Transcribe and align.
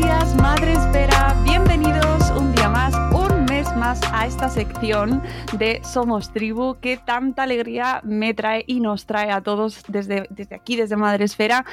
Días, 0.00 0.34
Madre 0.36 0.72
Esfera. 0.72 1.36
Bienvenidos 1.44 2.30
un 2.30 2.54
día 2.54 2.68
más, 2.68 2.94
un 3.12 3.44
mes 3.44 3.66
más 3.76 4.00
a 4.12 4.26
esta 4.26 4.48
sección 4.48 5.22
de 5.58 5.80
Somos 5.84 6.32
Tribu 6.32 6.76
que 6.80 6.96
tanta 6.96 7.42
alegría 7.42 8.00
me 8.02 8.32
trae 8.32 8.64
y 8.66 8.80
nos 8.80 9.04
trae 9.04 9.30
a 9.30 9.42
todos 9.42 9.82
desde, 9.88 10.26
desde 10.30 10.54
aquí, 10.54 10.76
desde 10.76 10.96
Madre 10.96 11.24
Esfera 11.24 11.66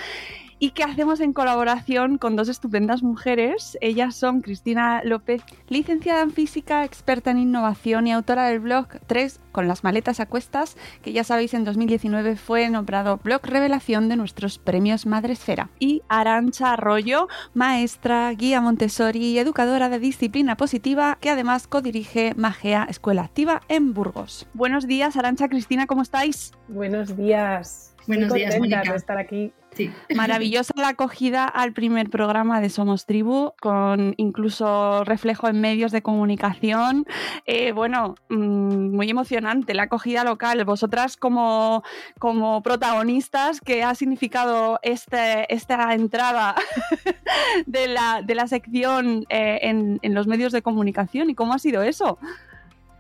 y 0.60 0.72
que 0.72 0.84
hacemos 0.84 1.20
en 1.20 1.34
colaboración 1.34 2.18
con 2.18 2.36
dos 2.36 2.50
estupendas 2.50 3.04
mujeres. 3.04 3.78
Ellas 3.82 4.16
son 4.16 4.42
Cristina 4.42 5.02
López, 5.04 5.44
licenciada 5.70 6.22
en 6.22 6.32
física, 6.32 6.84
experta 6.84 7.32
en 7.32 7.40
innovación 7.40 8.08
y 8.08 8.14
autora 8.14 8.48
del 8.48 8.60
blog 8.60 8.88
3 9.08 9.40
con 9.52 9.68
las 9.68 9.84
maletas 9.84 10.20
a 10.20 10.28
cuestas, 10.28 10.78
que 11.02 11.14
ya 11.14 11.24
sabéis 11.24 11.54
en 11.54 11.64
2019 11.64 12.36
fue 12.36 12.70
nombrado 12.70 13.18
blog 13.24 13.42
revelación 13.44 14.10
de 14.10 14.16
nuestros 14.16 14.60
premios 14.60 15.06
Madresfera. 15.06 15.70
Y 15.80 16.04
Arancha 16.10 16.74
Arroyo, 16.74 17.28
maestra, 17.54 18.32
guía 18.34 18.62
Montessori 18.62 19.20
y 19.20 19.40
educadora 19.40 19.90
de 19.90 20.00
disciplina 20.00 20.58
positiva, 20.58 21.18
que 21.20 21.30
además 21.30 21.68
codirige 21.68 22.34
Magea 22.36 22.86
Escuela 22.90 23.24
Activa 23.24 23.62
en 23.68 23.94
Burgos. 23.94 24.48
Buenos 24.54 24.88
días, 24.88 25.18
Arancha, 25.18 25.50
Cristina, 25.50 25.88
¿cómo 25.88 26.02
estáis? 26.04 26.52
Buenos 26.68 27.18
días. 27.18 27.97
Buenos 28.08 28.30
Muy 28.30 28.40
días, 28.40 28.58
Mónica. 28.58 28.84
de 28.84 28.96
estar 28.96 29.18
aquí. 29.18 29.52
Sí. 29.76 29.92
Maravillosa 30.16 30.74
la 30.78 30.88
acogida 30.90 31.46
al 31.46 31.74
primer 31.74 32.10
programa 32.10 32.62
de 32.62 32.70
Somos 32.70 33.06
Tribu, 33.06 33.52
con 33.60 34.14
incluso 34.16 35.04
reflejo 35.04 35.50
en 35.50 35.60
medios 35.60 35.92
de 35.92 36.02
comunicación. 36.02 37.06
Eh, 37.46 37.74
bueno, 37.74 38.16
mm, 38.30 38.96
muy 38.96 39.10
emocionante 39.10 39.74
la 39.74 39.84
acogida 39.84 40.24
local. 40.24 40.64
Vosotras 40.64 41.18
como, 41.18 41.84
como 42.18 42.64
protagonistas, 42.64 43.60
¿qué 43.60 43.84
ha 43.84 43.94
significado 43.94 44.80
este, 44.84 45.54
esta 45.54 45.94
entrada 45.94 46.56
de, 47.66 47.90
la, 47.90 48.22
de 48.26 48.36
la 48.36 48.48
sección 48.48 49.26
eh, 49.30 49.60
en, 49.64 50.00
en 50.02 50.14
los 50.14 50.28
medios 50.28 50.54
de 50.54 50.62
comunicación? 50.62 51.30
¿Y 51.30 51.36
cómo 51.36 51.54
ha 51.54 51.60
sido 51.60 51.84
eso? 51.84 52.18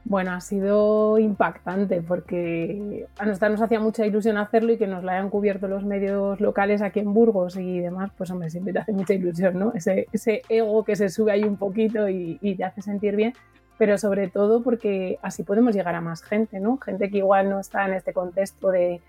Bueno, 0.09 0.31
ha 0.31 0.39
sido 0.39 1.17
impactante 1.17 2.01
porque 2.01 3.07
a 3.17 3.25
nosotros 3.25 3.51
nos 3.51 3.61
hacía 3.61 3.81
mucha 3.81 4.05
ilusión 4.05 4.37
hacerlo 4.37 4.71
y 4.71 4.77
que 4.77 4.87
nos 4.87 5.03
la 5.03 5.13
hayan 5.13 5.29
cubierto 5.29 5.67
los 5.67 5.83
medios 5.83 6.39
locales 6.39 6.81
aquí 6.81 7.01
en 7.01 7.13
Burgos 7.13 7.57
y 7.57 7.81
demás, 7.81 8.11
pues 8.17 8.31
hombre, 8.31 8.49
siempre 8.49 8.71
te 8.71 8.79
hace 8.79 8.93
mucha 8.93 9.13
ilusión, 9.13 9.59
¿no? 9.59 9.73
Ese, 9.73 10.07
ese 10.13 10.43
ego 10.47 10.85
que 10.85 10.95
se 10.95 11.09
sube 11.09 11.33
ahí 11.33 11.43
un 11.43 11.57
poquito 11.57 12.07
y, 12.07 12.39
y 12.41 12.55
te 12.55 12.63
hace 12.63 12.81
sentir 12.81 13.17
bien, 13.17 13.33
pero 13.77 13.97
sobre 13.97 14.29
todo 14.29 14.63
porque 14.63 15.19
así 15.21 15.43
podemos 15.43 15.75
llegar 15.75 15.95
a 15.95 15.99
más 15.99 16.23
gente, 16.23 16.61
¿no? 16.61 16.77
Gente 16.77 17.09
que 17.09 17.17
igual 17.17 17.49
no 17.49 17.59
está 17.59 17.85
en 17.85 17.93
este 17.93 18.13
contexto 18.13 18.69
de, 18.69 19.01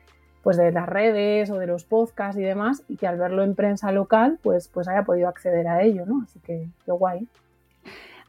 pues 0.43 0.57
de 0.57 0.73
las 0.73 0.89
redes 0.89 1.49
o 1.51 1.59
de 1.59 1.69
los 1.69 1.85
podcasts 1.85 2.41
y 2.41 2.43
demás 2.43 2.83
y 2.89 2.97
que 2.97 3.07
al 3.07 3.19
verlo 3.19 3.45
en 3.45 3.55
prensa 3.55 3.93
local, 3.93 4.41
pues, 4.43 4.67
pues 4.67 4.89
haya 4.89 5.05
podido 5.05 5.29
acceder 5.29 5.69
a 5.69 5.81
ello, 5.81 6.07
¿no? 6.07 6.23
Así 6.25 6.41
que 6.41 6.67
qué 6.85 6.91
guay. 6.91 7.29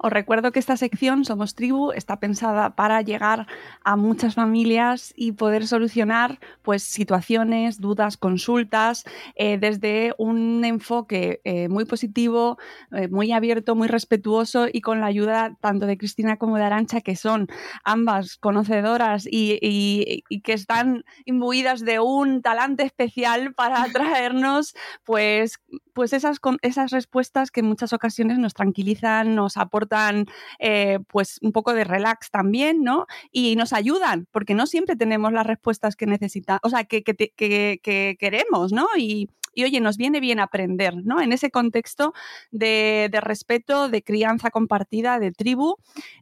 Os 0.01 0.13
recuerdo 0.13 0.53
que 0.53 0.59
esta 0.59 0.77
sección, 0.77 1.25
Somos 1.25 1.55
Tribu, 1.55 1.91
está 1.91 2.21
pensada 2.21 2.73
para 2.73 3.01
llegar 3.01 3.47
a 3.83 3.97
muchas 3.97 4.35
familias 4.35 5.13
y 5.17 5.33
poder 5.33 5.67
solucionar 5.67 6.39
pues, 6.61 6.83
situaciones, 6.83 7.81
dudas, 7.81 8.15
consultas, 8.15 9.03
eh, 9.35 9.57
desde 9.57 10.13
un 10.17 10.63
enfoque 10.63 11.41
eh, 11.43 11.67
muy 11.67 11.83
positivo, 11.83 12.57
eh, 12.93 13.09
muy 13.09 13.33
abierto, 13.33 13.75
muy 13.75 13.89
respetuoso 13.89 14.67
y 14.71 14.79
con 14.79 15.01
la 15.01 15.07
ayuda 15.07 15.57
tanto 15.59 15.85
de 15.85 15.97
Cristina 15.97 16.37
como 16.37 16.55
de 16.55 16.63
Arancha, 16.63 17.01
que 17.01 17.17
son 17.17 17.47
ambas 17.83 18.37
conocedoras 18.37 19.27
y, 19.29 20.23
que 20.43 20.53
están 20.53 21.03
imbuidas 21.25 21.81
de 21.81 21.99
un 21.99 22.41
talante 22.41 22.83
especial 22.83 23.53
para 23.53 23.83
traernos 23.93 24.75
pues, 25.03 25.59
pues 25.99 26.13
esas, 26.13 26.39
esas 26.61 26.91
respuestas 26.91 27.51
que 27.51 27.59
en 27.59 27.65
muchas 27.65 27.91
ocasiones 27.91 28.39
nos 28.39 28.53
tranquilizan, 28.53 29.35
nos 29.35 29.57
aportan 29.57 30.27
eh, 30.57 30.99
pues 31.09 31.39
un 31.41 31.51
poco 31.51 31.73
de 31.73 31.83
relax 31.83 32.31
también, 32.31 32.83
¿no? 32.85 33.05
Y 33.33 33.57
nos 33.57 33.73
ayudan, 33.73 34.25
porque 34.31 34.53
no 34.53 34.65
siempre 34.65 34.95
tenemos 34.95 35.33
las 35.33 35.45
respuestas 35.45 35.97
que 35.97 36.05
necesitamos, 36.05 36.61
o 36.63 36.69
sea, 36.69 36.85
que- 36.85 37.03
que 37.03 38.15
queremos, 38.17 38.71
¿no? 38.71 38.87
Y, 38.97 39.27
y, 39.53 39.65
oye, 39.65 39.81
nos 39.81 39.97
viene 39.97 40.21
bien 40.21 40.39
aprender, 40.39 40.95
¿no? 41.03 41.19
En 41.19 41.33
ese 41.33 41.51
contexto 41.51 42.13
de, 42.49 43.09
de 43.11 43.19
respeto, 43.19 43.89
de 43.89 44.01
crianza 44.01 44.51
compartida, 44.51 45.19
de 45.19 45.33
tribu, 45.33 45.75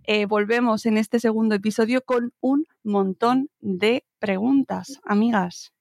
eh, 0.06 0.26
volvemos 0.26 0.88
en 0.88 0.98
este 0.98 1.20
segundo 1.20 1.54
episodio 1.54 2.02
con 2.04 2.34
un 2.42 2.66
montón 2.84 3.52
de 3.60 4.04
preguntas, 4.18 5.00
amigas. 5.04 5.72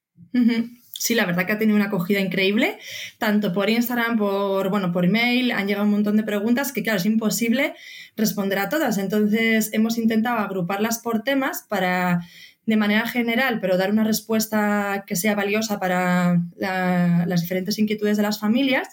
Sí, 0.99 1.13
la 1.13 1.25
verdad 1.25 1.45
que 1.45 1.51
ha 1.53 1.57
tenido 1.59 1.75
una 1.75 1.85
acogida 1.85 2.19
increíble, 2.19 2.79
tanto 3.19 3.53
por 3.53 3.69
Instagram, 3.69 4.17
por, 4.17 4.69
bueno, 4.69 4.91
por 4.91 5.05
email, 5.05 5.51
han 5.51 5.67
llegado 5.67 5.85
un 5.85 5.91
montón 5.91 6.17
de 6.17 6.23
preguntas 6.23 6.71
que, 6.71 6.81
claro, 6.81 6.97
es 6.97 7.05
imposible 7.05 7.75
responder 8.15 8.57
a 8.57 8.69
todas. 8.69 8.97
Entonces, 8.97 9.69
hemos 9.73 9.99
intentado 9.99 10.39
agruparlas 10.39 10.97
por 10.97 11.21
temas 11.21 11.65
para, 11.69 12.21
de 12.65 12.77
manera 12.77 13.07
general, 13.07 13.59
pero 13.61 13.77
dar 13.77 13.91
una 13.91 14.03
respuesta 14.03 15.03
que 15.05 15.15
sea 15.15 15.35
valiosa 15.35 15.79
para 15.79 16.41
la- 16.57 17.25
las 17.27 17.41
diferentes 17.41 17.77
inquietudes 17.77 18.17
de 18.17 18.23
las 18.23 18.39
familias. 18.39 18.87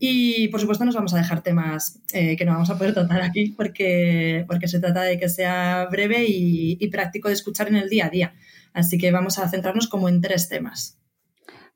Y, 0.00 0.48
por 0.48 0.60
supuesto, 0.60 0.84
nos 0.84 0.96
vamos 0.96 1.14
a 1.14 1.18
dejar 1.18 1.42
temas 1.42 2.00
eh, 2.12 2.36
que 2.36 2.44
no 2.44 2.52
vamos 2.52 2.70
a 2.70 2.76
poder 2.76 2.92
tratar 2.92 3.22
aquí 3.22 3.54
porque, 3.56 4.44
porque 4.48 4.66
se 4.68 4.80
trata 4.80 5.02
de 5.02 5.18
que 5.18 5.28
sea 5.28 5.86
breve 5.90 6.24
y 6.28 6.88
práctico 6.88 7.28
de 7.28 7.34
escuchar 7.34 7.68
en 7.68 7.76
el 7.76 7.88
día 7.88 8.06
a 8.06 8.10
día. 8.10 8.34
Así 8.76 8.98
que 8.98 9.10
vamos 9.10 9.38
a 9.38 9.48
centrarnos 9.48 9.88
como 9.88 10.08
en 10.08 10.20
tres 10.20 10.48
temas. 10.48 11.00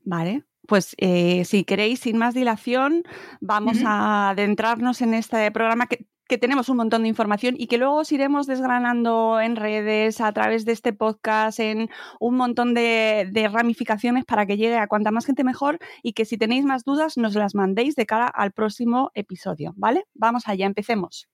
Vale, 0.04 0.44
pues 0.68 0.94
eh, 0.98 1.44
si 1.44 1.64
queréis, 1.64 2.00
sin 2.00 2.16
más 2.16 2.34
dilación, 2.34 3.02
vamos 3.40 3.78
a 3.84 4.30
adentrarnos 4.30 5.00
en 5.00 5.14
este 5.14 5.50
programa 5.50 5.86
que 5.86 6.06
que 6.30 6.38
tenemos 6.38 6.68
un 6.68 6.76
montón 6.76 7.02
de 7.02 7.08
información 7.08 7.56
y 7.58 7.66
que 7.66 7.76
luego 7.76 7.96
os 7.96 8.12
iremos 8.12 8.46
desgranando 8.46 9.40
en 9.40 9.56
redes, 9.56 10.20
a 10.20 10.32
través 10.32 10.64
de 10.64 10.70
este 10.70 10.92
podcast, 10.92 11.58
en 11.58 11.90
un 12.20 12.36
montón 12.36 12.72
de, 12.72 13.28
de 13.32 13.48
ramificaciones 13.48 14.24
para 14.24 14.46
que 14.46 14.56
llegue 14.56 14.76
a 14.76 14.86
cuanta 14.86 15.10
más 15.10 15.26
gente 15.26 15.42
mejor 15.42 15.80
y 16.04 16.12
que 16.12 16.24
si 16.24 16.38
tenéis 16.38 16.64
más 16.64 16.84
dudas 16.84 17.16
nos 17.16 17.34
las 17.34 17.56
mandéis 17.56 17.96
de 17.96 18.06
cara 18.06 18.28
al 18.28 18.52
próximo 18.52 19.10
episodio, 19.14 19.72
¿vale? 19.76 20.04
Vamos 20.14 20.46
allá, 20.46 20.66
empecemos. 20.66 21.28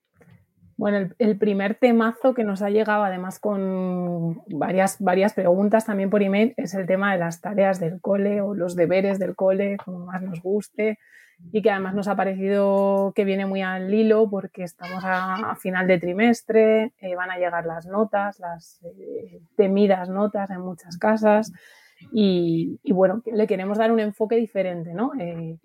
Bueno, 0.77 1.09
el, 1.19 1.39
primer 1.39 1.75
temazo 1.75 2.35
que 2.35 2.45
nos 2.45 2.61
ha 2.61 2.69
llegado, 2.69 3.03
además 3.03 3.39
con 3.39 4.43
varias, 4.49 4.97
varias 5.01 5.33
preguntas 5.33 5.87
también 5.87 6.11
por 6.11 6.23
email, 6.23 6.53
es 6.59 6.75
el 6.75 6.87
tema 6.87 7.13
de 7.13 7.19
las 7.19 7.41
tareas 7.41 7.81
del 7.81 8.01
cole 8.01 8.43
o 8.43 8.55
los 8.55 8.77
deberes 8.77 9.19
del 9.19 9.35
cole, 9.35 9.79
como 9.83 10.01
más 10.01 10.21
nos 10.21 10.43
guste, 10.43 10.99
y 11.51 11.63
que 11.63 11.71
además 11.71 11.95
nos 11.95 12.09
ha 12.09 12.17
parecido 12.17 13.13
que 13.15 13.25
viene 13.25 13.47
muy 13.47 13.63
al 13.63 13.93
hilo 13.93 14.29
porque 14.29 14.65
estamos 14.65 15.03
a, 15.05 15.57
final 15.57 15.87
de 15.87 15.99
trimestre, 15.99 16.93
eh, 17.01 17.15
van 17.15 17.31
a 17.31 17.39
llegar 17.39 17.65
las 17.65 17.87
notas, 17.87 18.39
las 18.39 18.81
eh, 18.85 19.41
temidas 19.57 20.11
notas 20.11 20.51
en 20.51 20.61
muchas 20.61 20.99
casas, 20.99 21.53
y, 22.13 22.79
bueno, 22.93 23.23
le 23.25 23.47
queremos 23.47 23.79
dar 23.79 23.91
un 23.91 24.01
enfoque 24.01 24.37
diferente, 24.37 24.93
¿no? 24.93 25.13
Eh, 25.19 25.57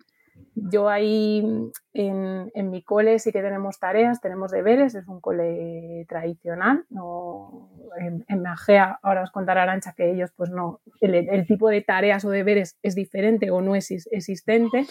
yo 0.70 0.90
ahí 0.90 1.72
en, 1.94 2.52
en, 2.54 2.70
mi 2.70 2.84
cole 2.84 3.20
sí 3.20 3.32
que 3.32 3.42
tenemos 3.42 3.80
tareas, 3.80 4.22
tenemos 4.22 4.52
deberes, 4.52 4.96
es 4.96 5.08
un 5.08 5.20
cole 5.22 6.06
tradicional. 6.08 6.86
No, 6.90 7.70
en, 8.00 8.24
en 8.28 8.42
Magea, 8.42 9.00
ahora 9.02 9.24
os 9.24 9.32
contará 9.32 9.64
Arancha 9.64 9.94
que 9.94 10.12
ellos, 10.12 10.32
pues 10.36 10.50
no, 10.50 10.82
el, 11.00 11.46
tipo 11.48 11.70
de 11.70 11.82
tareas 11.82 12.26
o 12.26 12.30
deberes 12.30 12.78
es 12.82 12.96
diferente 12.96 13.52
o 13.52 13.62
no 13.62 13.76
es 13.76 13.92
existente. 14.12 14.86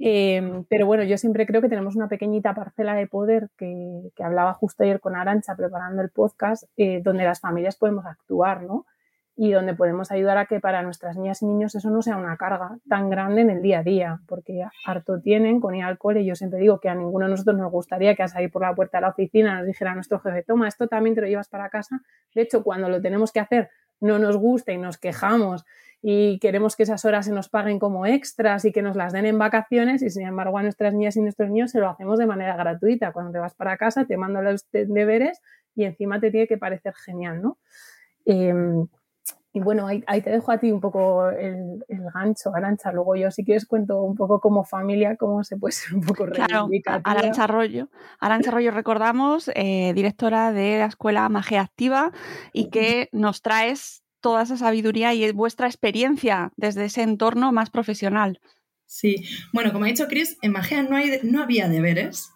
Em, 0.00 0.64
pero 0.68 0.86
bueno, 0.86 1.02
yo 1.02 1.18
siempre 1.18 1.46
creo 1.46 1.60
que 1.60 1.68
tenemos 1.68 1.96
una 1.96 2.08
pequeñita 2.08 2.54
parcela 2.54 2.94
de 2.94 3.08
poder 3.08 3.48
que, 3.56 4.10
que 4.14 4.22
hablaba 4.22 4.54
justo 4.54 4.84
ayer 4.84 5.00
con 5.00 5.16
Arancha 5.16 5.56
preparando 5.56 6.02
el 6.02 6.10
podcast, 6.10 6.64
eh, 6.76 7.00
donde 7.02 7.24
las 7.24 7.40
familias 7.40 7.76
podemos 7.76 8.06
actuar, 8.06 8.62
¿no? 8.62 8.86
Y 9.40 9.52
donde 9.52 9.72
podemos 9.72 10.10
ayudar 10.10 10.36
a 10.36 10.46
que 10.46 10.58
para 10.58 10.82
nuestras 10.82 11.16
niñas 11.16 11.42
y 11.42 11.46
niños 11.46 11.72
eso 11.76 11.90
no 11.90 12.02
sea 12.02 12.16
una 12.16 12.36
carga 12.36 12.76
tan 12.88 13.08
grande 13.08 13.42
en 13.42 13.50
el 13.50 13.62
día 13.62 13.78
a 13.78 13.82
día, 13.84 14.20
porque 14.26 14.64
harto 14.84 15.20
tienen 15.20 15.60
con 15.60 15.76
ir 15.76 15.84
al 15.84 15.96
cole. 15.96 16.24
Yo 16.24 16.34
siempre 16.34 16.58
digo 16.58 16.80
que 16.80 16.88
a 16.88 16.96
ninguno 16.96 17.26
de 17.26 17.30
nosotros 17.30 17.56
nos 17.56 17.70
gustaría 17.70 18.16
que 18.16 18.24
al 18.24 18.28
salir 18.28 18.50
por 18.50 18.62
la 18.62 18.74
puerta 18.74 18.98
de 18.98 19.02
la 19.02 19.10
oficina 19.10 19.56
nos 19.56 19.66
dijera 19.66 19.94
nuestro 19.94 20.18
jefe, 20.18 20.42
toma, 20.42 20.66
esto 20.66 20.88
también 20.88 21.14
te 21.14 21.20
lo 21.20 21.28
llevas 21.28 21.48
para 21.48 21.70
casa. 21.70 22.00
De 22.34 22.42
hecho, 22.42 22.64
cuando 22.64 22.88
lo 22.88 23.00
tenemos 23.00 23.30
que 23.30 23.38
hacer 23.38 23.70
no 24.00 24.18
nos 24.18 24.36
gusta 24.36 24.72
y 24.72 24.78
nos 24.78 24.98
quejamos 24.98 25.64
y 26.02 26.40
queremos 26.40 26.74
que 26.74 26.82
esas 26.82 27.04
horas 27.04 27.26
se 27.26 27.32
nos 27.32 27.48
paguen 27.48 27.78
como 27.78 28.06
extras 28.06 28.64
y 28.64 28.72
que 28.72 28.82
nos 28.82 28.96
las 28.96 29.12
den 29.12 29.26
en 29.26 29.38
vacaciones 29.38 30.02
y 30.02 30.10
sin 30.10 30.26
embargo 30.26 30.58
a 30.58 30.62
nuestras 30.62 30.94
niñas 30.94 31.16
y 31.16 31.20
nuestros 31.20 31.48
niños 31.48 31.70
se 31.70 31.78
lo 31.78 31.88
hacemos 31.88 32.18
de 32.18 32.26
manera 32.26 32.56
gratuita. 32.56 33.12
Cuando 33.12 33.30
te 33.30 33.38
vas 33.38 33.54
para 33.54 33.76
casa 33.76 34.04
te 34.04 34.16
mando 34.16 34.42
los 34.42 34.66
deberes 34.72 35.40
y 35.76 35.84
encima 35.84 36.18
te 36.18 36.32
tiene 36.32 36.48
que 36.48 36.58
parecer 36.58 36.94
genial, 36.94 37.40
¿no? 37.40 37.58
Em, 38.24 38.88
y 39.52 39.60
bueno, 39.60 39.86
ahí, 39.86 40.02
te 40.22 40.30
dejo 40.30 40.52
a 40.52 40.58
ti 40.58 40.70
un 40.70 40.80
poco 40.80 41.30
el, 41.30 41.82
gancho, 42.14 42.54
Arancha. 42.54 42.92
Luego 42.92 43.16
yo, 43.16 43.30
si 43.30 43.44
quieres, 43.44 43.66
cuento 43.66 44.02
un 44.02 44.14
poco 44.14 44.40
como 44.40 44.62
familia 44.62 45.16
cómo 45.16 45.42
se 45.42 45.56
puede 45.56 45.72
ser 45.72 45.94
un 45.94 46.02
poco 46.02 46.26
Claro, 46.26 46.68
Arancha 47.04 47.44
Arroyo. 47.44 47.88
Arancha 48.20 48.50
Arroyo, 48.50 48.70
recordamos, 48.72 49.50
eh, 49.54 49.92
directora 49.94 50.52
de 50.52 50.78
la 50.78 50.86
Escuela 50.86 51.28
Magia 51.28 51.62
Activa 51.62 52.12
y 52.52 52.68
que 52.68 53.08
nos 53.12 53.40
traes 53.40 54.04
toda 54.20 54.42
esa 54.42 54.56
sabiduría 54.56 55.14
y 55.14 55.32
vuestra 55.32 55.66
experiencia 55.66 56.52
desde 56.56 56.84
ese 56.84 57.02
entorno 57.02 57.50
más 57.50 57.70
profesional. 57.70 58.40
Sí, 58.84 59.24
bueno, 59.52 59.72
como 59.72 59.84
ha 59.84 59.88
dicho 59.88 60.08
Chris, 60.08 60.36
en 60.42 60.52
Magia 60.52 60.82
no, 60.82 60.96
hay, 60.96 61.20
no 61.22 61.42
había 61.42 61.68
deberes, 61.68 62.32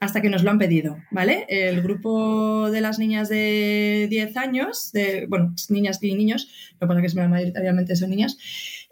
hasta 0.00 0.20
que 0.20 0.30
nos 0.30 0.42
lo 0.42 0.50
han 0.50 0.58
pedido, 0.58 0.98
¿vale? 1.10 1.46
El 1.48 1.82
grupo 1.82 2.70
de 2.70 2.80
las 2.80 2.98
niñas 2.98 3.28
de 3.28 4.06
10 4.10 4.36
años, 4.36 4.92
de, 4.92 5.26
bueno, 5.28 5.54
niñas 5.68 5.98
y 6.02 6.14
niños, 6.14 6.48
lo 6.74 6.80
que 6.80 6.86
pasa 6.86 7.06
es 7.06 7.14
que 7.14 7.28
mayoritariamente 7.28 7.96
son 7.96 8.10
niñas, 8.10 8.36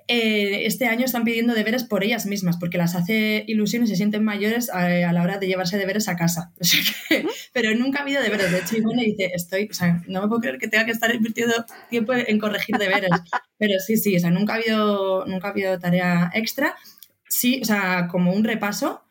eh, 0.06 0.66
este 0.66 0.86
año 0.86 1.06
están 1.06 1.24
pidiendo 1.24 1.54
deberes 1.54 1.84
por 1.84 2.04
ellas 2.04 2.26
mismas, 2.26 2.58
porque 2.58 2.76
las 2.76 2.94
hace 2.94 3.44
ilusión 3.46 3.84
y 3.84 3.86
se 3.86 3.96
sienten 3.96 4.22
mayores 4.22 4.68
a, 4.68 4.88
la 5.12 5.22
hora 5.22 5.38
de 5.38 5.46
llevarse 5.46 5.78
deberes 5.78 6.08
a 6.08 6.16
casa. 6.16 6.52
pero 7.52 7.74
nunca 7.74 8.00
ha 8.00 8.02
habido 8.02 8.22
deberes. 8.22 8.52
De 8.52 8.58
hecho, 8.58 8.76
Ivone 8.76 9.02
dice, 9.02 9.30
estoy, 9.34 9.70
no 10.08 10.20
me 10.20 10.28
puedo 10.28 10.42
creer 10.42 10.58
que 10.58 10.68
tenga 10.68 10.84
que 10.84 10.90
estar 10.90 11.14
invirtiendo 11.14 11.54
tiempo 11.88 12.12
en 12.12 12.38
corregir 12.38 12.76
deberes. 12.76 13.10
Pero 13.56 13.80
sí, 13.80 13.96
sí, 13.96 14.16
o 14.22 14.30
nunca 14.30 14.54
ha 14.54 14.56
habido, 14.56 15.24
nunca 15.26 15.48
ha 15.48 15.50
habido 15.52 15.78
tarea 15.78 16.30
extra. 16.34 16.76
Sí, 17.28 17.60
o 17.62 17.64
sea, 17.64 18.08
como 18.08 18.32
un 18.34 18.44
repaso, 18.44 19.03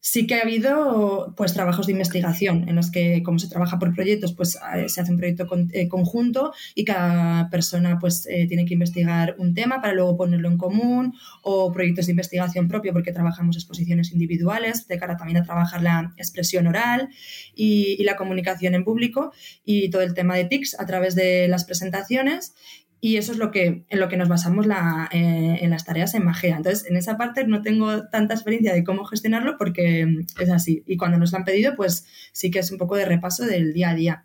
Sí 0.00 0.28
que 0.28 0.36
ha 0.36 0.42
habido 0.42 1.34
pues 1.36 1.54
trabajos 1.54 1.86
de 1.86 1.92
investigación 1.92 2.68
en 2.68 2.76
los 2.76 2.92
que 2.92 3.20
como 3.24 3.40
se 3.40 3.48
trabaja 3.48 3.80
por 3.80 3.92
proyectos 3.92 4.32
pues 4.32 4.56
eh, 4.76 4.88
se 4.88 5.00
hace 5.00 5.10
un 5.10 5.18
proyecto 5.18 5.48
eh, 5.72 5.88
conjunto 5.88 6.52
y 6.76 6.84
cada 6.84 7.50
persona 7.50 7.98
pues 7.98 8.24
eh, 8.30 8.46
tiene 8.46 8.64
que 8.64 8.74
investigar 8.74 9.34
un 9.38 9.54
tema 9.54 9.82
para 9.82 9.94
luego 9.94 10.16
ponerlo 10.16 10.48
en 10.48 10.56
común 10.56 11.14
o 11.42 11.72
proyectos 11.72 12.06
de 12.06 12.12
investigación 12.12 12.68
propio 12.68 12.92
porque 12.92 13.12
trabajamos 13.12 13.56
exposiciones 13.56 14.12
individuales 14.12 14.86
de 14.86 14.98
cara 14.98 15.16
también 15.16 15.38
a 15.38 15.42
trabajar 15.42 15.82
la 15.82 16.14
expresión 16.16 16.68
oral 16.68 17.08
y, 17.56 17.96
y 17.98 18.04
la 18.04 18.14
comunicación 18.14 18.76
en 18.76 18.84
público 18.84 19.32
y 19.64 19.90
todo 19.90 20.02
el 20.02 20.14
tema 20.14 20.36
de 20.36 20.44
TICS 20.44 20.78
a 20.78 20.86
través 20.86 21.16
de 21.16 21.48
las 21.48 21.64
presentaciones 21.64 22.54
y 23.00 23.16
eso 23.16 23.32
es 23.32 23.38
lo 23.38 23.50
que, 23.50 23.84
en 23.88 24.00
lo 24.00 24.08
que 24.08 24.16
nos 24.16 24.28
basamos 24.28 24.66
la, 24.66 25.08
eh, 25.12 25.58
en 25.60 25.70
las 25.70 25.84
tareas 25.84 26.14
en 26.14 26.24
Magea. 26.24 26.56
Entonces, 26.56 26.88
en 26.88 26.96
esa 26.96 27.16
parte 27.16 27.46
no 27.46 27.62
tengo 27.62 28.08
tanta 28.08 28.34
experiencia 28.34 28.74
de 28.74 28.82
cómo 28.82 29.04
gestionarlo 29.04 29.56
porque 29.56 30.04
mm, 30.04 30.26
es 30.40 30.50
así. 30.50 30.82
Y 30.86 30.96
cuando 30.96 31.18
nos 31.18 31.30
lo 31.30 31.38
han 31.38 31.44
pedido, 31.44 31.76
pues 31.76 32.06
sí 32.32 32.50
que 32.50 32.58
es 32.58 32.72
un 32.72 32.78
poco 32.78 32.96
de 32.96 33.04
repaso 33.04 33.46
del 33.46 33.72
día 33.72 33.90
a 33.90 33.94
día. 33.94 34.24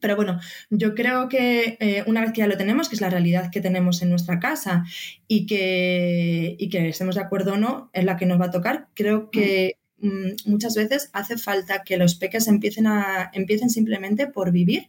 Pero 0.00 0.16
bueno, 0.16 0.38
yo 0.70 0.94
creo 0.94 1.28
que 1.28 1.76
eh, 1.80 2.04
una 2.06 2.20
vez 2.20 2.32
que 2.32 2.40
ya 2.40 2.46
lo 2.46 2.56
tenemos, 2.56 2.88
que 2.88 2.94
es 2.94 3.00
la 3.00 3.10
realidad 3.10 3.50
que 3.50 3.60
tenemos 3.60 4.02
en 4.02 4.10
nuestra 4.10 4.38
casa 4.38 4.84
y 5.26 5.46
que, 5.46 6.56
y 6.58 6.68
que 6.68 6.88
estemos 6.88 7.14
de 7.16 7.22
acuerdo 7.22 7.54
o 7.54 7.56
no 7.56 7.90
en 7.94 8.06
la 8.06 8.16
que 8.16 8.26
nos 8.26 8.40
va 8.40 8.46
a 8.46 8.50
tocar, 8.50 8.88
creo 8.94 9.30
que 9.30 9.78
mm, 9.98 10.32
muchas 10.46 10.76
veces 10.76 11.10
hace 11.14 11.36
falta 11.38 11.82
que 11.82 11.96
los 11.96 12.14
peques 12.16 12.46
empiecen, 12.48 12.86
a, 12.86 13.30
empiecen 13.32 13.70
simplemente 13.70 14.26
por 14.26 14.52
vivir 14.52 14.88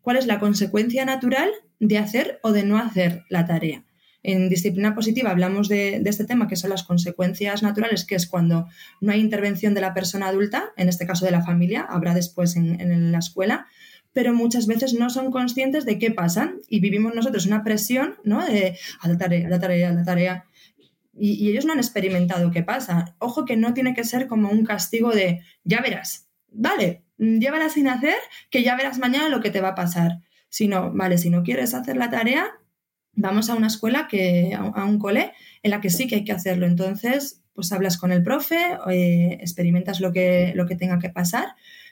cuál 0.00 0.16
es 0.16 0.26
la 0.26 0.40
consecuencia 0.40 1.04
natural 1.04 1.50
de 1.80 1.98
hacer 1.98 2.38
o 2.42 2.52
de 2.52 2.64
no 2.64 2.78
hacer 2.78 3.24
la 3.28 3.46
tarea. 3.46 3.84
En 4.22 4.48
disciplina 4.48 4.94
positiva 4.94 5.30
hablamos 5.30 5.68
de, 5.68 6.02
este 6.04 6.24
tema, 6.24 6.48
que 6.48 6.56
son 6.56 6.70
las 6.70 6.82
consecuencias 6.82 7.62
naturales, 7.62 8.04
que 8.04 8.16
es 8.16 8.26
cuando 8.26 8.66
no 9.00 9.12
hay 9.12 9.20
intervención 9.20 9.72
de 9.72 9.80
la 9.80 9.94
persona 9.94 10.26
adulta, 10.26 10.70
en 10.76 10.88
este 10.88 11.06
caso 11.06 11.24
de 11.24 11.30
la 11.30 11.44
familia, 11.44 11.86
habrá 11.88 12.12
después 12.12 12.56
en, 12.56 13.12
la 13.12 13.18
escuela, 13.18 13.66
pero 14.12 14.34
muchas 14.34 14.66
veces 14.66 14.94
no 14.94 15.10
son 15.10 15.30
conscientes 15.30 15.84
de 15.84 16.00
qué 16.00 16.10
pasan 16.10 16.56
y 16.68 16.80
vivimos 16.80 17.14
nosotros 17.14 17.46
una 17.46 17.62
presión 17.62 18.16
¿no? 18.24 18.44
de 18.44 18.76
a 19.00 19.08
la 19.08 19.16
tarea, 19.16 19.46
a 19.46 19.50
la 19.50 19.60
tarea, 19.60 19.90
a 19.90 19.92
la 19.92 20.04
tarea. 20.04 20.44
Y, 21.14 21.34
y, 21.34 21.50
ellos 21.50 21.64
no 21.64 21.74
han 21.74 21.78
experimentado 21.78 22.50
qué 22.50 22.64
pasa. 22.64 23.14
Ojo 23.20 23.44
que 23.44 23.56
no 23.56 23.74
tiene 23.74 23.94
que 23.94 24.02
ser 24.02 24.26
como 24.26 24.50
un 24.50 24.64
castigo 24.64 25.12
de 25.12 25.42
ya 25.62 25.80
verás, 25.80 26.26
vale, 26.50 27.04
llévala 27.16 27.68
sin 27.68 27.86
hacer, 27.88 28.16
que 28.50 28.62
ya 28.64 28.76
verás 28.76 28.98
mañana 28.98 29.28
lo 29.28 29.40
que 29.40 29.50
te 29.50 29.60
va 29.60 29.68
a 29.68 29.74
pasar. 29.74 30.18
Si 30.48 30.68
no, 30.68 30.92
vale, 30.92 31.18
si 31.18 31.30
no 31.30 31.42
quieres 31.42 31.74
hacer 31.74 31.96
la 31.96 32.10
tarea, 32.10 32.46
vamos 33.12 33.50
a 33.50 33.54
una 33.54 33.66
escuela, 33.66 34.08
que, 34.08 34.54
a 34.54 34.84
un 34.84 34.98
cole, 34.98 35.32
en 35.62 35.70
la 35.70 35.80
que 35.80 35.90
sí 35.90 36.06
que 36.06 36.16
hay 36.16 36.24
que 36.24 36.32
hacerlo. 36.32 36.66
Entonces, 36.66 37.42
pues 37.56 37.72
hablas 37.72 37.96
con 37.96 38.12
el 38.12 38.22
profe, 38.22 38.58
eh, 38.90 39.38
experimentas 39.40 40.00
lo 40.00 40.12
que, 40.12 40.52
lo 40.54 40.66
que 40.66 40.76
tenga 40.76 40.98
que 40.98 41.08
pasar, 41.08 41.48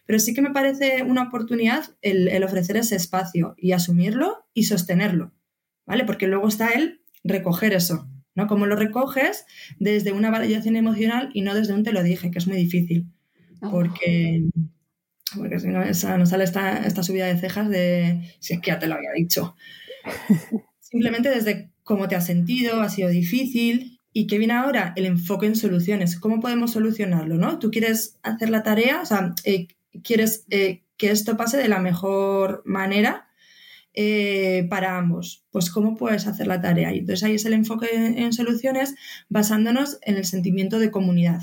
pero 0.06 0.18
sí 0.18 0.34
que 0.34 0.42
me 0.42 0.50
parece 0.50 1.02
una 1.02 1.24
oportunidad 1.24 1.84
el, 2.02 2.28
el, 2.28 2.44
ofrecer 2.44 2.76
ese 2.76 2.94
espacio 2.94 3.54
y 3.56 3.72
asumirlo 3.72 4.46
y 4.52 4.64
sostenerlo, 4.64 5.32
¿vale? 5.86 6.04
Porque 6.04 6.28
luego 6.28 6.46
está 6.46 6.68
el 6.68 7.00
recoger 7.24 7.72
eso, 7.72 8.06
¿no? 8.34 8.46
Como 8.46 8.66
lo 8.66 8.76
recoges 8.76 9.46
desde 9.78 10.12
una 10.12 10.30
validación 10.30 10.76
emocional 10.76 11.30
y 11.32 11.40
no 11.40 11.54
desde 11.54 11.72
un 11.72 11.82
te 11.82 11.92
lo 11.92 12.02
dije, 12.02 12.30
que 12.30 12.38
es 12.38 12.46
muy 12.46 12.58
difícil, 12.58 13.06
oh. 13.62 13.70
porque 13.70 14.44
porque 15.36 15.58
si 15.58 15.68
no, 15.68 15.82
esa, 15.82 16.16
nos 16.18 16.30
sale 16.30 16.44
esta, 16.44 16.84
esta 16.86 17.02
subida 17.02 17.26
de 17.26 17.38
cejas 17.38 17.68
de 17.68 18.30
si 18.40 18.54
es 18.54 18.60
que 18.60 18.70
ya 18.70 18.78
te 18.78 18.86
lo 18.86 18.94
había 18.94 19.12
dicho. 19.12 19.56
Simplemente 20.80 21.30
desde 21.30 21.70
cómo 21.82 22.08
te 22.08 22.16
has 22.16 22.26
sentido, 22.26 22.80
ha 22.80 22.88
sido 22.88 23.08
difícil 23.08 24.00
y 24.12 24.26
que 24.26 24.38
viene 24.38 24.54
ahora 24.54 24.92
el 24.96 25.06
enfoque 25.06 25.46
en 25.46 25.56
soluciones. 25.56 26.18
¿Cómo 26.18 26.40
podemos 26.40 26.72
solucionarlo? 26.72 27.36
¿no? 27.36 27.58
Tú 27.58 27.70
quieres 27.70 28.18
hacer 28.22 28.50
la 28.50 28.62
tarea, 28.62 29.00
o 29.02 29.06
sea, 29.06 29.34
eh, 29.44 29.68
quieres 30.02 30.46
eh, 30.50 30.84
que 30.96 31.10
esto 31.10 31.36
pase 31.36 31.56
de 31.56 31.68
la 31.68 31.80
mejor 31.80 32.62
manera 32.64 33.28
eh, 33.92 34.66
para 34.70 34.96
ambos. 34.96 35.44
Pues 35.50 35.70
cómo 35.70 35.96
puedes 35.96 36.26
hacer 36.26 36.46
la 36.46 36.60
tarea. 36.60 36.94
Y 36.94 36.98
entonces 36.98 37.24
ahí 37.24 37.34
es 37.34 37.44
el 37.44 37.54
enfoque 37.54 37.88
en 37.92 38.32
soluciones 38.32 38.94
basándonos 39.28 39.98
en 40.02 40.16
el 40.16 40.24
sentimiento 40.24 40.78
de 40.78 40.90
comunidad 40.90 41.42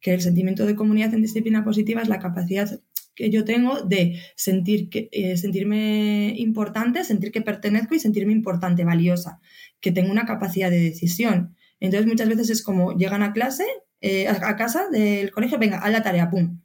que 0.00 0.14
el 0.14 0.22
sentimiento 0.22 0.66
de 0.66 0.74
comunidad 0.74 1.12
en 1.14 1.22
disciplina 1.22 1.62
positiva 1.62 2.00
es 2.00 2.08
la 2.08 2.18
capacidad 2.18 2.80
que 3.14 3.30
yo 3.30 3.44
tengo 3.44 3.82
de 3.82 4.20
sentir 4.36 4.88
que, 4.88 5.08
eh, 5.12 5.36
sentirme 5.36 6.34
importante, 6.38 7.04
sentir 7.04 7.32
que 7.32 7.42
pertenezco 7.42 7.94
y 7.94 8.00
sentirme 8.00 8.32
importante, 8.32 8.84
valiosa, 8.84 9.40
que 9.80 9.92
tengo 9.92 10.10
una 10.10 10.26
capacidad 10.26 10.70
de 10.70 10.80
decisión. 10.80 11.56
Entonces 11.80 12.06
muchas 12.06 12.28
veces 12.28 12.50
es 12.50 12.62
como 12.62 12.96
llegan 12.96 13.22
a 13.22 13.32
clase, 13.32 13.64
eh, 14.00 14.28
a, 14.28 14.56
casa 14.56 14.88
del 14.90 15.30
colegio, 15.30 15.58
venga, 15.58 15.78
haz 15.78 15.92
la 15.92 16.02
tarea, 16.02 16.30
pum. 16.30 16.60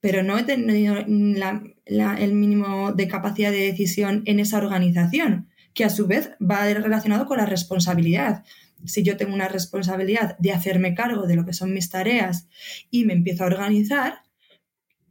pero 0.00 0.22
no 0.22 0.38
he 0.38 0.42
tenido 0.44 0.96
el 0.96 2.32
mínimo 2.34 2.92
de 2.92 3.08
capacidad 3.08 3.50
de 3.50 3.70
decisión 3.70 4.22
en 4.26 4.38
esa 4.38 4.58
organización, 4.58 5.48
que 5.72 5.84
a 5.84 5.90
su 5.90 6.06
vez 6.06 6.32
va 6.40 6.72
relacionado 6.72 7.26
con 7.26 7.38
la 7.38 7.46
responsabilidad. 7.46 8.44
Si 8.84 9.02
yo 9.02 9.16
tengo 9.16 9.34
una 9.34 9.48
responsabilidad 9.48 10.36
de 10.38 10.52
hacerme 10.52 10.94
cargo 10.94 11.26
de 11.26 11.36
lo 11.36 11.44
que 11.44 11.54
son 11.54 11.72
mis 11.72 11.90
tareas 11.90 12.48
y 12.90 13.04
me 13.06 13.14
empiezo 13.14 13.44
a 13.44 13.46
organizar, 13.46 14.22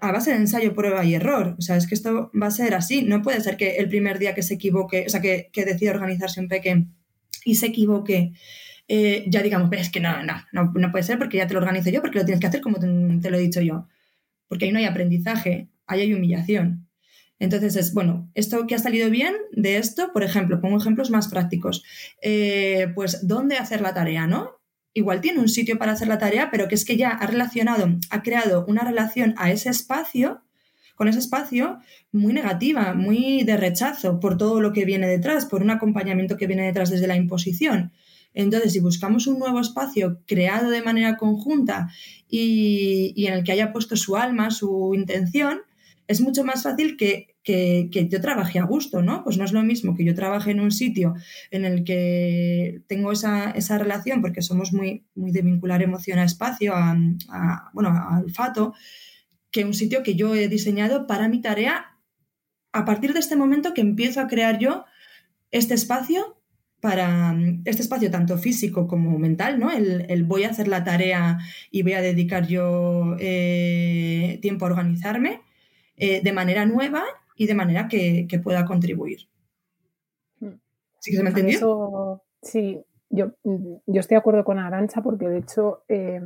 a 0.03 0.12
base 0.12 0.31
de 0.31 0.38
ensayo, 0.38 0.75
prueba 0.75 1.05
y 1.05 1.15
error. 1.15 1.55
O 1.57 1.62
sea, 1.62 1.77
es 1.77 1.88
que 1.88 1.95
esto 1.95 2.29
va 2.39 2.48
a 2.48 2.51
ser 2.51 2.75
así. 2.75 3.03
No 3.03 3.22
puede 3.22 3.39
ser 3.39 3.55
que 3.55 3.77
el 3.77 3.88
primer 3.88 4.19
día 4.19 4.36
que 4.36 4.43
se 4.43 4.55
equivoque, 4.55 5.05
o 5.07 5.10
sea, 5.10 5.22
que, 5.22 5.50
que 5.53 5.63
decida 5.63 5.91
organizarse 5.91 6.41
un 6.41 6.50
peque 6.50 6.88
y 7.45 7.55
se 7.55 7.67
equivoque, 7.67 8.33
eh, 8.89 9.24
ya 9.27 9.41
digamos, 9.41 9.72
es 9.72 9.89
que 9.89 10.01
no, 10.01 10.12
no, 10.24 10.74
no, 10.74 10.91
puede 10.91 11.05
ser 11.05 11.17
porque 11.17 11.38
ya 11.38 11.48
te 11.48 11.53
lo 11.53 11.62
organizo 11.62 11.89
yo, 11.89 12.01
porque 12.01 12.19
lo 12.19 12.25
tienes 12.25 12.41
que 12.41 12.48
hacer 12.48 12.60
como 12.60 12.79
te, 12.79 13.29
lo 13.29 13.38
he 13.38 13.41
dicho 13.41 13.62
yo. 13.62 13.88
Porque 14.50 14.65
ahí 14.65 14.72
no 14.74 14.79
hay 14.79 14.86
aprendizaje, 14.86 15.69
ahí 15.88 16.01
hay 16.01 16.13
humillación. 16.13 16.89
Entonces 17.39 17.77
es, 17.77 17.93
bueno, 17.93 18.29
esto 18.36 18.67
que 18.67 18.75
ha 18.75 18.79
salido 18.79 19.10
bien 19.10 19.36
de 19.53 19.77
esto, 19.77 20.12
por 20.12 20.24
ejemplo, 20.24 20.60
pongo 20.60 20.77
ejemplos 20.77 21.12
más 21.12 21.29
prácticos. 21.29 21.83
Eh, 22.22 22.91
pues, 22.93 23.25
¿dónde 23.25 23.57
hacer 23.57 23.79
la 23.79 23.93
tarea, 23.93 24.27
no? 24.27 24.62
Igual 24.93 25.21
tiene 25.21 25.39
un 25.39 25.50
sitio 25.50 25.77
para 25.77 25.93
hacer 25.93 26.07
la 26.07 26.19
tarea, 26.19 26.50
pero 26.51 26.67
que 26.67 26.75
es 26.75 26.85
que 26.85 26.97
ya 26.97 27.09
ha 27.09 27.25
relacionado, 27.25 27.89
ha 28.09 28.21
creado 28.21 28.65
una 28.67 28.83
relación 28.83 29.33
a 29.38 29.51
ese 29.51 29.69
espacio, 29.69 30.41
con 30.95 31.07
ese 31.07 31.19
espacio 31.19 31.79
muy 32.12 32.33
negativa, 32.33 32.93
muy 32.93 33.43
de 33.43 33.57
rechazo 33.57 34.19
por 34.19 34.38
todo 34.38 34.62
lo 34.62 34.71
que 34.71 34.85
viene 34.85 35.07
detrás, 35.07 35.47
por 35.47 35.63
un 35.63 35.71
acompañamiento 35.71 36.38
que 36.38 36.45
viene 36.45 36.65
detrás 36.65 36.91
desde 36.91 37.07
la 37.07 37.15
imposición. 37.15 37.91
Entonces, 38.35 38.73
si 38.73 38.79
buscamos 38.79 39.27
un 39.27 39.39
nuevo 39.39 39.59
espacio 39.59 40.19
creado 40.27 40.69
de 40.69 40.81
manera 40.81 41.17
conjunta 41.17 41.89
y, 42.27 43.25
en 43.25 43.33
el 43.33 43.43
que 43.43 43.51
haya 43.51 43.71
puesto 43.71 43.95
su 43.95 44.15
alma, 44.15 44.51
su 44.51 44.93
intención, 44.95 45.62
es 46.07 46.21
mucho 46.21 46.43
más 46.43 46.63
fácil 46.63 46.97
que, 46.97 47.32
yo 47.45 48.21
trabaje 48.21 48.59
a 48.59 48.63
gusto, 48.63 49.01
¿no? 49.01 49.23
Pues 49.23 49.38
no 49.38 49.43
es 49.43 49.51
lo 49.51 49.63
mismo 49.63 49.95
que 49.95 50.05
yo 50.05 50.15
trabaje 50.15 50.51
en 50.51 50.59
un 50.59 50.71
sitio 50.71 51.13
en 51.51 51.65
el 51.65 51.83
que 51.83 52.81
tengo 52.88 53.12
esa, 53.12 53.77
relación, 53.77 54.21
porque 54.21 54.41
somos 54.41 54.71
muy, 54.71 55.05
muy 55.15 55.31
de 55.31 55.41
vincular 55.41 55.81
emoción 55.81 56.19
a 56.19 56.23
espacio, 56.23 56.73
a, 56.75 57.71
bueno, 57.73 57.89
a 57.89 58.19
olfato, 58.19 58.73
que 59.51 59.65
un 59.65 59.73
sitio 59.73 60.03
que 60.03 60.15
yo 60.15 60.35
he 60.35 60.47
diseñado 60.47 61.05
para 61.05 61.27
mi 61.27 61.41
tarea 61.41 61.97
a 62.71 62.85
partir 62.85 63.13
de 63.13 63.19
este 63.19 63.35
momento 63.35 63.73
que 63.73 63.81
empiezo 63.81 64.19
a 64.19 64.27
crear 64.27 64.57
yo 64.57 64.85
este 65.51 65.75
espacio 65.75 66.41
para 66.81 67.33
mm, 67.33 67.62
este 67.65 67.81
espacio 67.81 68.09
tanto 68.09 68.38
físico 68.38 68.88
como 68.88 69.17
mental, 69.19 69.59
¿no? 69.59 69.71
El, 69.71 70.23
voy 70.23 70.43
a 70.43 70.50
hacer 70.50 70.67
la 70.67 70.83
tarea 70.83 71.38
y 71.71 71.83
voy 71.83 71.93
a 71.93 72.01
dedicar 72.01 72.47
yo 72.47 73.15
eh, 73.19 74.39
tiempo 74.41 74.65
a 74.65 74.69
organizarme 74.69 75.41
eh, 75.95 76.21
de 76.23 76.31
manera 76.33 76.65
nueva 76.65 77.03
y 77.35 77.47
de 77.47 77.53
manera 77.53 77.87
que, 77.87 78.27
pueda 78.43 78.65
contribuir. 78.65 79.27
Hmm. 80.39 80.59
¿Sí 80.99 81.11
que 81.11 81.17
se 81.17 81.23
me 81.23 81.29
entendió? 81.29 82.21
sí, 82.41 82.83
yo, 83.09 83.33
yo 83.43 83.99
estoy 83.99 84.15
de 84.15 84.19
acuerdo 84.19 84.43
con 84.43 84.59
Arancha 84.59 85.01
porque 85.01 85.29
de 85.29 85.37
hecho 85.37 85.83
eh, 85.87 86.21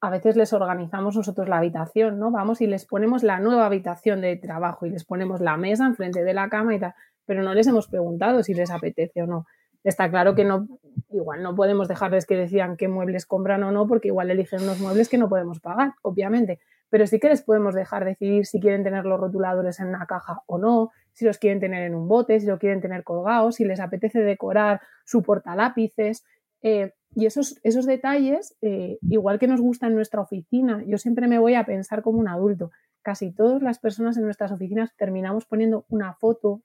a 0.00 0.10
veces 0.10 0.36
les 0.36 0.52
organizamos 0.52 1.14
nosotros 1.14 1.48
la 1.48 1.58
habitación, 1.58 2.18
¿no? 2.18 2.30
Vamos 2.30 2.60
y 2.62 2.66
les 2.66 2.86
ponemos 2.86 3.22
la 3.22 3.38
nueva 3.38 3.66
habitación 3.66 4.22
de 4.22 4.36
trabajo 4.36 4.86
y 4.86 4.90
les 4.90 5.04
ponemos 5.04 5.40
la 5.40 5.56
mesa 5.56 5.86
enfrente 5.86 6.24
de 6.24 6.32
la 6.32 6.48
cama 6.48 6.74
y 6.74 6.80
tal, 6.80 6.94
pero 7.26 7.42
no 7.42 7.52
les 7.52 7.66
hemos 7.66 7.88
preguntado 7.88 8.42
si 8.42 8.54
les 8.54 8.70
apetece 8.70 9.22
o 9.22 9.26
no. 9.26 9.46
Está 9.84 10.10
claro 10.10 10.34
que 10.34 10.44
no, 10.44 10.66
igual 11.10 11.42
no 11.42 11.54
podemos 11.54 11.88
dejarles 11.88 12.26
que 12.26 12.36
decidan 12.36 12.76
qué 12.76 12.88
muebles 12.88 13.26
compran 13.26 13.62
o 13.62 13.72
no, 13.72 13.86
porque 13.86 14.08
igual 14.08 14.30
eligen 14.30 14.62
unos 14.62 14.80
muebles 14.80 15.08
que 15.08 15.18
no 15.18 15.28
podemos 15.28 15.60
pagar, 15.60 15.92
obviamente. 16.02 16.60
Pero 16.90 17.06
sí 17.06 17.18
que 17.18 17.28
les 17.28 17.42
podemos 17.42 17.74
dejar 17.74 18.04
decidir 18.04 18.46
si 18.46 18.60
quieren 18.60 18.82
tener 18.84 19.04
los 19.06 19.18
rotuladores 19.18 19.80
en 19.80 19.88
una 19.88 20.06
caja 20.06 20.42
o 20.46 20.58
no, 20.58 20.90
si 21.12 21.24
los 21.24 21.38
quieren 21.38 21.60
tener 21.60 21.82
en 21.84 21.94
un 21.94 22.08
bote, 22.08 22.38
si 22.40 22.46
lo 22.46 22.58
quieren 22.58 22.80
tener 22.80 23.04
colgados, 23.04 23.56
si 23.56 23.64
les 23.64 23.80
apetece 23.80 24.20
decorar 24.20 24.80
su 25.04 25.22
portalápices. 25.22 26.24
Eh, 26.62 26.92
y 27.14 27.26
esos, 27.26 27.58
esos 27.62 27.86
detalles, 27.86 28.56
eh, 28.60 28.98
igual 29.08 29.38
que 29.38 29.48
nos 29.48 29.60
gusta 29.60 29.86
en 29.86 29.94
nuestra 29.94 30.20
oficina, 30.20 30.82
yo 30.86 30.98
siempre 30.98 31.26
me 31.26 31.38
voy 31.38 31.54
a 31.54 31.64
pensar 31.64 32.02
como 32.02 32.18
un 32.18 32.28
adulto. 32.28 32.70
Casi 33.02 33.32
todas 33.32 33.62
las 33.62 33.78
personas 33.78 34.16
en 34.16 34.24
nuestras 34.24 34.52
oficinas 34.52 34.94
terminamos 34.96 35.46
poniendo 35.46 35.86
una 35.88 36.12
foto 36.14 36.62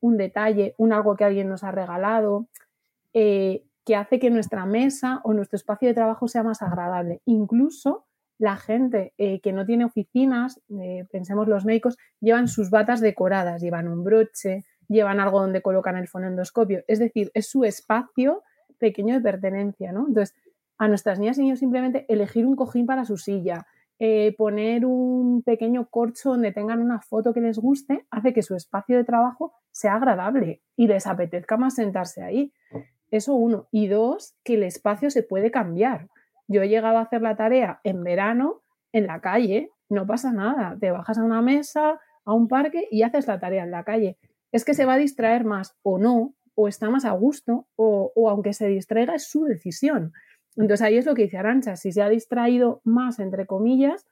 un 0.00 0.16
detalle, 0.16 0.74
un 0.78 0.92
algo 0.92 1.16
que 1.16 1.24
alguien 1.24 1.48
nos 1.48 1.64
ha 1.64 1.70
regalado, 1.70 2.48
eh, 3.12 3.64
que 3.84 3.96
hace 3.96 4.18
que 4.18 4.30
nuestra 4.30 4.66
mesa 4.66 5.20
o 5.24 5.32
nuestro 5.32 5.56
espacio 5.56 5.88
de 5.88 5.94
trabajo 5.94 6.28
sea 6.28 6.42
más 6.42 6.62
agradable. 6.62 7.22
Incluso 7.24 8.04
la 8.38 8.56
gente 8.56 9.14
eh, 9.18 9.40
que 9.40 9.52
no 9.52 9.64
tiene 9.64 9.84
oficinas, 9.84 10.60
eh, 10.80 11.06
pensemos 11.10 11.48
los 11.48 11.64
médicos, 11.64 11.96
llevan 12.20 12.48
sus 12.48 12.70
batas 12.70 13.00
decoradas, 13.00 13.62
llevan 13.62 13.88
un 13.88 14.04
broche, 14.04 14.64
llevan 14.88 15.20
algo 15.20 15.40
donde 15.40 15.62
colocan 15.62 15.96
el 15.96 16.08
fonendoscopio. 16.08 16.84
Es 16.86 16.98
decir, 16.98 17.30
es 17.34 17.48
su 17.48 17.64
espacio 17.64 18.42
pequeño 18.78 19.14
de 19.14 19.20
pertenencia, 19.20 19.92
¿no? 19.92 20.06
Entonces, 20.06 20.36
a 20.78 20.88
nuestras 20.88 21.18
niñas 21.18 21.38
y 21.38 21.42
niños 21.42 21.58
simplemente 21.58 22.04
elegir 22.08 22.46
un 22.46 22.56
cojín 22.56 22.86
para 22.86 23.04
su 23.04 23.16
silla, 23.16 23.66
eh, 23.98 24.34
poner 24.36 24.84
un 24.84 25.42
pequeño 25.42 25.88
corcho 25.88 26.30
donde 26.30 26.52
tengan 26.52 26.82
una 26.82 27.00
foto 27.00 27.32
que 27.32 27.40
les 27.40 27.58
guste, 27.58 28.06
hace 28.10 28.34
que 28.34 28.42
su 28.42 28.54
espacio 28.54 28.96
de 28.96 29.04
trabajo 29.04 29.54
sea 29.70 29.94
agradable 29.94 30.62
y 30.76 30.86
les 30.86 31.06
apetezca 31.06 31.56
más 31.56 31.76
sentarse 31.76 32.22
ahí. 32.22 32.52
Eso 33.10 33.34
uno. 33.34 33.68
Y 33.70 33.86
dos, 33.86 34.34
que 34.44 34.54
el 34.54 34.64
espacio 34.64 35.10
se 35.10 35.22
puede 35.22 35.50
cambiar. 35.50 36.08
Yo 36.48 36.62
he 36.62 36.68
llegado 36.68 36.98
a 36.98 37.02
hacer 37.02 37.22
la 37.22 37.36
tarea 37.36 37.80
en 37.84 38.02
verano 38.02 38.62
en 38.92 39.06
la 39.06 39.20
calle, 39.20 39.70
no 39.88 40.06
pasa 40.06 40.32
nada. 40.32 40.76
Te 40.78 40.90
bajas 40.90 41.18
a 41.18 41.24
una 41.24 41.42
mesa, 41.42 42.00
a 42.24 42.32
un 42.32 42.48
parque 42.48 42.88
y 42.90 43.02
haces 43.02 43.26
la 43.26 43.38
tarea 43.38 43.64
en 43.64 43.70
la 43.70 43.84
calle. 43.84 44.18
Es 44.52 44.64
que 44.64 44.74
se 44.74 44.84
va 44.84 44.94
a 44.94 44.98
distraer 44.98 45.44
más 45.44 45.76
o 45.82 45.98
no, 45.98 46.34
o 46.54 46.68
está 46.68 46.88
más 46.88 47.04
a 47.04 47.12
gusto, 47.12 47.66
o, 47.76 48.12
o 48.14 48.30
aunque 48.30 48.52
se 48.52 48.66
distraiga 48.68 49.14
es 49.14 49.28
su 49.28 49.44
decisión. 49.44 50.12
Entonces 50.56 50.82
ahí 50.82 50.96
es 50.96 51.04
lo 51.04 51.14
que 51.14 51.22
dice 51.22 51.36
Arancha, 51.36 51.76
si 51.76 51.92
se 51.92 52.02
ha 52.02 52.08
distraído 52.08 52.80
más, 52.84 53.18
entre 53.18 53.46
comillas, 53.46 54.06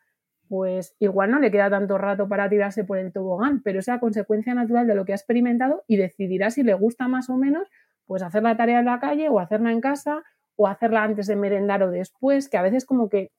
pues 0.48 0.94
igual 0.98 1.30
no 1.30 1.38
le 1.38 1.50
queda 1.50 1.70
tanto 1.70 1.96
rato 1.96 2.28
para 2.28 2.48
tirarse 2.50 2.84
por 2.84 2.98
el 2.98 3.12
tobogán, 3.12 3.62
pero 3.62 3.78
es 3.78 3.88
la 3.88 3.98
consecuencia 3.98 4.54
natural 4.54 4.86
de 4.86 4.94
lo 4.94 5.04
que 5.04 5.12
ha 5.12 5.16
experimentado 5.16 5.84
y 5.88 5.96
decidirá 5.96 6.50
si 6.50 6.62
le 6.62 6.74
gusta 6.74 7.08
más 7.08 7.30
o 7.30 7.36
menos, 7.36 7.68
pues 8.06 8.22
hacer 8.22 8.42
la 8.42 8.56
tarea 8.56 8.80
en 8.80 8.84
la 8.84 9.00
calle 9.00 9.30
o 9.30 9.40
hacerla 9.40 9.72
en 9.72 9.80
casa 9.80 10.22
o 10.56 10.66
hacerla 10.66 11.02
antes 11.02 11.26
de 11.26 11.36
merendar 11.36 11.82
o 11.82 11.90
después, 11.90 12.48
que 12.48 12.56
a 12.56 12.62
veces 12.62 12.84
como 12.84 13.08
que 13.08 13.30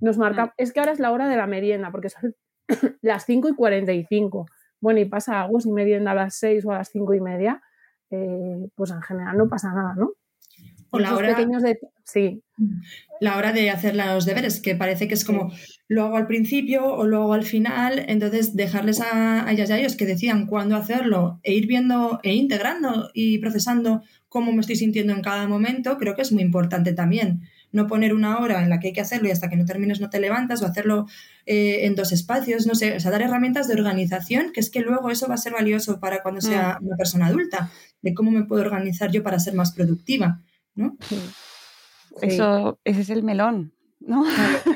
nos 0.00 0.18
marca, 0.18 0.46
mm. 0.46 0.50
es 0.56 0.72
que 0.72 0.80
ahora 0.80 0.92
es 0.92 1.00
la 1.00 1.12
hora 1.12 1.28
de 1.28 1.36
la 1.36 1.46
merienda, 1.46 1.90
porque 1.90 2.08
son 2.10 2.34
las 3.02 3.24
5 3.24 3.48
y 3.48 3.54
45. 3.54 4.46
Bueno, 4.80 5.00
y 5.00 5.04
pasa 5.04 5.42
algo 5.42 5.60
si 5.60 5.70
merienda 5.72 6.12
a 6.12 6.14
las 6.14 6.36
6 6.36 6.64
o 6.66 6.72
a 6.72 6.78
las 6.78 6.88
5 6.90 7.14
y 7.14 7.20
media, 7.20 7.62
eh, 8.10 8.68
pues 8.74 8.90
en 8.90 9.02
general 9.02 9.36
no 9.36 9.48
pasa 9.48 9.72
nada, 9.72 9.94
¿no? 9.96 10.12
O 10.90 10.98
la 10.98 11.14
hora, 11.14 11.34
de... 11.34 11.78
sí. 12.04 12.42
la 13.20 13.36
hora 13.36 13.52
de 13.52 13.70
hacer 13.70 13.94
los 13.94 14.26
deberes, 14.26 14.60
que 14.60 14.74
parece 14.74 15.06
que 15.06 15.14
es 15.14 15.24
como 15.24 15.52
lo 15.88 16.04
hago 16.04 16.16
al 16.16 16.26
principio 16.26 16.84
o 16.84 17.06
lo 17.06 17.22
hago 17.22 17.32
al 17.34 17.44
final, 17.44 18.04
entonces 18.08 18.54
dejarles 18.54 19.00
a, 19.00 19.50
ellas 19.50 19.70
y 19.70 19.72
a 19.72 19.78
ellos 19.78 19.96
que 19.96 20.06
decidan 20.06 20.46
cuándo 20.46 20.76
hacerlo 20.76 21.40
e 21.42 21.52
ir 21.52 21.66
viendo 21.66 22.20
e 22.22 22.34
integrando 22.34 23.10
y 23.14 23.38
procesando 23.38 24.02
cómo 24.28 24.52
me 24.52 24.60
estoy 24.60 24.76
sintiendo 24.76 25.12
en 25.12 25.22
cada 25.22 25.48
momento, 25.48 25.98
creo 25.98 26.14
que 26.14 26.22
es 26.22 26.32
muy 26.32 26.42
importante 26.42 26.92
también. 26.92 27.42
No 27.72 27.86
poner 27.86 28.14
una 28.14 28.38
hora 28.38 28.62
en 28.62 28.70
la 28.70 28.78
que 28.78 28.88
hay 28.88 28.92
que 28.92 29.00
hacerlo 29.00 29.28
y 29.28 29.32
hasta 29.32 29.48
que 29.48 29.56
no 29.56 29.64
termines 29.64 30.00
no 30.00 30.10
te 30.10 30.20
levantas 30.20 30.62
o 30.62 30.66
hacerlo 30.66 31.06
eh, 31.46 31.86
en 31.86 31.96
dos 31.96 32.12
espacios, 32.12 32.66
no 32.66 32.74
sé, 32.76 32.96
o 32.96 33.00
sea, 33.00 33.10
dar 33.10 33.22
herramientas 33.22 33.66
de 33.66 33.74
organización, 33.74 34.52
que 34.52 34.60
es 34.60 34.70
que 34.70 34.80
luego 34.80 35.10
eso 35.10 35.28
va 35.28 35.34
a 35.34 35.38
ser 35.38 35.52
valioso 35.52 35.98
para 35.98 36.22
cuando 36.22 36.40
sea 36.40 36.78
mm. 36.80 36.86
una 36.86 36.96
persona 36.96 37.26
adulta, 37.26 37.70
de 38.02 38.14
cómo 38.14 38.30
me 38.30 38.44
puedo 38.44 38.62
organizar 38.62 39.10
yo 39.10 39.22
para 39.22 39.40
ser 39.40 39.54
más 39.54 39.72
productiva. 39.72 40.40
¿No? 40.74 40.96
Eso, 42.22 42.78
ese 42.84 43.00
es 43.00 43.10
el 43.10 43.22
melón, 43.22 43.72
¿no? 44.00 44.24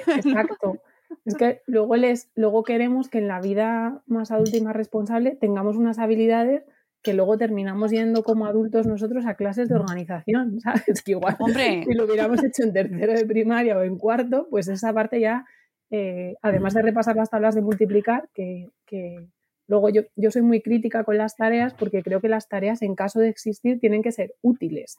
Exacto. 0.07 0.81
Es 1.25 1.35
que 1.37 1.63
luego, 1.67 1.97
les, 1.97 2.31
luego 2.35 2.65
queremos 2.65 3.09
que 3.09 3.19
en 3.19 3.29
la 3.29 3.41
vida 3.41 4.03
más 4.07 4.31
adulta 4.31 4.57
y 4.57 4.61
más 4.61 4.77
responsable 4.77 5.37
tengamos 5.41 5.77
unas 5.77 5.99
habilidades 5.99 6.65
que 7.03 7.15
luego 7.15 7.37
terminamos 7.37 7.91
yendo 7.91 8.23
como 8.23 8.47
adultos 8.47 8.87
nosotros 8.87 9.27
a 9.27 9.35
clases 9.35 9.69
de 9.69 9.77
organización, 9.77 10.61
¿sabes? 10.61 11.03
Que 11.05 11.13
igual 11.13 11.37
Hombre. 11.39 11.85
si 11.85 11.95
lo 11.95 12.05
hubiéramos 12.05 12.43
hecho 12.43 12.65
en 12.65 12.73
tercero 12.73 13.13
de 13.13 13.27
primaria 13.27 13.77
o 13.77 13.83
en 13.83 13.99
cuarto, 13.99 14.49
pues 14.51 14.69
esa 14.69 14.93
parte 14.93 15.21
ya, 15.21 15.45
eh, 15.91 16.35
además 16.43 16.75
de 16.75 16.83
repasar 16.83 17.15
las 17.17 17.31
tablas 17.31 17.55
de 17.55 17.63
multiplicar, 17.63 18.29
que, 18.35 18.71
que 18.87 19.29
luego 19.67 19.91
yo, 19.91 20.03
yo 20.17 20.31
soy 20.31 20.43
muy 20.43 20.63
crítica 20.63 21.05
con 21.05 21.19
las 21.19 21.37
tareas 21.37 21.75
porque 21.75 22.03
creo 22.03 22.21
que 22.21 22.29
las 22.29 22.49
tareas 22.49 22.81
en 22.81 22.95
caso 22.95 23.21
de 23.21 23.29
existir 23.29 23.79
tienen 23.79 24.03
que 24.03 24.13
ser 24.13 24.35
útiles. 24.41 24.99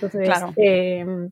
Entonces, 0.00 0.28
em, 0.56 1.30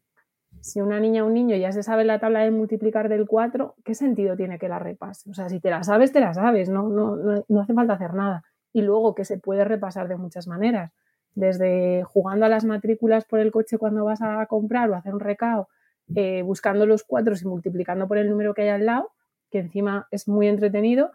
si 0.61 0.80
una 0.80 1.00
niña 1.00 1.25
o 1.25 1.26
un 1.26 1.34
niño 1.34 1.56
ya 1.56 1.72
se 1.72 1.82
sabe 1.82 2.04
la 2.04 2.20
tabla 2.20 2.40
de 2.40 2.50
multiplicar 2.50 3.08
del 3.08 3.26
4, 3.26 3.75
¿qué 3.84 3.94
sentido 3.94 4.37
tiene 4.37 4.58
que 4.58 4.68
la 4.68 4.78
repase? 4.78 5.30
O 5.30 5.34
sea, 5.34 5.49
si 5.49 5.61
te 5.61 5.70
la 5.70 5.82
sabes, 5.82 6.12
te 6.12 6.20
la 6.20 6.34
sabes, 6.34 6.68
no, 6.68 6.88
no, 6.88 7.16
no, 7.49 7.61
hace 7.61 7.75
falta 7.75 7.94
hacer 7.94 8.14
nada. 8.14 8.44
Y 8.72 8.82
luego 8.82 9.14
que 9.14 9.25
se 9.25 9.38
puede 9.38 9.64
repasar 9.64 10.08
de 10.08 10.16
muchas 10.16 10.46
maneras, 10.46 10.92
desde 11.34 12.02
jugando 12.04 12.46
a 12.46 12.49
las 12.49 12.64
matrículas 12.64 13.25
por 13.25 13.40
el 13.40 13.50
coche 13.52 13.78
cuando 13.78 14.04
vas 14.04 14.20
a 14.22 14.46
comprar 14.46 14.90
o 14.90 14.94
hacer 14.94 15.14
un 15.14 15.20
recao, 15.20 15.68
eh, 16.14 16.42
buscando 16.42 16.87
los 16.87 17.04
cuatro 17.04 17.34
y 17.40 17.44
multiplicando 17.46 18.06
por 18.08 18.18
el 18.18 18.28
número 18.30 18.54
que 18.54 18.62
hay 18.62 18.68
al 18.68 18.87
lado, 18.87 19.11
que 19.50 19.58
encima 19.61 20.08
es 20.11 20.28
muy 20.28 20.49
entretenido, 20.49 21.11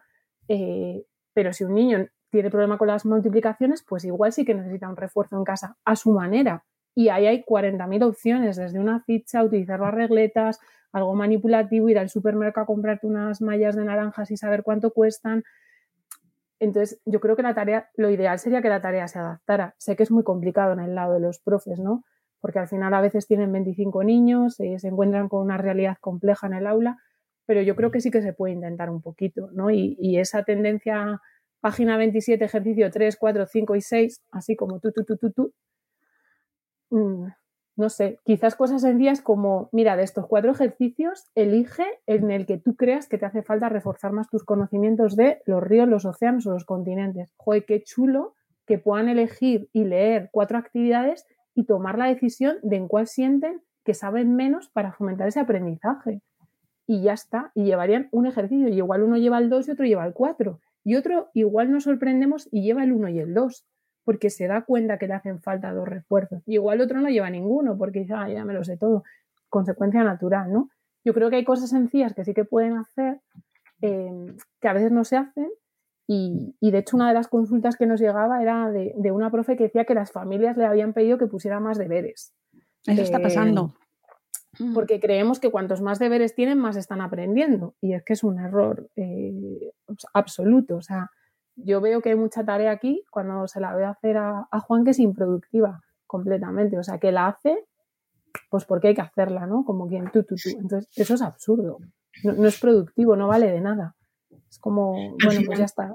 Eh, 0.49 1.03
pero 1.33 1.51
si 1.53 1.65
un 1.65 1.73
niño 1.73 2.07
tiene 2.29 2.49
problema 2.49 2.77
con 2.77 2.87
las 2.87 3.05
multiplicaciones, 3.05 3.83
pues 3.83 4.05
igual 4.05 4.31
sí 4.31 4.45
que 4.45 4.53
necesita 4.55 4.87
un 4.89 4.95
refuerzo 4.95 5.37
en 5.37 5.43
casa 5.43 5.77
a 5.85 5.95
su 5.97 6.11
manera. 6.11 6.63
Y 6.97 7.09
ahí 7.09 7.27
hay 7.27 7.43
40.000 7.43 8.01
opciones, 8.01 8.55
desde 8.55 8.79
una 8.79 9.01
ficha, 9.01 9.43
utilizar 9.43 9.79
las 9.79 9.93
regletas, 9.93 10.59
algo 10.91 11.13
manipulativo, 11.13 11.89
ir 11.89 11.99
al 11.99 12.09
supermercado 12.09 12.63
a 12.63 12.65
comprarte 12.65 13.05
unas 13.05 13.39
mallas 13.39 13.75
de 13.75 13.85
naranjas 13.85 14.31
y 14.31 14.35
saber 14.35 14.63
cuánto 14.63 14.89
cuestan. 14.89 15.43
Entonces, 16.59 16.99
yo 17.05 17.19
creo 17.19 17.35
que 17.35 17.43
la 17.43 17.53
tarea, 17.53 17.87
lo 17.97 18.09
ideal 18.09 18.39
sería 18.39 18.63
que 18.63 18.69
la 18.69 18.81
tarea 18.81 19.07
se 19.07 19.19
adaptara. 19.19 19.75
Sé 19.77 19.95
que 19.95 20.01
es 20.01 20.09
muy 20.09 20.23
complicado 20.23 20.73
en 20.73 20.79
el 20.79 20.95
lado 20.95 21.13
de 21.13 21.19
los 21.19 21.37
profes, 21.37 21.79
¿no? 21.79 22.03
Porque 22.41 22.57
al 22.57 22.67
final 22.67 22.91
a 22.95 23.01
veces 23.01 23.27
tienen 23.27 23.51
25 23.51 24.03
niños, 24.03 24.59
eh, 24.59 24.79
se 24.79 24.87
encuentran 24.87 25.29
con 25.29 25.43
una 25.43 25.59
realidad 25.59 25.97
compleja 26.01 26.47
en 26.47 26.53
el 26.53 26.65
aula, 26.65 26.97
pero 27.45 27.61
yo 27.61 27.75
creo 27.75 27.91
que 27.91 28.01
sí 28.01 28.09
que 28.09 28.23
se 28.23 28.33
puede 28.33 28.53
intentar 28.53 28.89
un 28.89 29.03
poquito, 29.03 29.51
¿no? 29.53 29.69
Y, 29.69 29.95
y 29.99 30.17
esa 30.17 30.41
tendencia, 30.41 31.21
página 31.59 31.95
27, 31.95 32.43
ejercicio 32.43 32.89
3, 32.89 33.17
4, 33.17 33.45
5 33.45 33.75
y 33.75 33.81
6, 33.81 34.23
así 34.31 34.55
como 34.55 34.79
tú, 34.79 34.91
tú, 34.91 35.03
tú, 35.03 35.15
tú, 35.17 35.31
tú, 35.31 35.53
Mm, 36.89 37.27
no 37.77 37.89
sé, 37.89 38.19
quizás 38.23 38.55
cosas 38.55 38.81
sencillas 38.81 39.21
como, 39.21 39.69
mira, 39.71 39.95
de 39.95 40.03
estos 40.03 40.25
cuatro 40.25 40.51
ejercicios, 40.51 41.25
elige 41.35 41.85
en 42.07 42.31
el 42.31 42.45
que 42.47 42.57
tú 42.57 42.75
creas 42.75 43.07
que 43.07 43.19
te 43.19 43.25
hace 43.25 43.43
falta 43.43 43.69
reforzar 43.69 44.13
más 44.13 44.29
tus 44.29 44.43
conocimientos 44.43 45.15
de 45.15 45.41
los 45.45 45.61
ríos, 45.61 45.87
los 45.87 46.05
océanos 46.05 46.47
o 46.47 46.51
los 46.51 46.65
continentes. 46.65 47.31
Joder, 47.37 47.65
qué 47.65 47.83
chulo 47.83 48.33
que 48.65 48.79
puedan 48.79 49.09
elegir 49.09 49.69
y 49.73 49.83
leer 49.83 50.29
cuatro 50.31 50.57
actividades 50.57 51.25
y 51.53 51.65
tomar 51.65 51.97
la 51.97 52.07
decisión 52.07 52.57
de 52.63 52.77
en 52.77 52.87
cuál 52.87 53.07
sienten 53.07 53.61
que 53.85 53.93
saben 53.93 54.35
menos 54.35 54.69
para 54.69 54.91
fomentar 54.91 55.27
ese 55.27 55.39
aprendizaje. 55.39 56.21
Y 56.87 57.03
ya 57.03 57.13
está, 57.13 57.51
y 57.53 57.65
llevarían 57.65 58.09
un 58.11 58.25
ejercicio, 58.25 58.69
y 58.69 58.77
igual 58.77 59.03
uno 59.03 59.17
lleva 59.17 59.37
el 59.37 59.49
2 59.49 59.67
y 59.67 59.71
otro 59.71 59.85
lleva 59.85 60.05
el 60.05 60.13
4, 60.13 60.59
y 60.83 60.95
otro 60.95 61.29
igual 61.33 61.71
nos 61.71 61.83
sorprendemos 61.83 62.49
y 62.51 62.63
lleva 62.63 62.83
el 62.83 62.91
1 62.91 63.09
y 63.09 63.19
el 63.19 63.33
2 63.33 63.65
porque 64.07 64.29
se 64.29 64.47
da 64.47 64.61
cuenta 64.61 64.97
que 64.97 65.05
le 65.05 65.15
hacen 65.15 65.41
falta 65.41 65.73
dos 65.73 65.85
refuerzos. 65.85 66.41
Y 66.45 66.53
igual 66.53 66.79
otro 66.79 67.01
no 67.01 67.09
lleva 67.09 67.29
ninguno 67.29 67.77
porque 67.77 67.99
dice, 67.99 68.13
ah, 68.13 68.29
ya 68.29 68.45
me 68.45 68.53
lo 68.53 68.63
sé 68.63 68.77
todo. 68.77 69.03
Consecuencia 69.49 70.01
natural, 70.01 70.49
¿no? 70.49 70.69
Yo 71.03 71.13
creo 71.13 71.29
que 71.29 71.35
hay 71.35 71.43
cosas 71.43 71.71
sencillas 71.71 72.13
que 72.13 72.23
sí 72.23 72.33
que 72.33 72.45
pueden 72.45 72.77
hacer, 72.77 73.19
eh, 73.81 74.33
que 74.61 74.67
a 74.69 74.71
veces 74.71 74.93
no 74.93 75.03
se 75.03 75.17
hacen. 75.17 75.49
Y, 76.07 76.55
de 76.61 76.77
hecho, 76.77 76.95
una 76.95 77.09
de 77.09 77.15
las 77.15 77.27
consultas 77.27 77.75
que 77.75 77.85
nos 77.85 77.99
llegaba 77.99 78.41
era 78.41 78.71
de, 78.71 79.11
una 79.11 79.29
profe 79.29 79.57
que 79.57 79.65
decía 79.65 79.83
que 79.83 79.93
las 79.93 80.13
familias 80.13 80.55
le 80.55 80.65
habían 80.65 80.93
pedido 80.93 81.17
que 81.17 81.27
pusiera 81.27 81.59
más 81.59 81.77
deberes. 81.77 82.33
Eso 82.85 83.01
está 83.01 83.19
pasando. 83.19 83.73
Eh, 84.57 84.63
mm. 84.63 84.73
Porque 84.73 85.01
creemos 85.01 85.41
que 85.41 85.51
cuantos 85.51 85.81
más 85.81 85.99
deberes 85.99 86.33
tienen, 86.33 86.59
más 86.59 86.77
están 86.77 87.01
aprendiendo. 87.01 87.75
Y 87.81 87.93
es 87.93 88.05
que 88.05 88.13
es 88.13 88.23
un 88.23 88.39
error 88.39 88.89
eh, 88.95 89.73
absoluto. 90.13 90.77
O 90.77 90.81
sea, 90.81 91.11
yo 91.57 91.81
veo 91.81 92.01
que 92.01 92.09
hay 92.09 92.15
mucha 92.15 92.45
tarea 92.45 92.71
aquí 92.71 93.03
cuando 93.11 93.47
se 93.47 93.59
la 93.59 93.75
veo 93.75 93.89
hacer 93.89 94.17
a, 94.17 94.47
Juan 94.61 94.85
que 94.85 94.91
es 94.91 94.99
improductiva 94.99 95.81
completamente. 96.05 96.77
O 96.77 96.83
sea, 96.83 96.99
que 96.99 97.11
la 97.11 97.27
hace, 97.27 97.57
pues 98.49 98.65
porque 98.65 98.89
hay 98.89 98.95
que 98.95 99.01
hacerla, 99.01 99.47
¿no? 99.47 99.65
Como 99.65 99.87
quien 99.87 100.09
tú, 100.11 100.23
tú, 100.23 100.35
tú. 100.35 100.49
Entonces, 100.49 100.89
eso 100.95 101.15
es 101.15 101.21
absurdo. 101.21 101.79
No, 102.23 102.47
es 102.47 102.59
productivo, 102.59 103.15
no 103.15 103.27
vale 103.27 103.51
de 103.51 103.61
nada. 103.61 103.95
Es 104.49 104.59
como, 104.59 105.15
bueno, 105.23 105.41
pues 105.45 105.59
ya 105.59 105.65
está. 105.65 105.93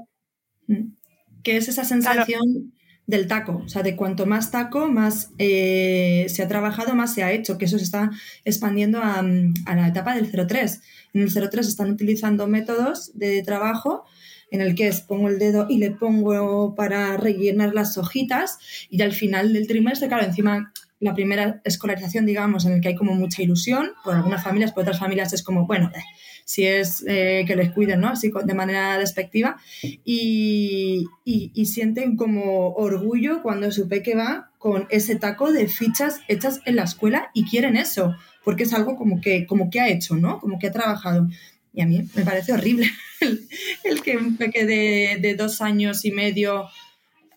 Mm. 0.67 0.95
Que 1.43 1.57
es 1.57 1.69
esa 1.69 1.85
sensación 1.85 2.73
del 3.07 3.27
taco. 3.29 3.63
O 3.65 3.69
sea, 3.69 3.83
de 3.83 3.97
cuanto 3.97 4.27
más 4.27 4.51
taco, 4.51 4.89
más 4.89 5.33
eh, 5.39 6.27
se 6.29 6.43
ha 6.43 6.49
trabajado, 6.49 6.95
más 6.95 7.15
se 7.15 7.23
ha 7.23 7.33
hecho. 7.33 7.57
Que 7.57 7.65
eso 7.67 7.79
se 7.79 7.85
está 7.85 8.11
expandiendo 8.45 8.99
a, 8.99 9.21
a 9.21 9.77
la 9.77 9.89
etapa 9.89 10.15
del 10.15 10.31
03. 10.31 10.83
En 11.15 11.23
el 11.23 11.33
03 11.33 11.67
están 11.67 11.91
utilizando 11.91 12.47
métodos 12.47 13.17
de 13.17 13.43
trabajo 13.43 14.05
en 14.53 14.61
el 14.61 14.77
que 14.77 14.93
pongo 15.09 15.29
el 15.29 15.39
dedo 15.39 15.67
y 15.69 15.79
le 15.79 15.91
pongo 15.91 16.75
para 16.77 17.17
rellenar 17.17 17.75
las 17.75 17.99
hojitas 17.99 18.59
y 18.91 19.03
al 19.03 19.13
final 19.13 19.53
del 19.53 19.67
trimestre, 19.67 20.09
claro, 20.09 20.25
encima 20.25 20.73
la 21.01 21.15
primera 21.15 21.61
escolarización, 21.65 22.27
digamos, 22.27 22.65
en 22.65 22.75
el 22.75 22.81
que 22.81 22.89
hay 22.89 22.95
como 22.95 23.15
mucha 23.15 23.43
ilusión, 23.43 23.91
por 24.05 24.15
algunas 24.15 24.45
familias, 24.45 24.71
por 24.71 24.83
otras 24.83 25.01
familias 25.01 25.33
es 25.33 25.43
como, 25.43 25.67
bueno, 25.67 25.91
eh, 25.93 26.01
si 26.45 26.65
es 26.65 27.05
eh, 27.09 27.45
que 27.47 27.57
les 27.57 27.73
cuiden, 27.73 28.01
¿no? 28.01 28.09
Así 28.09 28.31
de 28.45 28.55
manera 28.55 28.99
despectiva. 28.99 29.57
Y, 30.05 31.07
y, 31.25 31.67
sienten 31.67 32.17
como 32.17 32.75
orgullo 32.75 33.43
cuando 33.43 33.73
su 33.73 33.89
peque 33.89 34.15
va 34.15 34.51
con 34.59 34.87
ese 34.91 35.17
taco 35.17 35.51
de 35.51 35.67
fichas 35.67 36.21
hechas 36.29 36.61
en 36.67 36.77
la 36.77 36.85
escuela 36.85 37.31
y 37.35 37.47
quieren 37.47 37.77
eso, 37.77 38.15
porque 38.45 38.63
es 38.65 38.73
algo 38.73 38.97
como 38.97 39.21
que, 39.21 39.47
como 39.47 39.71
que 39.71 39.81
ha 39.81 39.89
hecho, 39.89 40.15
¿no? 40.15 40.39
Como 40.41 40.59
que 40.59 40.69
ha 40.69 40.73
trabajado. 40.73 41.27
Y 41.73 41.81
a 41.81 41.87
mí 41.87 42.07
me 42.15 42.25
parece 42.25 42.53
horrible 42.53 42.91
el, 43.85 44.03
que 44.03 44.17
un 44.17 44.37
peque 44.37 44.67
de, 44.67 45.35
dos 45.37 45.61
años 45.61 46.05
y 46.05 46.13
medio, 46.13 46.69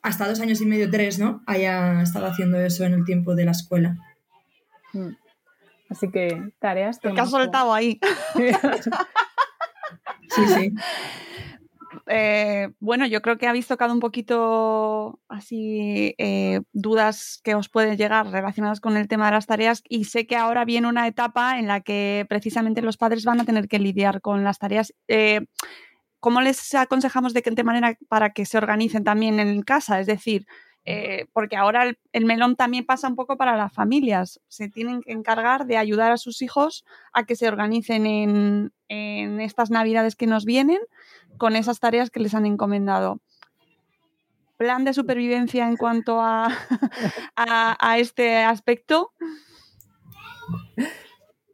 hasta 0.01 0.27
dos 0.27 0.39
años 0.39 0.59
y 0.61 0.65
medio, 0.65 0.89
tres, 0.89 1.19
¿no? 1.19 1.41
Haya 1.47 2.01
estado 2.01 2.25
haciendo 2.27 2.59
eso 2.59 2.83
en 2.83 2.93
el 2.93 3.05
tiempo 3.05 3.35
de 3.35 3.45
la 3.45 3.51
escuela. 3.51 3.97
Mm. 4.93 5.11
Así 5.89 6.09
que 6.09 6.51
tareas. 6.59 6.99
Que 6.99 7.09
has 7.09 7.29
soltado 7.29 7.73
ahí. 7.73 7.99
sí, 10.35 10.47
sí. 10.47 10.73
Eh, 12.07 12.69
bueno, 12.79 13.05
yo 13.05 13.21
creo 13.21 13.37
que 13.37 13.47
habéis 13.47 13.67
tocado 13.67 13.93
un 13.93 13.99
poquito 13.99 15.19
así 15.27 16.15
eh, 16.17 16.61
dudas 16.73 17.39
que 17.43 17.55
os 17.55 17.69
pueden 17.69 17.97
llegar 17.97 18.27
relacionadas 18.27 18.79
con 18.79 18.97
el 18.97 19.07
tema 19.07 19.25
de 19.25 19.31
las 19.31 19.45
tareas 19.45 19.83
y 19.87 20.05
sé 20.05 20.27
que 20.27 20.35
ahora 20.35 20.65
viene 20.65 20.87
una 20.87 21.07
etapa 21.07 21.59
en 21.59 21.67
la 21.67 21.81
que 21.81 22.25
precisamente 22.29 22.81
los 22.81 22.97
padres 22.97 23.25
van 23.25 23.41
a 23.41 23.45
tener 23.45 23.67
que 23.67 23.79
lidiar 23.79 24.21
con 24.21 24.43
las 24.43 24.59
tareas. 24.59 24.93
Eh, 25.07 25.45
¿Cómo 26.19 26.41
les 26.41 26.73
aconsejamos 26.73 27.33
de 27.33 27.43
qué 27.43 27.63
manera 27.63 27.97
para 28.07 28.31
que 28.31 28.45
se 28.45 28.57
organicen 28.57 29.03
también 29.03 29.39
en 29.39 29.61
casa? 29.61 29.99
Es 29.99 30.07
decir, 30.07 30.47
porque 31.33 31.55
ahora 31.55 31.91
el, 32.11 32.25
melón 32.25 32.55
también 32.55 32.85
pasa 32.85 33.07
un 33.07 33.15
poco 33.15 33.37
para 33.37 33.57
las 33.57 33.73
familias. 33.73 34.39
Se 34.47 34.69
tienen 34.69 35.01
que 35.01 35.11
encargar 35.11 35.65
de 35.65 35.77
ayudar 35.77 36.11
a 36.11 36.17
sus 36.17 36.41
hijos 36.41 36.85
a 37.11 37.25
que 37.25 37.35
se 37.35 37.47
organicen 37.47 38.05
en, 38.05 38.73
en 38.87 39.41
estas 39.41 39.71
navidades 39.71 40.15
que 40.15 40.27
nos 40.27 40.45
vienen 40.45 40.79
con 41.37 41.55
esas 41.55 41.79
tareas 41.79 42.09
que 42.09 42.19
les 42.19 42.33
han 42.33 42.45
encomendado. 42.45 43.19
¿Plan 44.57 44.85
de 44.85 44.93
supervivencia 44.93 45.67
en 45.67 45.75
cuanto 45.75 46.21
a, 46.21 46.47
a, 47.35 47.97
este 47.99 48.37
aspecto? 48.37 49.11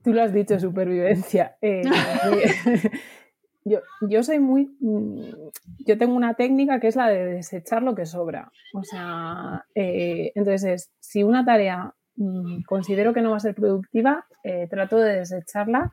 Tú 0.04 0.14
lo 0.14 0.22
has 0.22 0.34
dicho, 0.34 0.60
supervivencia. 0.60 1.58
Eh, 1.62 1.82
yo, 3.64 3.80
yo, 4.02 4.24
soy 4.24 4.40
muy. 4.40 4.76
Mm, 4.80 5.50
yo 5.86 5.98
tengo 5.98 6.16
una 6.16 6.34
técnica 6.34 6.80
que 6.80 6.88
es 6.88 6.96
la 6.96 7.08
de 7.08 7.26
desechar 7.26 7.84
lo 7.84 7.96
que 7.96 8.06
sobra. 8.06 8.52
O 8.74 8.84
sea, 8.84 9.66
eh, 9.76 10.32
entonces, 10.36 10.92
si 11.00 11.24
una 11.24 11.46
tarea 11.46 11.94
mm, 12.16 12.64
considero 12.64 13.14
que 13.14 13.22
no 13.22 13.32
va 13.32 13.38
a 13.38 13.42
ser 13.42 13.56
productiva, 13.56 14.26
eh, 14.44 14.68
trato 14.70 14.98
de 14.98 15.18
desecharla 15.18 15.92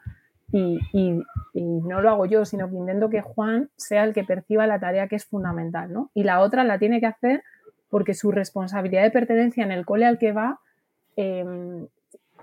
y, 0.51 0.79
no 1.55 2.01
lo 2.01 2.11
hago 2.11 2.27
yo, 2.27 2.45
sino 2.45 2.69
que 2.71 2.77
intento 2.77 3.11
que 3.11 3.21
Juan 3.21 3.71
sea 3.77 4.05
el 4.05 4.15
que 4.15 4.25
perciba 4.25 4.67
la 4.67 4.81
tarea 4.81 5.09
que 5.09 5.17
es 5.17 5.27
fundamental, 5.27 5.93
¿no? 5.93 6.11
Y 6.15 6.25
la 6.25 6.41
otra 6.41 6.65
la 6.65 6.79
tiene 6.79 7.01
que 7.01 7.07
hacer 7.07 7.43
porque 7.91 8.15
su 8.15 8.31
responsabilidad 8.33 9.03
de 9.03 9.11
pertenencia 9.11 9.65
en 9.65 9.73
el 9.73 9.85
cole 9.85 10.07
al 10.07 10.19
que 10.19 10.33
va 10.33 10.61
em, 11.17 11.87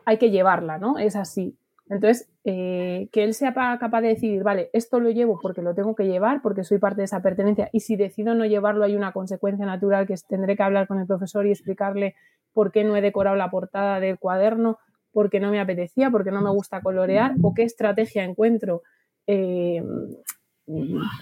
hay 0.05 0.17
que 0.17 0.29
llevarla, 0.29 0.77
¿no? 0.77 0.97
Es 0.99 1.15
así. 1.15 1.57
Entonces, 1.88 2.28
eh, 2.43 3.10
que 3.12 3.24
él 3.24 3.34
sea 3.36 3.54
capaz 3.54 4.02
de 4.02 4.08
decidir, 4.08 4.43
vale, 4.43 4.69
esto 4.74 5.00
lo 5.00 5.12
llevo 5.12 5.39
porque 5.39 5.62
lo 5.62 5.76
tengo 5.76 5.95
que 5.95 6.06
llevar, 6.06 6.41
porque 6.41 6.63
soy 6.63 6.80
parte 6.80 7.02
de 7.02 7.06
esa 7.06 7.21
pertenencia, 7.21 7.69
y 7.71 7.82
si 7.82 7.95
decido 7.95 8.34
no 8.34 8.45
llevarlo 8.45 8.86
hay 8.86 8.95
una 8.95 9.12
consecuencia 9.12 9.65
natural 9.65 10.08
que 10.08 10.15
tendré 10.28 10.56
que 10.56 10.63
hablar 10.63 10.88
con 10.88 11.00
el 11.00 11.06
profesor 11.06 11.45
y 11.45 11.52
explicarle 11.52 12.15
por 12.54 12.71
qué 12.71 12.84
no 12.84 12.95
he 12.95 13.02
decorado 13.02 13.36
la 13.36 13.52
portada 13.52 14.00
del 14.00 14.17
cuaderno, 14.17 14.80
porque 15.12 15.39
no 15.39 15.52
me 15.52 15.60
apetecía, 15.60 16.10
porque 16.10 16.32
no 16.32 16.41
me 16.41 16.50
gusta 16.50 16.82
colorear 16.82 17.36
o 17.41 17.54
qué 17.54 17.63
estrategia 17.63 18.24
encuentro. 18.24 18.82
Eh, 19.28 19.84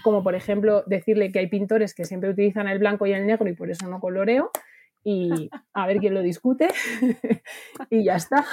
como 0.03 0.23
por 0.23 0.35
ejemplo 0.35 0.83
decirle 0.87 1.31
que 1.31 1.39
hay 1.39 1.47
pintores 1.47 1.93
que 1.93 2.05
siempre 2.05 2.29
utilizan 2.29 2.67
el 2.67 2.79
blanco 2.79 3.05
y 3.05 3.13
el 3.13 3.27
negro 3.27 3.49
y 3.49 3.53
por 3.53 3.69
eso 3.69 3.87
no 3.89 3.99
coloreo 3.99 4.51
y 5.03 5.49
a 5.73 5.85
ver 5.85 5.97
quién 5.97 6.13
lo 6.13 6.21
discute 6.21 6.69
y 7.89 8.05
ya 8.05 8.15
está. 8.15 8.45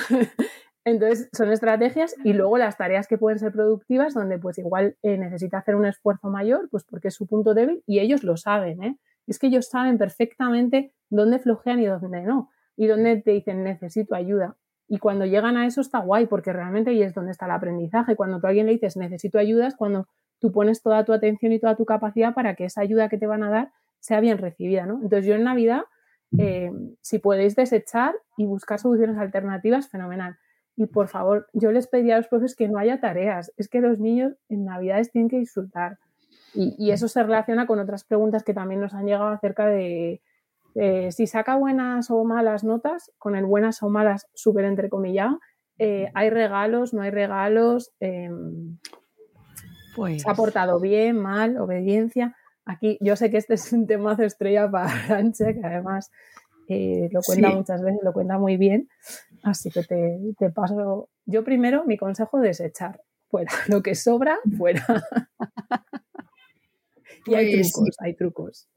Entonces 0.84 1.28
son 1.32 1.52
estrategias 1.52 2.14
y 2.24 2.32
luego 2.32 2.56
las 2.56 2.78
tareas 2.78 3.06
que 3.06 3.18
pueden 3.18 3.38
ser 3.38 3.52
productivas 3.52 4.14
donde 4.14 4.38
pues 4.38 4.58
igual 4.58 4.96
eh, 5.02 5.18
necesita 5.18 5.58
hacer 5.58 5.74
un 5.74 5.86
esfuerzo 5.86 6.28
mayor 6.28 6.68
pues 6.70 6.84
porque 6.84 7.08
es 7.08 7.14
su 7.14 7.26
punto 7.26 7.52
débil 7.52 7.82
y 7.86 7.98
ellos 8.00 8.24
lo 8.24 8.36
saben, 8.36 8.82
¿eh? 8.82 8.98
Es 9.26 9.38
que 9.38 9.48
ellos 9.48 9.68
saben 9.68 9.98
perfectamente 9.98 10.92
dónde 11.10 11.38
flojean 11.38 11.80
y 11.80 11.86
dónde 11.86 12.22
no 12.22 12.50
y 12.76 12.86
dónde 12.86 13.20
te 13.20 13.32
dicen 13.32 13.62
necesito 13.62 14.14
ayuda. 14.14 14.56
Y 14.88 14.98
cuando 14.98 15.24
llegan 15.26 15.56
a 15.56 15.66
eso 15.66 15.82
está 15.82 16.00
guay, 16.00 16.26
porque 16.26 16.52
realmente 16.52 16.90
ahí 16.90 17.02
es 17.02 17.14
donde 17.14 17.30
está 17.30 17.44
el 17.44 17.52
aprendizaje. 17.52 18.16
Cuando 18.16 18.40
tú 18.40 18.46
a 18.46 18.48
alguien 18.48 18.66
le 18.66 18.72
dices 18.72 18.96
necesito 18.96 19.38
ayuda, 19.38 19.68
es 19.68 19.76
cuando 19.76 20.08
tú 20.40 20.50
pones 20.50 20.82
toda 20.82 21.04
tu 21.04 21.12
atención 21.12 21.52
y 21.52 21.60
toda 21.60 21.76
tu 21.76 21.84
capacidad 21.84 22.34
para 22.34 22.56
que 22.56 22.64
esa 22.64 22.80
ayuda 22.80 23.08
que 23.08 23.18
te 23.18 23.26
van 23.26 23.42
a 23.44 23.50
dar 23.50 23.70
sea 24.00 24.20
bien 24.20 24.38
recibida, 24.38 24.86
¿no? 24.86 24.94
Entonces 24.94 25.26
yo 25.26 25.34
en 25.34 25.44
Navidad, 25.44 25.82
eh, 26.38 26.72
si 27.02 27.18
podéis 27.18 27.54
desechar 27.54 28.14
y 28.36 28.46
buscar 28.46 28.80
soluciones 28.80 29.18
alternativas, 29.18 29.88
fenomenal. 29.88 30.38
Y 30.80 30.86
por 30.86 31.08
favor, 31.08 31.46
yo 31.52 31.72
les 31.72 31.86
pediría 31.86 32.14
a 32.14 32.18
los 32.18 32.28
profes 32.28 32.56
que 32.56 32.66
no 32.66 32.78
haya 32.78 33.00
tareas. 33.00 33.52
Es 33.58 33.68
que 33.68 33.80
los 33.80 34.00
niños 34.00 34.32
en 34.48 34.64
Navidades 34.64 35.10
tienen 35.10 35.28
que 35.28 35.38
disfrutar. 35.38 35.98
Y, 36.54 36.90
eso 36.90 37.06
se 37.06 37.22
relaciona 37.22 37.66
con 37.66 37.78
otras 37.78 38.02
preguntas 38.02 38.42
que 38.42 38.54
también 38.54 38.80
nos 38.80 38.94
han 38.94 39.04
llegado 39.04 39.28
acerca 39.28 39.66
de 39.66 40.22
si 41.10 41.26
saca 41.26 41.56
buenas 41.56 42.10
o 42.10 42.24
malas 42.24 42.64
notas, 42.64 43.12
con 43.18 43.36
el 43.36 43.44
buenas 43.44 43.82
o 43.82 43.90
malas 43.90 44.26
súper 44.34 44.64
entrecomillado, 44.64 45.38
eh, 45.82 46.10
hay 46.12 46.28
regalos, 46.28 46.92
no 46.92 47.00
hay 47.00 47.10
regalos, 47.10 47.90
em, 48.00 48.76
pues... 49.96 50.20
se 50.20 50.30
ha 50.30 50.34
portado 50.34 50.78
bien, 50.78 51.16
mal, 51.16 51.56
obediencia. 51.56 52.36
Aquí 52.66 52.98
yo 53.00 53.16
sé 53.16 53.30
que 53.30 53.38
este 53.38 53.54
es 53.54 53.72
un 53.72 53.86
tema 53.86 54.14
de 54.14 54.26
estrella 54.26 54.70
para 54.70 54.90
Aranche, 55.24 55.54
que 55.54 55.66
además 55.66 56.10
eh, 56.68 57.08
lo 57.10 57.22
cuenta 57.22 57.48
muchas 57.48 57.82
veces, 57.82 58.00
lo 58.02 58.12
cuenta 58.12 58.36
muy 58.36 58.58
bien. 58.58 58.90
Así 59.42 59.70
que 59.70 59.82
te, 59.82 60.50
paso. 60.50 61.08
Yo 61.26 61.44
primero, 61.44 61.84
mi 61.84 61.96
consejo 61.96 62.40
desechar. 62.40 63.02
Fuera. 63.28 63.52
Lo 63.68 63.82
que 63.82 63.94
sobra, 63.94 64.38
fuera. 64.58 64.84
y 67.26 67.34
hay 67.34 67.54
pues 67.54 67.72
trucos, 67.72 67.96
hay 68.00 68.14
trucos. 68.14 68.68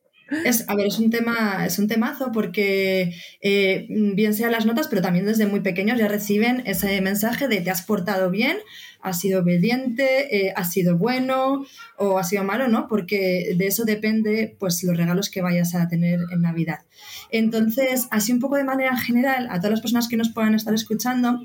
Es, 0.46 0.68
a 0.68 0.76
ver, 0.76 0.88
es 0.88 1.00
un 1.00 1.10
tema, 1.10 1.66
es 1.66 1.80
un 1.80 1.88
temazo 1.88 2.32
porque 2.32 3.14
eh, 3.42 3.88
bien 3.90 4.34
sean 4.34 4.52
las 4.52 4.66
notas, 4.66 4.88
pero 4.88 5.02
también 5.02 5.26
desde 5.26 5.46
muy 5.46 5.62
pequeños 5.62 5.98
ya 5.98 6.08
reciben 6.08 6.64
ese 6.66 7.00
mensaje 7.02 7.48
de 7.48 7.62
te 7.62 7.72
has 7.72 7.84
portado 7.84 8.30
bien, 8.30 8.58
has 9.02 9.20
sido 9.20 9.42
obediente, 9.42 10.48
eh, 10.48 10.54
has 10.56 10.72
sido 10.72 10.98
bueno 10.98 11.66
o 11.98 12.18
has 12.18 12.30
sido 12.30 12.44
malo, 12.44 12.68
¿no? 12.68 12.88
Porque 12.88 13.54
de 13.58 13.68
eso 13.68 13.84
depende 13.86 14.56
pues 14.60 14.84
los 14.84 14.98
regalos 14.98 15.30
que 15.30 15.42
vayas 15.42 15.76
a 15.76 15.88
tener 15.88 16.20
en 16.32 16.42
Navidad. 16.42 16.80
Entonces, 17.30 18.08
así 18.12 18.32
un 18.32 18.40
poco 18.40 18.56
de 18.56 18.64
manera 18.64 18.98
general, 18.98 19.48
a 19.50 19.58
todas 19.58 19.72
las 19.72 19.82
personas 19.82 20.08
que 20.08 20.18
nos 20.18 20.30
puedan 20.30 20.56
estar 20.56 20.74
escuchando, 20.74 21.40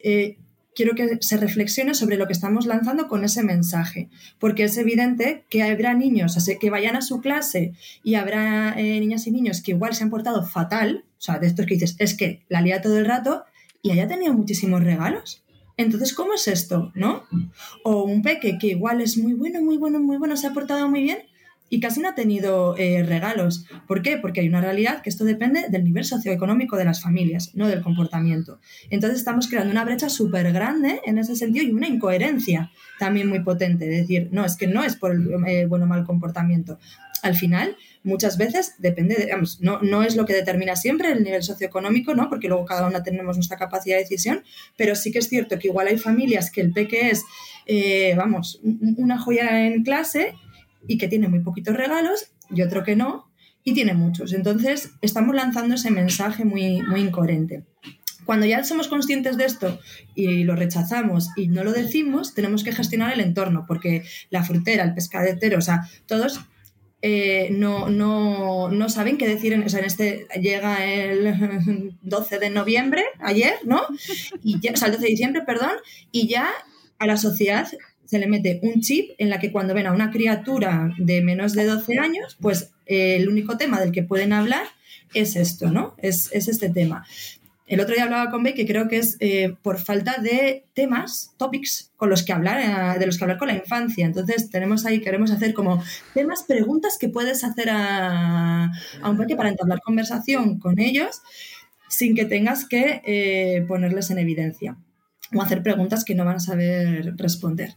eh, 0.00 0.38
quiero 0.78 0.94
que 0.94 1.18
se 1.22 1.36
reflexione 1.36 1.92
sobre 1.92 2.16
lo 2.16 2.28
que 2.28 2.32
estamos 2.32 2.64
lanzando 2.64 3.08
con 3.08 3.24
ese 3.24 3.42
mensaje, 3.42 4.08
porque 4.38 4.62
es 4.62 4.78
evidente 4.78 5.44
que 5.50 5.64
habrá 5.64 5.92
niños 5.92 6.38
que 6.60 6.70
vayan 6.70 6.94
a 6.94 7.02
su 7.02 7.20
clase 7.20 7.72
y 8.04 8.14
habrá 8.14 8.78
eh, 8.78 9.00
niñas 9.00 9.26
y 9.26 9.32
niños 9.32 9.60
que 9.60 9.72
igual 9.72 9.96
se 9.96 10.04
han 10.04 10.10
portado 10.10 10.44
fatal, 10.46 11.04
o 11.18 11.20
sea, 11.20 11.40
de 11.40 11.48
estos 11.48 11.66
que 11.66 11.74
dices, 11.74 11.96
es 11.98 12.16
que 12.16 12.44
la 12.48 12.60
lía 12.60 12.80
todo 12.80 12.96
el 12.96 13.06
rato 13.06 13.42
y 13.82 13.90
haya 13.90 14.06
tenido 14.06 14.32
muchísimos 14.34 14.84
regalos. 14.84 15.42
Entonces, 15.76 16.14
¿cómo 16.14 16.34
es 16.34 16.46
esto? 16.46 16.92
¿No? 16.94 17.24
O 17.82 18.04
un 18.04 18.22
peque 18.22 18.56
que 18.56 18.68
igual 18.68 19.00
es 19.00 19.18
muy 19.18 19.32
bueno, 19.32 19.60
muy 19.60 19.78
bueno, 19.78 19.98
muy 19.98 20.16
bueno, 20.16 20.36
se 20.36 20.46
ha 20.46 20.52
portado 20.52 20.88
muy 20.88 21.02
bien, 21.02 21.18
y 21.70 21.80
casi 21.80 22.00
no 22.00 22.08
ha 22.08 22.14
tenido 22.14 22.76
eh, 22.76 23.02
regalos. 23.02 23.66
¿Por 23.86 24.02
qué? 24.02 24.16
Porque 24.16 24.40
hay 24.40 24.48
una 24.48 24.60
realidad 24.60 25.02
que 25.02 25.10
esto 25.10 25.24
depende 25.24 25.66
del 25.68 25.84
nivel 25.84 26.04
socioeconómico 26.04 26.76
de 26.76 26.84
las 26.84 27.02
familias, 27.02 27.54
no 27.54 27.68
del 27.68 27.82
comportamiento. 27.82 28.60
Entonces 28.90 29.18
estamos 29.18 29.48
creando 29.48 29.70
una 29.70 29.84
brecha 29.84 30.08
súper 30.08 30.52
grande 30.52 31.00
en 31.04 31.18
ese 31.18 31.36
sentido 31.36 31.66
y 31.66 31.70
una 31.70 31.88
incoherencia 31.88 32.70
también 32.98 33.28
muy 33.28 33.40
potente. 33.40 33.84
Es 33.84 34.00
decir, 34.02 34.28
no, 34.32 34.44
es 34.44 34.56
que 34.56 34.66
no 34.66 34.82
es 34.82 34.96
por 34.96 35.12
el 35.12 35.28
eh, 35.46 35.66
bueno 35.66 35.84
o 35.84 35.88
mal 35.88 36.04
comportamiento. 36.04 36.78
Al 37.22 37.34
final, 37.34 37.76
muchas 38.04 38.38
veces 38.38 38.74
depende, 38.78 39.16
de, 39.16 39.30
no, 39.60 39.80
no 39.82 40.02
es 40.04 40.14
lo 40.14 40.24
que 40.24 40.32
determina 40.32 40.76
siempre 40.76 41.10
el 41.10 41.24
nivel 41.24 41.42
socioeconómico, 41.42 42.14
¿no? 42.14 42.28
Porque 42.28 42.48
luego 42.48 42.64
cada 42.64 42.86
una 42.86 43.02
tenemos 43.02 43.36
nuestra 43.36 43.58
capacidad 43.58 43.96
de 43.96 44.02
decisión, 44.02 44.44
pero 44.76 44.94
sí 44.94 45.10
que 45.10 45.18
es 45.18 45.28
cierto 45.28 45.58
que 45.58 45.68
igual 45.68 45.88
hay 45.88 45.98
familias 45.98 46.50
que 46.50 46.60
el 46.60 46.72
peque 46.72 47.10
es, 47.10 47.24
eh, 47.66 48.14
vamos, 48.16 48.60
una 48.62 49.18
joya 49.18 49.66
en 49.66 49.82
clase 49.82 50.34
y 50.86 50.98
que 50.98 51.08
tiene 51.08 51.28
muy 51.28 51.40
poquitos 51.40 51.76
regalos 51.76 52.32
y 52.50 52.62
otro 52.62 52.84
que 52.84 52.96
no 52.96 53.30
y 53.64 53.74
tiene 53.74 53.94
muchos. 53.94 54.32
Entonces, 54.32 54.92
estamos 55.02 55.34
lanzando 55.34 55.74
ese 55.74 55.90
mensaje 55.90 56.44
muy, 56.44 56.82
muy 56.82 57.00
incoherente. 57.00 57.64
Cuando 58.24 58.46
ya 58.46 58.62
somos 58.62 58.88
conscientes 58.88 59.36
de 59.36 59.46
esto 59.46 59.78
y 60.14 60.44
lo 60.44 60.54
rechazamos 60.54 61.30
y 61.36 61.48
no 61.48 61.64
lo 61.64 61.72
decimos, 61.72 62.34
tenemos 62.34 62.62
que 62.62 62.72
gestionar 62.72 63.12
el 63.12 63.20
entorno, 63.20 63.64
porque 63.66 64.04
la 64.30 64.44
frutera, 64.44 64.84
el 64.84 64.94
pescadetero, 64.94 65.58
o 65.58 65.62
sea, 65.62 65.88
todos 66.06 66.40
eh, 67.00 67.48
no, 67.52 67.88
no, 67.88 68.70
no, 68.70 68.88
saben 68.88 69.18
qué 69.18 69.28
decir. 69.28 69.52
En, 69.52 69.62
o 69.62 69.68
sea, 69.68 69.80
en 69.80 69.86
este 69.86 70.26
llega 70.40 70.84
el 70.84 71.96
12 72.02 72.38
de 72.38 72.50
noviembre, 72.50 73.04
ayer, 73.20 73.54
¿no? 73.64 73.82
Y 74.42 74.60
ya, 74.60 74.72
o 74.72 74.76
sea, 74.76 74.88
el 74.88 74.94
12 74.94 75.04
de 75.04 75.10
diciembre, 75.10 75.42
perdón, 75.46 75.72
y 76.10 76.28
ya 76.28 76.48
a 76.98 77.06
la 77.06 77.16
sociedad 77.16 77.68
se 78.08 78.18
le 78.18 78.26
mete 78.26 78.58
un 78.62 78.80
chip 78.80 79.10
en 79.18 79.28
la 79.28 79.38
que 79.38 79.52
cuando 79.52 79.74
ven 79.74 79.86
a 79.86 79.92
una 79.92 80.10
criatura 80.10 80.94
de 80.96 81.20
menos 81.20 81.52
de 81.52 81.66
12 81.66 81.98
años, 81.98 82.38
pues 82.40 82.70
eh, 82.86 83.16
el 83.16 83.28
único 83.28 83.58
tema 83.58 83.78
del 83.80 83.92
que 83.92 84.02
pueden 84.02 84.32
hablar 84.32 84.64
es 85.12 85.36
esto, 85.36 85.70
¿no? 85.70 85.94
Es, 85.98 86.30
este 86.32 86.70
tema. 86.70 87.06
El 87.66 87.80
otro 87.80 87.94
día 87.94 88.04
hablaba 88.04 88.30
con 88.30 88.42
Bey 88.42 88.54
que 88.54 88.66
creo 88.66 88.88
que 88.88 88.96
es 88.96 89.18
eh, 89.20 89.54
por 89.60 89.78
falta 89.78 90.16
de 90.22 90.64
temas, 90.72 91.34
topics, 91.36 91.92
con 91.98 92.08
los 92.08 92.22
que 92.22 92.32
hablar, 92.32 92.96
eh, 92.96 92.98
de 92.98 93.04
los 93.04 93.18
que 93.18 93.24
hablar 93.24 93.36
con 93.36 93.48
la 93.48 93.56
infancia. 93.56 94.06
Entonces 94.06 94.48
tenemos 94.48 94.86
ahí, 94.86 95.00
queremos 95.00 95.30
hacer 95.30 95.52
como 95.52 95.84
temas, 96.14 96.44
preguntas 96.44 96.96
que 96.98 97.10
puedes 97.10 97.44
hacer 97.44 97.68
a, 97.68 98.72
a 99.02 99.10
un 99.10 99.18
peque 99.18 99.36
para 99.36 99.50
entablar 99.50 99.82
conversación 99.82 100.58
con 100.58 100.78
ellos 100.78 101.20
sin 101.90 102.14
que 102.14 102.24
tengas 102.24 102.66
que 102.66 103.64
ponerles 103.68 104.10
en 104.10 104.18
evidencia 104.18 104.76
o 105.34 105.42
hacer 105.42 105.62
preguntas 105.62 106.04
que 106.04 106.14
no 106.14 106.24
van 106.24 106.36
a 106.36 106.40
saber 106.40 107.14
responder. 107.16 107.74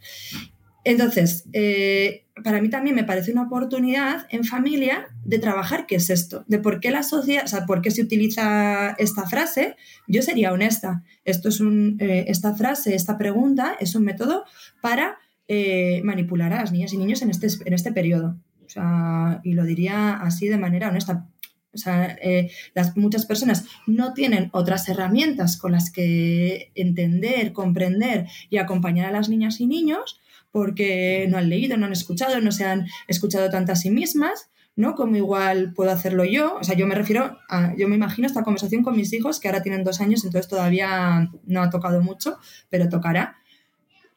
Entonces, 0.84 1.46
eh, 1.54 2.26
para 2.44 2.60
mí 2.60 2.70
también 2.70 2.96
me 2.96 3.04
parece 3.04 3.32
una 3.32 3.44
oportunidad 3.44 4.26
en 4.30 4.44
familia 4.44 5.08
de 5.24 5.38
trabajar 5.38 5.86
qué 5.86 5.96
es 5.96 6.10
esto, 6.10 6.44
de 6.48 6.58
por 6.58 6.80
qué 6.80 6.90
la 6.90 7.04
sociedad, 7.04 7.44
o 7.46 7.48
sea, 7.48 7.66
por 7.66 7.82
qué 7.82 7.92
se 7.92 8.02
utiliza 8.02 8.92
esta 8.98 9.28
frase. 9.28 9.76
Yo 10.08 10.22
sería 10.24 10.52
honesta. 10.52 11.04
Esto 11.24 11.50
es 11.50 11.60
un, 11.60 11.98
eh, 12.00 12.26
esta 12.30 12.56
frase, 12.56 12.96
esta 12.96 13.18
pregunta 13.18 13.76
es 13.80 13.94
un 13.94 14.04
método 14.04 14.46
para 14.82 15.20
eh, 15.48 16.02
manipular 16.04 16.52
a 16.54 16.62
las 16.62 16.72
niñas 16.72 16.94
y 16.94 16.98
niños 16.98 17.22
en 17.22 17.30
este, 17.30 17.48
en 17.66 17.74
este 17.74 17.92
periodo. 17.92 18.38
O 18.66 18.70
sea, 18.70 19.42
y 19.44 19.54
lo 19.54 19.66
diría 19.66 20.14
así 20.14 20.48
de 20.48 20.58
manera 20.58 20.90
honesta. 20.90 21.28
O 21.74 21.78
sea, 21.78 22.18
eh, 22.22 22.52
las, 22.74 22.98
muchas 22.98 23.26
personas 23.26 23.66
no 23.88 24.14
tienen 24.14 24.50
otras 24.52 24.90
herramientas 24.90 25.58
con 25.58 25.72
las 25.72 25.92
que 25.92 26.72
entender, 26.76 27.54
comprender 27.54 28.28
y 28.50 28.58
acompañar 28.58 29.08
a 29.08 29.12
las 29.12 29.30
niñas 29.30 29.60
y 29.62 29.68
niños 29.68 30.20
porque 30.52 31.28
no 31.30 31.38
han 31.38 31.50
leído, 31.50 31.78
no 31.78 31.86
han 31.86 31.94
escuchado, 31.94 32.42
no 32.42 32.52
se 32.52 32.66
han 32.66 32.88
escuchado 33.08 33.50
tanto 33.50 33.72
a 33.72 33.76
sí 33.76 33.90
mismas, 33.90 34.50
¿no? 34.76 34.96
Como 34.96 35.16
igual 35.16 35.74
puedo 35.74 35.92
hacerlo 35.92 36.26
yo. 36.26 36.58
O 36.60 36.64
sea, 36.64 36.76
yo 36.76 36.88
me 36.88 36.96
refiero 36.96 37.38
a, 37.50 37.74
yo 37.78 37.88
me 37.88 37.96
imagino 37.96 38.28
esta 38.28 38.44
conversación 38.44 38.84
con 38.84 38.96
mis 38.96 39.14
hijos 39.14 39.40
que 39.40 39.48
ahora 39.48 39.64
tienen 39.64 39.84
dos 39.84 40.02
años, 40.02 40.24
entonces 40.26 40.50
todavía 40.50 41.30
no 41.46 41.62
ha 41.62 41.70
tocado 41.70 42.02
mucho, 42.02 42.38
pero 42.70 42.90
tocará. 42.90 43.38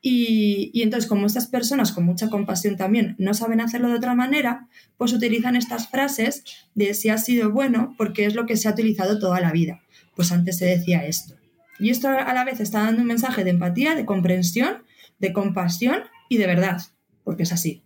Y, 0.06 0.82
entonces, 0.82 1.08
como 1.08 1.24
estas 1.24 1.46
personas 1.46 1.90
con 1.90 2.04
mucha 2.04 2.28
compasión 2.28 2.76
también 2.76 3.16
no 3.18 3.32
saben 3.32 3.62
hacerlo 3.62 3.88
de 3.88 3.94
otra 3.94 4.14
manera, 4.14 4.68
pues 4.98 5.14
utilizan 5.14 5.56
estas 5.56 5.88
frases 5.88 6.44
de 6.74 6.92
si 6.92 7.08
ha 7.08 7.16
sido 7.16 7.50
bueno 7.50 7.94
porque 7.96 8.26
es 8.26 8.34
lo 8.34 8.44
que 8.44 8.58
se 8.58 8.68
ha 8.68 8.72
utilizado 8.72 9.18
toda 9.18 9.40
la 9.40 9.50
vida. 9.50 9.80
Pues 10.14 10.30
antes 10.30 10.58
se 10.58 10.66
decía 10.66 11.06
esto. 11.06 11.36
Y 11.78 11.88
esto 11.88 12.08
a 12.08 12.34
la 12.34 12.44
vez 12.44 12.60
está 12.60 12.82
dando 12.82 13.00
un 13.00 13.08
mensaje 13.08 13.44
de 13.44 13.50
empatía, 13.50 13.94
de 13.94 14.04
comprensión, 14.04 14.82
de 15.20 15.32
compasión 15.32 16.02
y 16.28 16.36
de 16.36 16.48
verdad, 16.48 16.82
porque 17.24 17.44
es 17.44 17.52
así. 17.52 17.82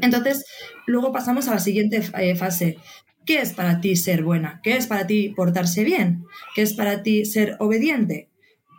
Entonces, 0.00 0.44
luego 0.88 1.12
pasamos 1.12 1.46
a 1.46 1.52
la 1.52 1.60
siguiente 1.60 2.02
eh, 2.18 2.34
fase. 2.34 2.78
¿Qué 3.24 3.40
es 3.40 3.52
para 3.52 3.80
ti 3.80 3.94
ser 3.94 4.24
buena? 4.24 4.58
¿Qué 4.64 4.76
es 4.76 4.88
para 4.88 5.06
ti 5.06 5.28
portarse 5.28 5.84
bien? 5.84 6.24
¿Qué 6.56 6.62
es 6.62 6.72
para 6.72 7.04
ti 7.04 7.24
ser 7.24 7.54
obediente? 7.60 8.31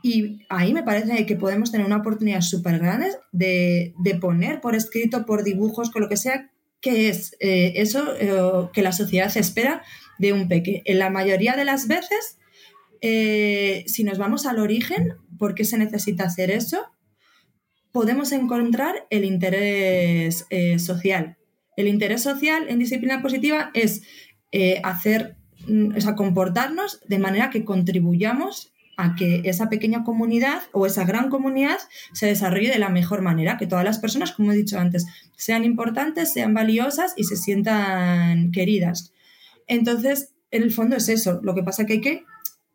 Y 0.05 0.45
ahí 0.49 0.73
me 0.73 0.83
parece 0.83 1.25
que 1.25 1.37
podemos 1.37 1.71
tener 1.71 1.87
una 1.87 1.95
oportunidad 1.95 2.41
súper 2.41 2.77
grande 2.77 3.07
de, 3.31 3.93
poner 4.19 4.59
por 4.59 4.75
escrito, 4.75 5.25
por 5.25 5.45
dibujos, 5.45 5.91
con 5.91 6.01
lo 6.01 6.09
que 6.09 6.17
sea, 6.17 6.51
qué 6.81 7.07
es 7.07 7.37
eh, 7.39 7.71
eso 7.77 8.13
eh, 8.19 8.67
que 8.73 8.81
la 8.81 8.91
sociedad 8.91 9.31
espera 9.37 9.81
de 10.19 10.33
un 10.33 10.49
peque. 10.49 10.81
En 10.83 10.99
la 10.99 11.09
mayoría 11.09 11.55
de 11.55 11.63
las 11.63 11.87
veces, 11.87 12.37
eh, 12.99 13.85
si 13.87 14.03
nos 14.03 14.17
vamos 14.17 14.45
al 14.45 14.59
origen, 14.59 15.13
¿por 15.39 15.55
qué 15.55 15.63
se 15.63 15.77
necesita 15.77 16.25
hacer 16.25 16.51
eso? 16.51 16.83
Podemos 17.93 18.33
encontrar 18.33 19.07
el 19.09 19.23
interés 19.23 20.45
social. 20.79 21.37
El 21.77 21.87
interés 21.87 22.23
social 22.23 22.65
en 22.67 22.79
disciplina 22.79 23.21
positiva 23.21 23.71
es 23.73 24.01
hacer, 24.83 25.37
mm, 25.65 25.95
o 25.95 26.01
sea, 26.01 26.15
comportarnos 26.15 26.99
de 27.07 27.19
manera 27.19 27.51
que 27.51 27.63
contribuyamos 27.63 28.72
a 28.97 29.15
que 29.15 29.41
esa 29.45 29.69
pequeña 29.69 30.03
comunidad 30.03 30.61
o 30.71 30.85
esa 30.85 31.05
gran 31.05 31.29
comunidad 31.29 31.77
se 32.13 32.27
desarrolle 32.27 32.69
de 32.69 32.79
la 32.79 32.89
mejor 32.89 33.21
manera, 33.21 33.57
que 33.57 33.67
todas 33.67 33.85
las 33.85 33.99
personas, 33.99 34.31
como 34.31 34.51
he 34.51 34.55
dicho 34.55 34.79
antes, 34.79 35.05
sean 35.35 35.63
importantes, 35.63 36.31
sean 36.31 36.53
valiosas 36.53 37.13
y 37.17 37.23
se 37.23 37.35
sientan 37.35 38.51
queridas. 38.51 39.13
Entonces, 39.67 40.33
en 40.51 40.63
el 40.63 40.71
fondo 40.71 40.95
es 40.95 41.09
eso, 41.09 41.39
lo 41.43 41.55
que 41.55 41.63
pasa 41.63 41.85
que 41.85 41.93
hay 41.93 42.01
que 42.01 42.25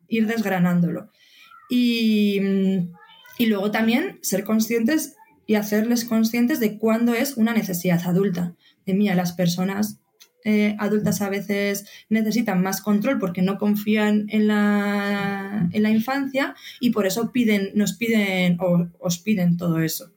ir 0.07 0.27
desgranándolo. 0.27 1.09
Y, 1.69 2.39
y 3.37 3.45
luego 3.45 3.71
también 3.71 4.19
ser 4.21 4.43
conscientes 4.43 5.15
y 5.45 5.55
hacerles 5.55 6.05
conscientes 6.05 6.59
de 6.59 6.77
cuándo 6.77 7.13
es 7.13 7.37
una 7.37 7.53
necesidad 7.53 8.01
adulta. 8.05 8.55
De 8.85 8.93
mí, 8.93 9.09
a 9.09 9.15
las 9.15 9.33
personas 9.33 9.99
eh, 10.45 10.75
adultas 10.79 11.21
a 11.21 11.29
veces 11.29 11.85
necesitan 12.09 12.61
más 12.61 12.81
control 12.81 13.19
porque 13.19 13.41
no 13.41 13.57
confían 13.57 14.27
en 14.29 14.47
la, 14.47 15.69
en 15.71 15.83
la 15.83 15.89
infancia 15.89 16.55
y 16.79 16.91
por 16.91 17.05
eso 17.05 17.31
piden, 17.31 17.71
nos 17.75 17.93
piden 17.93 18.57
o 18.59 18.87
os 18.99 19.19
piden 19.19 19.57
todo 19.57 19.79
eso. 19.79 20.11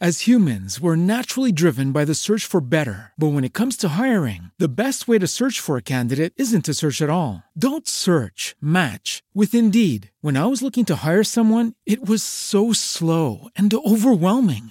As 0.00 0.28
humans, 0.28 0.80
we're 0.80 0.94
naturally 0.94 1.50
driven 1.50 1.90
by 1.90 2.04
the 2.04 2.14
search 2.14 2.46
for 2.46 2.60
better. 2.60 3.10
But 3.18 3.32
when 3.32 3.42
it 3.42 3.52
comes 3.52 3.76
to 3.78 3.98
hiring, 3.98 4.52
the 4.56 4.68
best 4.68 5.08
way 5.08 5.18
to 5.18 5.26
search 5.26 5.58
for 5.58 5.76
a 5.76 5.82
candidate 5.82 6.32
isn't 6.36 6.66
to 6.66 6.74
search 6.74 7.02
at 7.02 7.10
all. 7.10 7.42
Don't 7.58 7.88
search, 7.88 8.54
match 8.60 9.24
with 9.34 9.56
Indeed. 9.56 10.12
When 10.20 10.36
I 10.36 10.46
was 10.46 10.62
looking 10.62 10.84
to 10.84 11.02
hire 11.04 11.24
someone, 11.24 11.72
it 11.84 12.08
was 12.08 12.22
so 12.22 12.72
slow 12.72 13.48
and 13.56 13.74
overwhelming. 13.74 14.70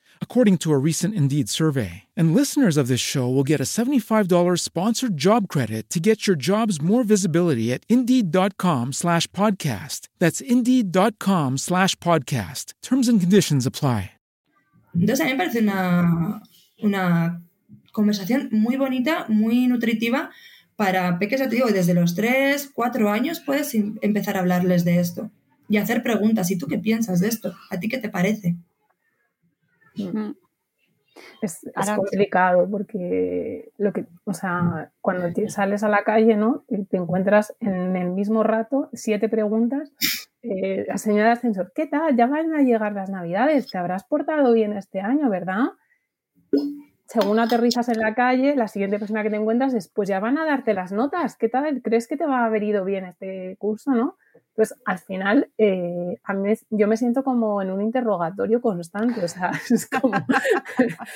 according 0.21 0.57
to 0.59 0.71
a 0.71 0.77
recent 0.79 1.13
Indeed 1.13 1.49
survey. 1.49 2.03
And 2.15 2.33
listeners 2.33 2.77
of 2.77 2.87
this 2.87 3.01
show 3.01 3.29
will 3.29 3.43
get 3.43 3.59
a 3.59 3.65
$75 3.65 4.59
sponsored 4.61 5.17
job 5.17 5.47
credit 5.49 5.89
to 5.89 5.99
get 5.99 6.25
your 6.25 6.37
jobs 6.37 6.81
more 6.81 7.03
visibility 7.03 7.71
at 7.73 7.83
Indeed.com 7.89 8.93
slash 8.93 9.27
podcast. 9.27 10.07
That's 10.19 10.39
Indeed.com 10.39 11.57
slash 11.57 11.95
podcast. 11.97 12.73
Terms 12.81 13.09
and 13.09 13.19
conditions 13.19 13.65
apply. 13.65 14.11
Entonces 14.93 15.21
a 15.21 15.25
mí 15.25 15.31
me 15.31 15.37
parece 15.37 15.59
una, 15.59 16.41
una 16.81 17.41
conversación 17.91 18.49
muy 18.51 18.75
bonita, 18.75 19.25
muy 19.29 19.67
nutritiva 19.67 20.31
para 20.75 21.19
peques, 21.19 21.39
ya 21.39 21.49
te 21.49 21.55
digo, 21.57 21.67
desde 21.69 21.93
los 21.93 22.15
3, 22.15 22.71
4 22.73 23.09
años 23.09 23.39
puedes 23.39 23.73
empezar 23.73 24.35
a 24.35 24.39
hablarles 24.39 24.83
de 24.83 24.99
esto 24.99 25.29
y 25.69 25.77
hacer 25.77 26.01
preguntas. 26.01 26.49
¿Y 26.51 26.57
tú 26.57 26.67
qué 26.67 26.77
piensas 26.77 27.19
de 27.19 27.27
esto? 27.27 27.53
¿A 27.69 27.79
ti 27.79 27.87
qué 27.87 27.99
te 27.99 28.09
parece? 28.09 28.55
Mm. 29.95 30.31
Es, 31.41 31.63
es 31.63 31.91
complicado 31.91 32.69
porque 32.69 33.71
lo 33.77 33.91
que, 33.91 34.05
o 34.23 34.33
sea, 34.33 34.91
cuando 35.01 35.31
te 35.33 35.49
sales 35.49 35.83
a 35.83 35.89
la 35.89 36.03
calle, 36.03 36.35
¿no? 36.35 36.63
Y 36.69 36.85
te 36.85 36.97
encuentras 36.97 37.55
en 37.59 37.95
el 37.95 38.11
mismo 38.11 38.43
rato 38.43 38.89
siete 38.93 39.27
preguntas. 39.27 39.91
Eh, 40.43 40.85
la 40.87 40.97
señora 40.97 41.25
de 41.25 41.33
ascensor, 41.33 41.71
¿qué 41.75 41.85
tal? 41.85 42.15
Ya 42.15 42.27
van 42.27 42.53
a 42.55 42.61
llegar 42.61 42.93
las 42.93 43.09
navidades, 43.09 43.69
te 43.69 43.77
habrás 43.77 44.03
portado 44.05 44.53
bien 44.53 44.73
este 44.73 44.99
año, 44.99 45.29
¿verdad? 45.29 45.65
Según 47.05 47.39
aterrizas 47.39 47.89
en 47.89 47.99
la 47.99 48.15
calle, 48.15 48.55
la 48.55 48.67
siguiente 48.67 48.97
persona 48.97 49.21
que 49.21 49.29
te 49.29 49.35
encuentras 49.35 49.73
es, 49.73 49.89
pues 49.89 50.09
ya 50.09 50.19
van 50.19 50.37
a 50.37 50.45
darte 50.45 50.73
las 50.73 50.91
notas, 50.91 51.35
¿qué 51.37 51.49
tal? 51.49 51.81
¿Crees 51.83 52.07
que 52.07 52.17
te 52.17 52.25
va 52.25 52.39
a 52.39 52.45
haber 52.45 52.63
ido 52.63 52.85
bien 52.85 53.05
este 53.05 53.55
curso, 53.59 53.91
no? 53.91 54.17
Pues 54.53 54.75
al 54.85 54.99
final, 54.99 55.49
eh, 55.57 56.19
a 56.23 56.33
mí 56.33 56.53
yo 56.69 56.87
me 56.87 56.97
siento 56.97 57.23
como 57.23 57.61
en 57.61 57.71
un 57.71 57.81
interrogatorio 57.81 58.61
constante, 58.61 59.23
o 59.23 59.27
sea, 59.27 59.51
es 59.69 59.89
como... 59.89 60.13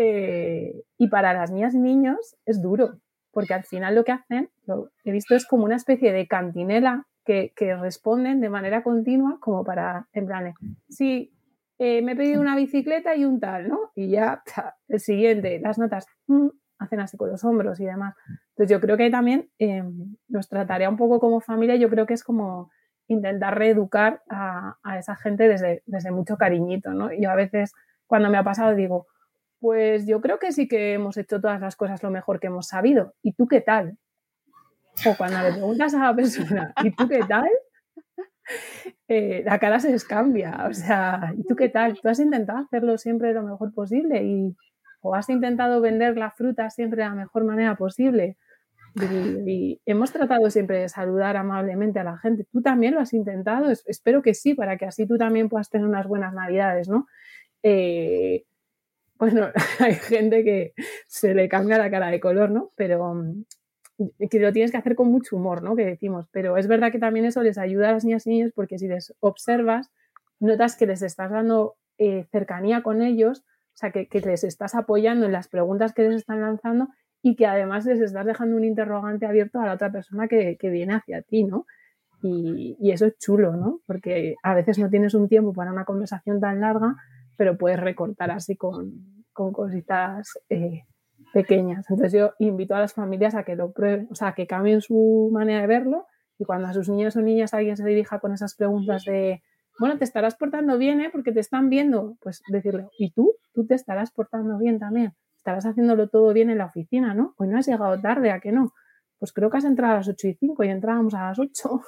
Eh, 0.00 0.84
y 0.96 1.08
para 1.08 1.34
las 1.34 1.50
niñas 1.50 1.74
niños 1.74 2.36
es 2.46 2.62
duro, 2.62 3.00
porque 3.32 3.52
al 3.52 3.64
final 3.64 3.96
lo 3.96 4.04
que 4.04 4.12
hacen, 4.12 4.48
lo 4.64 4.90
he 5.02 5.10
visto, 5.10 5.34
es 5.34 5.44
como 5.44 5.64
una 5.64 5.74
especie 5.74 6.12
de 6.12 6.28
cantinela 6.28 7.08
que, 7.24 7.52
responden 7.80 8.40
de 8.40 8.48
manera 8.48 8.84
continua, 8.84 9.38
como 9.40 9.64
para, 9.64 10.08
en 10.12 10.26
plan, 10.26 10.54
sí, 10.88 11.32
eh, 11.78 12.00
me 12.02 12.12
he 12.12 12.16
pedido 12.16 12.40
una 12.40 12.56
bicicleta 12.56 13.14
y 13.16 13.24
un 13.24 13.40
tal, 13.40 13.68
¿no? 13.68 13.90
Y 13.94 14.10
ya, 14.10 14.42
el 14.88 15.00
siguiente, 15.00 15.60
las 15.60 15.78
notas, 15.78 16.06
mm, 16.26 16.48
hacen 16.78 17.00
así 17.00 17.16
con 17.16 17.30
los 17.30 17.44
hombros 17.44 17.80
y 17.80 17.84
demás. 17.84 18.14
Entonces 18.50 18.70
yo 18.70 18.80
creo 18.80 18.96
que 18.96 19.10
también 19.10 19.50
eh, 19.58 19.82
nuestra 20.28 20.66
tarea 20.66 20.88
un 20.88 20.96
poco 20.96 21.20
como 21.20 21.40
familia, 21.40 21.76
yo 21.76 21.90
creo 21.90 22.06
que 22.06 22.14
es 22.14 22.24
como 22.24 22.70
intentar 23.08 23.58
reeducar 23.58 24.22
a, 24.28 24.76
esa 24.98 25.16
gente 25.16 25.48
desde, 25.48 25.82
desde 25.86 26.10
mucho 26.10 26.36
cariñito, 26.36 26.92
¿no? 26.92 27.10
Yo 27.12 27.30
a 27.30 27.34
veces, 27.34 27.74
cuando 28.06 28.30
me 28.30 28.38
ha 28.38 28.44
pasado, 28.44 28.74
digo, 28.74 29.06
pues 29.60 30.06
yo 30.06 30.20
creo 30.20 30.38
que 30.38 30.52
sí 30.52 30.68
que 30.68 30.92
hemos 30.92 31.16
hecho 31.16 31.40
todas 31.40 31.60
las 31.60 31.74
cosas 31.74 32.02
lo 32.02 32.10
mejor 32.10 32.38
que 32.38 32.46
hemos 32.46 32.68
sabido. 32.68 33.14
¿Y 33.22 33.32
tú 33.32 33.48
qué 33.48 33.60
tal? 33.60 33.98
O 35.06 35.16
cuando 35.16 35.40
le 35.40 35.52
preguntas 35.52 35.94
a 35.94 36.04
la 36.04 36.14
persona, 36.14 36.72
¿y 36.84 36.90
tú 36.92 37.08
qué 37.08 37.20
tal? 37.20 37.48
Eh, 39.08 39.42
la 39.44 39.58
cara 39.58 39.78
se 39.78 39.90
les 39.90 40.04
cambia. 40.04 40.66
O 40.70 40.72
sea, 40.72 41.34
¿y 41.36 41.44
tú 41.44 41.54
qué 41.54 41.68
tal? 41.68 42.00
Tú 42.00 42.08
has 42.08 42.18
intentado 42.18 42.60
hacerlo 42.60 42.96
siempre 42.96 43.34
lo 43.34 43.42
mejor 43.42 43.74
posible 43.74 44.22
y 44.22 44.56
o 45.02 45.14
has 45.14 45.28
intentado 45.28 45.82
vender 45.82 46.16
la 46.16 46.30
fruta 46.30 46.70
siempre 46.70 47.02
de 47.02 47.10
la 47.10 47.14
mejor 47.14 47.44
manera 47.44 47.76
posible. 47.76 48.38
Y, 48.94 49.80
hemos 49.86 50.12
tratado 50.12 50.50
siempre 50.50 50.80
de 50.80 50.88
saludar 50.88 51.36
amablemente 51.36 51.98
a 51.98 52.04
la 52.04 52.18
gente. 52.18 52.44
Tú 52.52 52.62
también 52.62 52.94
lo 52.94 53.00
has 53.00 53.12
intentado. 53.12 53.70
Es- 53.70 53.84
espero 53.86 54.22
que 54.22 54.34
sí, 54.34 54.54
para 54.54 54.76
que 54.76 54.86
así 54.86 55.06
tú 55.06 55.16
también 55.18 55.48
puedas 55.48 55.70
tener 55.70 55.86
unas 55.86 56.06
buenas 56.06 56.34
navidades, 56.34 56.88
¿no? 56.88 57.06
Eh, 57.62 58.44
bueno, 59.18 59.48
hay 59.80 59.94
gente 59.94 60.44
que 60.44 60.74
se 61.06 61.34
le 61.34 61.48
cambia 61.48 61.78
la 61.78 61.90
cara 61.90 62.08
de 62.08 62.20
color, 62.20 62.50
¿no? 62.50 62.72
Pero 62.76 63.14
mm, 63.14 63.44
que 64.30 64.38
lo 64.38 64.52
tienes 64.52 64.70
que 64.70 64.76
hacer 64.76 64.94
con 64.94 65.08
mucho 65.10 65.36
humor, 65.36 65.62
¿no? 65.62 65.76
Que 65.76 65.84
decimos. 65.84 66.26
Pero 66.30 66.56
es 66.56 66.68
verdad 66.68 66.92
que 66.92 66.98
también 66.98 67.26
eso 67.26 67.42
les 67.42 67.58
ayuda 67.58 67.90
a 67.90 67.92
las 67.92 68.04
niñas 68.04 68.26
y 68.26 68.30
niños 68.30 68.52
porque 68.54 68.78
si 68.78 68.88
les 68.88 69.14
observas, 69.20 69.90
notas 70.40 70.76
que 70.76 70.86
les 70.86 71.02
estás 71.02 71.30
dando 71.30 71.76
eh, 71.98 72.26
cercanía 72.30 72.82
con 72.82 73.02
ellos, 73.02 73.40
o 73.40 73.76
sea, 73.78 73.90
que, 73.90 74.08
que 74.08 74.20
les 74.20 74.44
estás 74.44 74.74
apoyando 74.74 75.26
en 75.26 75.32
las 75.32 75.48
preguntas 75.48 75.92
que 75.92 76.02
les 76.02 76.16
están 76.16 76.40
lanzando 76.40 76.88
y 77.22 77.36
que 77.36 77.46
además 77.46 77.86
les 77.86 78.00
estás 78.00 78.26
dejando 78.26 78.56
un 78.56 78.64
interrogante 78.64 79.26
abierto 79.26 79.60
a 79.60 79.66
la 79.66 79.74
otra 79.74 79.90
persona 79.90 80.28
que, 80.28 80.56
que 80.56 80.70
viene 80.70 80.94
hacia 80.94 81.22
ti, 81.22 81.44
¿no? 81.44 81.66
Y, 82.22 82.76
y 82.80 82.90
eso 82.92 83.06
es 83.06 83.18
chulo, 83.18 83.56
¿no? 83.56 83.80
Porque 83.86 84.36
a 84.42 84.54
veces 84.54 84.78
no 84.78 84.88
tienes 84.90 85.14
un 85.14 85.28
tiempo 85.28 85.52
para 85.52 85.72
una 85.72 85.84
conversación 85.84 86.40
tan 86.40 86.60
larga, 86.60 86.96
pero 87.36 87.56
puedes 87.56 87.78
recortar 87.78 88.30
así 88.30 88.56
con, 88.56 89.24
con 89.32 89.52
cositas 89.52 90.38
eh, 90.48 90.82
pequeñas. 91.32 91.86
Entonces 91.88 92.12
yo 92.12 92.32
invito 92.38 92.74
a 92.74 92.80
las 92.80 92.94
familias 92.94 93.34
a 93.34 93.44
que 93.44 93.56
lo 93.56 93.72
prueben, 93.72 94.08
o 94.10 94.14
sea, 94.14 94.32
que 94.32 94.46
cambien 94.46 94.80
su 94.80 95.30
manera 95.32 95.60
de 95.60 95.66
verlo 95.66 96.06
y 96.38 96.44
cuando 96.44 96.68
a 96.68 96.72
sus 96.72 96.88
niños 96.88 97.16
o 97.16 97.22
niñas 97.22 97.54
alguien 97.54 97.76
se 97.76 97.86
dirija 97.86 98.18
con 98.20 98.32
esas 98.32 98.54
preguntas 98.54 99.04
de, 99.04 99.42
bueno, 99.78 99.98
te 99.98 100.04
estarás 100.04 100.36
portando 100.36 100.78
bien, 100.78 101.00
¿eh? 101.00 101.10
Porque 101.10 101.32
te 101.32 101.40
están 101.40 101.70
viendo, 101.70 102.16
pues 102.20 102.42
decirle, 102.48 102.88
¿y 102.98 103.12
tú? 103.12 103.34
Tú 103.52 103.66
te 103.66 103.74
estarás 103.74 104.10
portando 104.10 104.58
bien 104.58 104.78
también. 104.78 105.14
Estarás 105.48 105.64
haciéndolo 105.64 106.10
todo 106.10 106.34
bien 106.34 106.50
en 106.50 106.58
la 106.58 106.66
oficina, 106.66 107.14
¿no? 107.14 107.32
Hoy 107.38 107.48
no 107.48 107.56
has 107.58 107.66
llegado 107.66 107.98
tarde, 107.98 108.30
¿a 108.30 108.38
qué 108.38 108.52
no? 108.52 108.74
Pues 109.18 109.32
creo 109.32 109.48
que 109.48 109.56
has 109.56 109.64
entrado 109.64 109.94
a 109.94 109.96
las 109.96 110.08
8 110.08 110.28
y 110.28 110.34
5 110.34 110.62
y 110.62 110.68
entrábamos 110.68 111.14
a 111.14 111.28
las 111.28 111.38
8. 111.38 111.80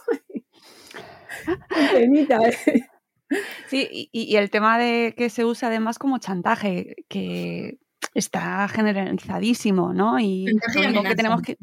Qué 1.69 1.85
penita, 1.93 2.39
¿eh? 2.49 2.57
Sí, 3.67 3.87
y, 3.91 4.09
y 4.13 4.37
el 4.37 4.49
tema 4.49 4.79
de 4.79 5.13
que 5.15 5.29
se 5.29 5.45
usa 5.45 5.69
además 5.69 5.99
como 5.99 6.17
chantaje, 6.17 6.97
que 7.09 7.81
está 8.15 8.67
generalizadísimo, 8.69 9.93
¿no? 9.93 10.19
Y 10.19 10.47
lo 10.95 11.03
que 11.03 11.15
tenemos 11.15 11.43
que... 11.43 11.59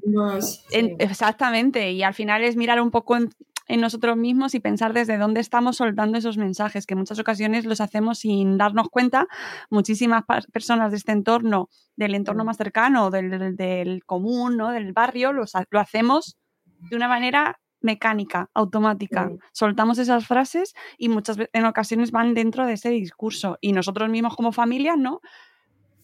En- 0.69 0.97
exactamente, 0.99 1.91
y 1.93 2.03
al 2.03 2.13
final 2.13 2.43
es 2.43 2.55
mirar 2.55 2.79
un 2.79 2.91
poco 2.91 3.17
en, 3.17 3.29
en 3.67 3.81
nosotros 3.81 4.17
mismos 4.17 4.55
y 4.55 4.59
pensar 4.59 4.93
desde 4.93 5.17
dónde 5.17 5.39
estamos 5.41 5.77
soltando 5.77 6.17
esos 6.17 6.37
mensajes, 6.37 6.85
que 6.85 6.93
en 6.93 6.99
muchas 6.99 7.19
ocasiones 7.19 7.65
los 7.65 7.81
hacemos 7.81 8.19
sin 8.19 8.57
darnos 8.57 8.89
cuenta. 8.89 9.27
Muchísimas 9.69 10.23
personas 10.51 10.91
de 10.91 10.97
este 10.97 11.11
entorno, 11.11 11.69
del 11.95 12.15
entorno 12.15 12.45
más 12.45 12.57
cercano, 12.57 13.09
del, 13.09 13.55
del 13.55 14.03
común, 14.05 14.57
¿no? 14.57 14.71
del 14.71 14.93
barrio, 14.93 15.33
los 15.33 15.53
lo 15.69 15.79
hacemos 15.79 16.37
de 16.65 16.95
una 16.95 17.07
manera 17.07 17.59
mecánica, 17.81 18.49
automática. 18.53 19.29
Sí. 19.29 19.39
Soltamos 19.53 19.97
esas 19.97 20.25
frases 20.25 20.73
y 20.97 21.09
muchas 21.09 21.37
veces 21.37 21.51
en 21.53 21.65
ocasiones 21.65 22.11
van 22.11 22.33
dentro 22.33 22.65
de 22.65 22.73
ese 22.73 22.89
discurso. 22.89 23.57
Y 23.61 23.73
nosotros 23.73 24.09
mismos 24.09 24.35
como 24.35 24.51
familia, 24.51 24.95
¿no? 24.95 25.21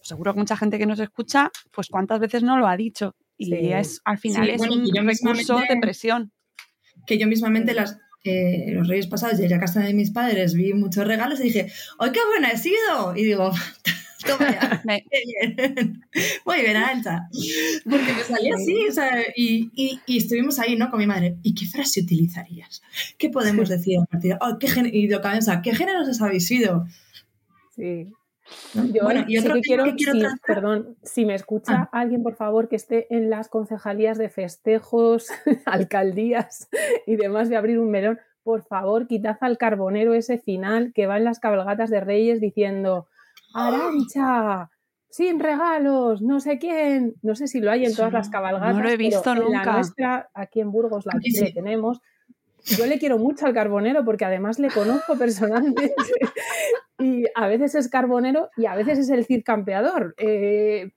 Seguro 0.02 0.34
que 0.34 0.40
mucha 0.40 0.58
gente 0.58 0.78
que 0.78 0.86
nos 0.86 1.00
escucha, 1.00 1.50
pues 1.72 1.88
cuántas 1.88 2.20
veces 2.20 2.44
no 2.44 2.58
lo 2.58 2.68
ha 2.68 2.76
dicho. 2.76 3.16
Y 3.38 3.46
Sí. 3.46 3.74
es, 3.74 4.02
al 4.04 4.18
final 4.18 4.46
Sí, 4.46 4.52
es 4.52 4.58
bueno, 4.58 4.76
un 4.76 5.08
recurso 5.08 5.58
de 5.58 5.78
presión. 5.82 6.33
Que 7.06 7.18
yo 7.18 7.28
mismamente 7.28 7.74
las, 7.74 8.00
eh, 8.24 8.68
los 8.70 8.88
Reyes 8.88 9.08
pasados 9.08 9.40
en 9.40 9.50
la 9.50 9.60
casa 9.60 9.82
de 9.82 9.94
mis 9.94 10.12
padres 10.12 10.54
vi 10.54 10.74
muchos 10.74 11.06
regalos 11.06 11.40
y 11.40 11.44
dije, 11.44 11.72
¡ay, 12.00 12.12
qué 12.12 12.20
buena 12.32 12.52
he 12.52 12.58
sido! 12.58 13.16
Y 13.16 13.24
digo, 13.24 13.52
toma 14.26 14.52
ya, 14.52 14.82
bien. 14.86 16.04
Muy 16.46 16.62
bien, 16.62 16.78
Arancha. 16.78 17.28
Porque 17.84 18.14
me 18.14 18.24
salía 18.24 18.56
así, 18.56 18.88
o 18.88 18.92
sea, 18.92 19.24
y, 19.36 19.72
y, 19.76 20.00
y 20.06 20.18
estuvimos 20.18 20.60
ahí, 20.60 20.76
¿no? 20.76 20.90
Con 20.90 21.00
mi 21.00 21.08
madre. 21.08 21.38
¿Y 21.44 21.54
qué 21.54 21.66
frase 21.66 22.02
utilizarías? 22.02 22.82
¿Qué 23.18 23.30
podemos 23.30 23.70
decir 23.70 24.00
a 24.00 24.06
partir 24.06 24.32
de 24.32 24.38
oh, 24.42 24.58
qué 24.60 24.68
Y 24.94 25.10
yo, 25.10 25.20
o 25.20 25.42
sea, 25.42 25.62
¿qué 25.62 25.76
géneros 25.76 26.08
os 26.08 26.22
habéis 26.22 26.48
sido? 26.48 26.86
Sí. 27.76 28.14
Yo 28.92 29.04
bueno, 29.04 29.24
y 29.28 29.34
sí 29.38 29.40
otro 29.40 29.54
que 29.56 29.62
quiero, 29.62 29.84
que 29.86 29.94
quiero 29.96 30.14
sí, 30.14 30.20
tratar- 30.20 30.40
perdón, 30.46 30.98
si 31.04 31.26
me 31.26 31.36
escucha 31.36 31.74
Ah. 31.84 31.90
alguien, 31.92 32.24
por 32.24 32.36
favor, 32.36 32.68
que 32.70 32.76
esté 32.76 33.08
en 33.16 33.30
las 33.30 33.48
concejalías 33.50 34.18
de 34.18 34.30
festejos, 34.30 35.28
alcaldías 35.66 36.70
y 37.06 37.16
demás 37.16 37.50
de 37.50 37.56
abrir 37.58 37.80
un 37.80 37.92
melón, 37.92 38.20
por 38.44 38.64
favor, 38.64 39.08
quitad 39.08 39.38
al 39.42 39.58
carbonero 39.58 40.14
ese 40.14 40.38
final 40.38 40.92
que 40.94 41.08
va 41.08 41.18
en 41.18 41.24
las 41.24 41.40
cabalgatas 41.40 41.90
de 41.90 42.00
Reyes 42.02 42.42
diciendo 42.42 43.08
Arancha, 43.54 44.70
sin 45.10 45.40
regalos, 45.40 46.22
no 46.22 46.40
sé 46.40 46.58
quién, 46.58 47.14
no 47.22 47.36
sé 47.36 47.48
si 47.48 47.62
lo 47.62 47.72
hay 47.72 47.86
en 47.86 47.96
todas 47.96 48.12
las 48.12 48.30
cabalgatas. 48.30 48.76
No 48.76 48.82
lo 48.84 48.90
he 48.90 48.98
visto 48.98 49.22
pero 49.24 49.44
nunca. 49.46 49.60
En 49.62 49.66
la 49.68 49.74
nuestra, 49.74 50.30
aquí 50.34 50.60
en 50.60 50.72
Burgos, 50.72 51.06
la 51.06 51.20
que 51.20 51.30
sí. 51.32 51.54
tenemos. 51.54 52.02
Yo 52.66 52.86
le 52.86 52.98
quiero 53.00 53.18
mucho 53.18 53.46
al 53.46 53.54
carbonero 53.54 54.06
porque 54.06 54.26
además 54.26 54.58
le 54.60 54.70
conozco 54.70 55.16
personalmente 55.20 55.94
y 57.00 57.26
a 57.36 57.48
veces 57.48 57.76
es 57.76 57.90
carbonero 57.90 58.50
y 58.58 58.66
a 58.66 58.76
veces 58.76 59.00
es 59.00 59.10
el 59.10 59.26
Cid 59.26 59.44
campeador 59.44 60.16
eh, 60.18 60.92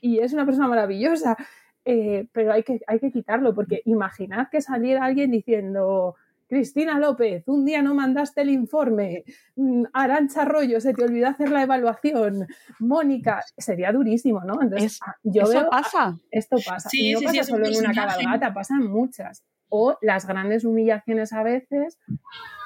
y 0.00 0.18
es 0.18 0.32
una 0.32 0.44
persona 0.44 0.68
maravillosa, 0.68 1.36
eh, 1.84 2.26
pero 2.32 2.52
hay 2.52 2.62
que, 2.62 2.80
hay 2.86 2.98
que 2.98 3.10
quitarlo 3.12 3.54
porque 3.54 3.80
imaginad 3.84 4.48
que 4.50 4.60
saliera 4.60 5.04
alguien 5.04 5.30
diciendo 5.30 6.16
Cristina 6.48 6.98
López, 6.98 7.44
un 7.46 7.64
día 7.64 7.82
no 7.82 7.94
mandaste 7.94 8.40
el 8.42 8.50
informe, 8.50 9.24
Mm, 9.54 9.84
Arancha 9.92 10.42
Arroyo, 10.42 10.80
se 10.80 10.94
te 10.94 11.02
olvidó 11.04 11.28
hacer 11.28 11.50
la 11.50 11.62
evaluación, 11.62 12.46
Mónica, 12.78 13.42
sería 13.56 13.92
durísimo, 13.92 14.40
¿no? 14.44 14.54
Entonces, 14.62 14.92
Es- 14.94 15.00
ah, 15.04 15.14
yo 15.24 15.42
Eso 15.42 15.50
veo, 15.52 15.70
pasa. 15.70 16.16
esto 16.30 16.56
pasa. 16.64 16.88
Sí, 16.88 17.08
y 17.08 17.12
no 17.12 17.18
sí, 17.18 17.24
pasa 17.26 17.42
sí, 17.44 17.50
solo 17.50 17.66
en 17.66 17.76
una 17.76 17.92
cabalgata, 17.92 18.54
pasan 18.54 18.86
muchas. 18.86 19.44
O 19.68 19.98
las 20.00 20.26
grandes 20.26 20.64
humillaciones 20.64 21.32
a 21.32 21.42
veces, 21.42 21.98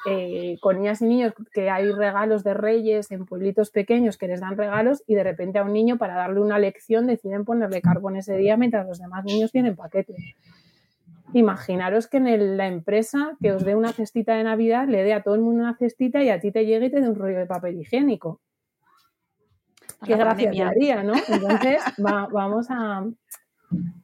eh, 0.09 0.57
con 0.61 0.77
niñas 0.77 1.01
y 1.01 1.05
niños, 1.05 1.33
que 1.53 1.69
hay 1.69 1.91
regalos 1.91 2.43
de 2.43 2.53
reyes 2.53 3.09
en 3.11 3.25
pueblitos 3.25 3.71
pequeños 3.71 4.17
que 4.17 4.27
les 4.27 4.41
dan 4.41 4.57
regalos 4.57 5.03
y 5.07 5.15
de 5.15 5.23
repente 5.23 5.59
a 5.59 5.63
un 5.63 5.73
niño 5.73 5.97
para 5.97 6.15
darle 6.15 6.39
una 6.41 6.59
lección 6.59 7.07
deciden 7.07 7.45
ponerle 7.45 7.81
carbón 7.81 8.15
ese 8.17 8.35
día 8.37 8.57
mientras 8.57 8.85
los 8.87 8.99
demás 8.99 9.23
niños 9.25 9.51
tienen 9.51 9.75
paquetes. 9.75 10.17
Imaginaros 11.33 12.07
que 12.07 12.17
en 12.17 12.27
el- 12.27 12.57
la 12.57 12.67
empresa 12.67 13.37
que 13.41 13.51
os 13.53 13.63
dé 13.65 13.75
una 13.75 13.91
cestita 13.91 14.35
de 14.35 14.43
Navidad 14.43 14.87
le 14.87 15.03
dé 15.03 15.13
a 15.13 15.23
todo 15.23 15.35
el 15.35 15.41
mundo 15.41 15.63
una 15.63 15.75
cestita 15.77 16.21
y 16.21 16.29
a 16.29 16.39
ti 16.39 16.51
te 16.51 16.65
llegue 16.65 16.87
y 16.87 16.91
te 16.91 17.01
dé 17.01 17.09
un 17.09 17.15
rollo 17.15 17.39
de 17.39 17.45
papel 17.47 17.79
higiénico. 17.79 18.39
Qué 20.05 20.13
gracia 20.17 20.51
te 20.51 20.57
haría, 20.69 21.03
¿no? 21.03 21.13
Entonces 21.27 21.81
va- 22.05 22.27
vamos 22.31 22.67
a, 22.69 23.03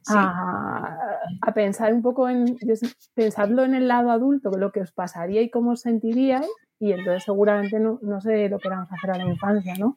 a, 0.08 0.98
a 1.42 1.54
pensar 1.54 1.92
un 1.94 2.02
poco 2.02 2.28
en, 2.28 2.56
yo 2.58 2.74
pensadlo 3.14 3.64
en 3.64 3.74
el 3.74 3.88
lado 3.88 4.10
adulto, 4.10 4.50
lo 4.50 4.72
que 4.72 4.80
os 4.80 4.92
pasaría 4.92 5.42
y 5.42 5.50
cómo 5.50 5.72
os 5.72 5.80
sentiríais, 5.80 6.46
y 6.78 6.92
entonces 6.92 7.24
seguramente 7.24 7.78
no, 7.78 7.98
no 8.02 8.20
sé 8.20 8.48
lo 8.48 8.58
que 8.58 8.68
vamos 8.68 8.90
a 8.90 8.94
hacer 8.94 9.10
a 9.10 9.18
la 9.18 9.26
infancia, 9.30 9.74
¿no? 9.78 9.96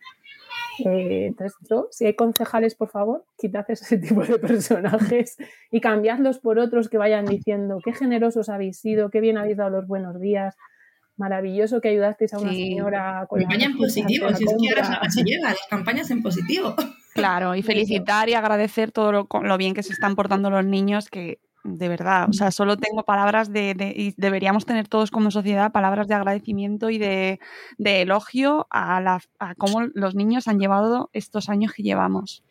Eh, 0.86 1.28
entonces, 1.28 1.56
eso, 1.64 1.88
si 1.92 2.06
hay 2.06 2.16
concejales, 2.16 2.74
por 2.76 2.90
favor, 2.90 3.26
quitad 3.38 3.66
ese 3.70 3.98
tipo 4.00 4.24
de 4.24 4.40
personajes 4.40 5.38
y 5.72 5.80
cambiadlos 5.82 6.40
por 6.40 6.58
otros 6.60 6.90
que 6.90 6.98
vayan 6.98 7.26
diciendo 7.26 7.80
qué 7.84 7.94
generosos 7.94 8.50
habéis 8.50 8.80
sido, 8.80 9.10
qué 9.10 9.22
bien 9.22 9.38
habéis 9.38 9.58
dado 9.58 9.70
los 9.70 9.88
buenos 9.88 10.20
días, 10.20 10.56
maravilloso 11.16 11.80
que 11.80 11.90
ayudasteis 11.90 12.34
a 12.34 12.40
una 12.40 12.52
Sí. 12.52 12.70
señora 12.70 13.26
con 13.30 13.40
la 13.40 13.48
Campaña 13.48 13.68
en 13.68 13.78
positivo, 13.78 14.28
si 14.30 14.44
es 14.46 14.56
que 14.60 14.70
ahora 14.82 15.10
se 15.10 15.24
llega, 15.24 15.50
las 15.50 15.60
campañas 15.70 16.10
en 16.12 16.24
positivo. 16.24 16.76
Claro, 17.14 17.56
y 17.56 17.62
felicitar 17.64 18.30
y 18.30 18.34
agradecer 18.34 18.92
todo 18.92 19.12
lo, 19.12 19.28
lo 19.42 19.58
bien 19.58 19.74
que 19.74 19.84
se 19.84 19.94
están 19.94 20.16
portando 20.16 20.50
los 20.50 20.66
niños, 20.66 21.10
que 21.10 21.40
de 21.66 21.88
verdad, 21.88 22.28
o 22.30 22.34
sea, 22.34 22.52
solo 22.52 22.76
tengo 22.76 23.04
palabras 23.06 23.54
de, 23.54 23.74
de- 23.74 23.94
y 23.96 24.14
deberíamos 24.18 24.66
tener 24.66 24.90
todos 24.90 25.12
como 25.12 25.32
sociedad 25.32 25.72
palabras 25.72 26.10
de 26.10 26.14
agradecimiento 26.16 26.90
y 26.90 26.98
de, 26.98 27.40
de 27.78 28.02
elogio 28.02 28.68
a, 28.70 29.00
la, 29.00 29.22
a 29.40 29.56
cómo 29.56 29.82
los 29.94 30.14
niños 30.14 30.50
han 30.50 30.60
llevado 30.60 31.10
estos 31.14 31.48
años 31.48 31.72
que 31.72 31.82
llevamos. 31.84 32.44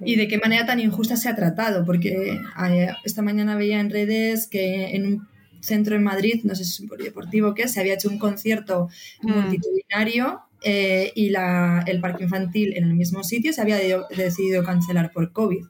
y 0.00 0.14
de 0.14 0.28
qué 0.28 0.38
manera 0.38 0.64
tan 0.66 0.78
injusta 0.78 1.16
se 1.16 1.28
ha 1.28 1.34
tratado, 1.34 1.84
porque 1.84 2.38
eh, 2.70 2.88
esta 3.04 3.22
mañana 3.22 3.56
veía 3.56 3.80
en 3.80 3.90
redes 3.90 4.46
que 4.46 4.94
en 4.94 5.06
un 5.06 5.28
centro 5.60 5.96
en 5.96 6.04
Madrid, 6.04 6.42
no 6.44 6.54
sé 6.54 6.62
si 6.64 6.70
es 6.70 6.80
un 6.80 6.86
polideportivo 6.88 7.48
o 7.48 7.54
qué, 7.54 7.66
se 7.66 7.80
había 7.80 7.94
hecho 7.94 8.08
un 8.08 8.20
concierto 8.20 8.88
Mm. 9.22 9.32
multitudinario 9.32 10.42
eh, 10.62 11.12
y 11.14 11.30
la- 11.30 11.82
el 11.86 12.00
parque 12.00 12.24
infantil 12.24 12.76
en 12.76 12.84
el 12.84 12.94
mismo 12.94 13.22
sitio 13.24 13.52
se 13.52 13.60
había 13.62 13.76
de- 13.76 14.02
decidido 14.16 14.64
cancelar 14.64 15.12
por 15.12 15.32
COVID. 15.32 15.64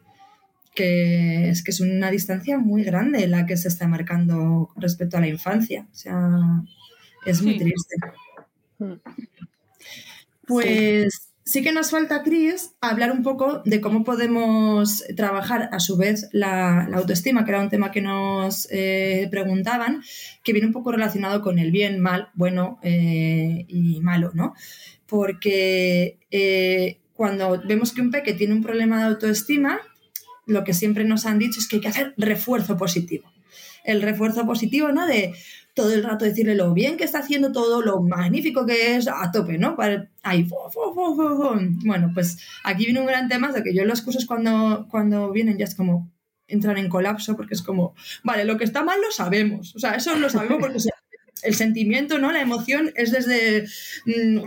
Que 0.74 1.48
es 1.50 1.64
que 1.64 1.72
es 1.72 1.80
una 1.80 2.10
distancia 2.10 2.58
muy 2.58 2.84
grande 2.84 3.26
la 3.26 3.46
que 3.46 3.56
se 3.56 3.68
está 3.68 3.88
marcando 3.88 4.70
respecto 4.76 5.16
a 5.16 5.20
la 5.20 5.28
infancia. 5.28 5.86
O 5.92 5.94
sea, 5.96 6.30
es 7.26 7.42
muy 7.42 7.54
Sí. 7.54 7.58
triste. 7.60 7.96
Mm. 8.78 8.92
Pues 10.46 11.27
sí 11.48 11.62
que 11.62 11.72
nos 11.72 11.90
falta, 11.90 12.22
Cris, 12.22 12.74
hablar 12.82 13.10
un 13.10 13.22
poco 13.22 13.62
de 13.64 13.80
cómo 13.80 14.04
podemos 14.04 15.02
trabajar 15.16 15.70
a 15.72 15.80
su 15.80 15.96
vez 15.96 16.28
la, 16.32 16.84
autoestima, 16.92 17.44
que 17.44 17.52
era 17.52 17.62
un 17.62 17.70
tema 17.70 17.90
que 17.90 18.02
nos 18.02 18.68
eh, 18.70 19.28
preguntaban, 19.30 20.02
que 20.44 20.52
viene 20.52 20.66
un 20.66 20.74
poco 20.74 20.92
relacionado 20.92 21.40
con 21.40 21.58
el 21.58 21.70
bien, 21.70 22.00
mal, 22.00 22.28
bueno 22.34 22.78
eh, 22.82 23.64
y 23.66 23.98
malo, 24.02 24.30
¿no? 24.34 24.54
Porque 25.06 26.18
eh, 26.30 26.98
cuando 27.14 27.62
vemos 27.66 27.92
que 27.92 28.02
un 28.02 28.10
peque 28.10 28.34
tiene 28.34 28.52
un 28.52 28.62
problema 28.62 28.98
de 28.98 29.04
autoestima, 29.04 29.80
lo 30.46 30.64
que 30.64 30.74
siempre 30.74 31.04
nos 31.04 31.24
han 31.24 31.38
dicho 31.38 31.60
es 31.60 31.66
que 31.66 31.76
hay 31.76 31.82
que 31.82 31.88
hacer 31.88 32.14
refuerzo 32.18 32.76
positivo. 32.76 33.32
El 33.84 34.02
refuerzo 34.02 34.44
positivo, 34.44 34.92
¿no? 34.92 35.06
De 35.06 35.32
todo 35.78 35.94
el 35.94 36.02
rato 36.02 36.24
decirle 36.24 36.56
lo 36.56 36.74
bien 36.74 36.96
que 36.96 37.04
está 37.04 37.20
haciendo 37.20 37.52
todo, 37.52 37.82
lo 37.82 38.02
magnífico 38.02 38.66
que 38.66 38.96
es, 38.96 39.06
a 39.06 39.30
tope, 39.30 39.58
¿no? 39.58 39.76
Ahí, 40.24 40.44
fu. 40.44 40.56
Bueno, 41.84 42.10
pues 42.12 42.36
aquí 42.64 42.86
viene 42.86 42.98
un 42.98 43.06
gran 43.06 43.28
tema 43.28 43.52
de 43.52 43.62
que 43.62 43.72
yo 43.72 43.84
los 43.84 44.02
cursos 44.02 44.26
cuando, 44.26 44.88
cuando 44.90 45.30
vienen 45.30 45.56
ya 45.56 45.66
es 45.66 45.76
como 45.76 46.10
entran 46.48 46.78
en 46.78 46.88
colapso 46.88 47.36
porque 47.36 47.54
es 47.54 47.62
como, 47.62 47.94
vale, 48.24 48.44
lo 48.44 48.58
que 48.58 48.64
está 48.64 48.82
mal 48.82 49.00
lo 49.00 49.12
sabemos, 49.12 49.76
o 49.76 49.78
sea, 49.78 49.92
eso 49.92 50.16
lo 50.16 50.28
sabemos 50.28 50.58
porque 50.58 50.78
el 51.44 51.54
sentimiento, 51.54 52.18
¿no? 52.18 52.32
La 52.32 52.40
emoción 52.40 52.90
es 52.96 53.12
desde, 53.12 53.68
mm, 54.04 54.40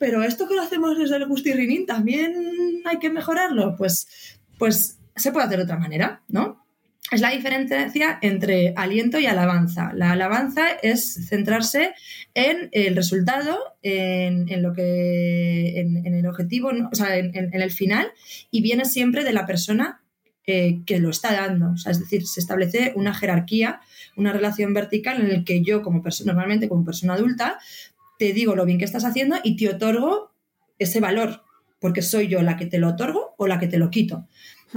pero 0.00 0.24
esto 0.24 0.48
que 0.48 0.56
lo 0.56 0.62
hacemos 0.62 0.98
desde 0.98 1.18
el 1.18 1.28
gustirrinín 1.28 1.86
también 1.86 2.82
hay 2.84 2.98
que 2.98 3.10
mejorarlo, 3.10 3.76
pues, 3.76 4.08
pues 4.58 4.98
se 5.14 5.30
puede 5.30 5.46
hacer 5.46 5.58
de 5.58 5.64
otra 5.64 5.78
manera, 5.78 6.22
¿no? 6.26 6.57
Es 7.10 7.20
la 7.22 7.30
diferencia 7.30 8.18
entre 8.20 8.74
aliento 8.76 9.18
y 9.18 9.26
alabanza. 9.26 9.92
La 9.94 10.12
alabanza 10.12 10.68
es 10.82 11.26
centrarse 11.28 11.94
en 12.34 12.68
el 12.72 12.94
resultado, 12.96 13.58
en, 13.82 14.62
lo 14.62 14.74
que, 14.74 15.80
en, 15.80 16.14
el 16.14 16.26
objetivo, 16.26 16.72
¿no? 16.72 16.90
o 16.92 16.94
sea, 16.94 17.16
en 17.16 17.62
el 17.62 17.70
final, 17.70 18.08
y 18.50 18.60
viene 18.60 18.84
siempre 18.84 19.24
de 19.24 19.32
la 19.32 19.46
persona 19.46 20.02
eh, 20.50 20.80
que 20.86 20.98
lo 20.98 21.10
está 21.10 21.34
dando. 21.34 21.72
O 21.72 21.76
sea, 21.76 21.92
es 21.92 22.00
decir, 22.00 22.26
se 22.26 22.40
establece 22.40 22.94
una 22.96 23.12
jerarquía, 23.12 23.82
una 24.16 24.32
relación 24.32 24.72
vertical 24.72 25.20
en 25.20 25.26
el 25.26 25.44
que 25.44 25.62
yo, 25.62 25.82
como 25.82 26.02
persona, 26.02 26.32
normalmente 26.32 26.70
como 26.70 26.86
persona 26.86 27.12
adulta, 27.12 27.58
te 28.18 28.32
digo 28.32 28.56
lo 28.56 28.64
bien 28.64 28.78
que 28.78 28.86
estás 28.86 29.04
haciendo 29.04 29.36
y 29.44 29.56
te 29.56 29.68
otorgo 29.68 30.32
ese 30.78 31.00
valor, 31.00 31.42
porque 31.80 32.00
soy 32.00 32.28
yo 32.28 32.40
la 32.40 32.56
que 32.56 32.64
te 32.64 32.78
lo 32.78 32.88
otorgo 32.88 33.34
o 33.36 33.46
la 33.46 33.58
que 33.58 33.66
te 33.66 33.76
lo 33.76 33.90
quito. 33.90 34.26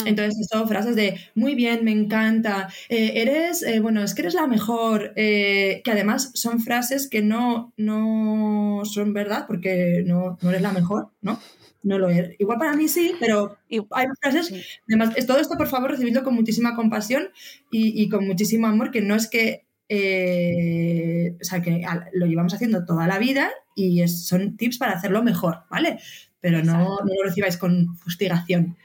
Entonces, 0.05 0.47
son 0.51 0.67
frases 0.67 0.95
de 0.95 1.19
muy 1.35 1.53
bien, 1.55 1.83
me 1.83 1.91
encanta, 1.91 2.69
eh, 2.89 3.13
eres, 3.15 3.61
eh, 3.63 3.79
bueno, 3.81 4.01
es 4.03 4.13
que 4.15 4.21
eres 4.21 4.33
la 4.33 4.47
mejor, 4.47 5.13
eh, 5.15 5.81
que 5.83 5.91
además 5.91 6.31
son 6.33 6.59
frases 6.61 7.07
que 7.09 7.21
no, 7.21 7.73
no 7.77 8.81
son 8.85 9.13
verdad 9.13 9.45
porque 9.47 10.03
no, 10.05 10.37
no 10.41 10.49
eres 10.49 10.61
la 10.61 10.71
mejor, 10.71 11.09
¿no? 11.21 11.39
No 11.83 11.97
lo 11.97 12.09
eres. 12.09 12.35
Igual 12.39 12.59
para 12.59 12.73
mí 12.75 12.87
sí, 12.87 13.13
pero 13.19 13.57
hay 13.91 14.05
frases. 14.21 14.47
sí. 14.47 14.61
Además, 14.87 15.13
es- 15.17 15.25
todo 15.27 15.39
esto, 15.39 15.57
por 15.57 15.67
favor, 15.67 15.91
recibidlo 15.91 16.23
con 16.23 16.35
muchísima 16.35 16.75
compasión 16.75 17.29
y, 17.71 18.01
y 18.01 18.07
con 18.09 18.25
muchísimo 18.27 18.67
amor, 18.67 18.91
que 18.91 19.01
no 19.01 19.15
es 19.15 19.27
que. 19.27 19.65
eh, 19.93 21.35
o 21.41 21.43
sea, 21.43 21.61
que 21.61 21.83
lo 22.13 22.25
llevamos 22.25 22.53
haciendo 22.53 22.85
toda 22.85 23.07
la 23.07 23.19
vida 23.19 23.49
y 23.75 24.01
es- 24.01 24.25
son 24.25 24.55
tips 24.57 24.77
para 24.77 24.93
hacerlo 24.93 25.21
mejor, 25.23 25.63
¿vale? 25.69 25.99
Pero 26.41 26.63
no, 26.63 26.73
no 27.05 27.13
lo 27.15 27.23
recibáis 27.23 27.57
con 27.57 27.95
fustigación. 27.97 28.75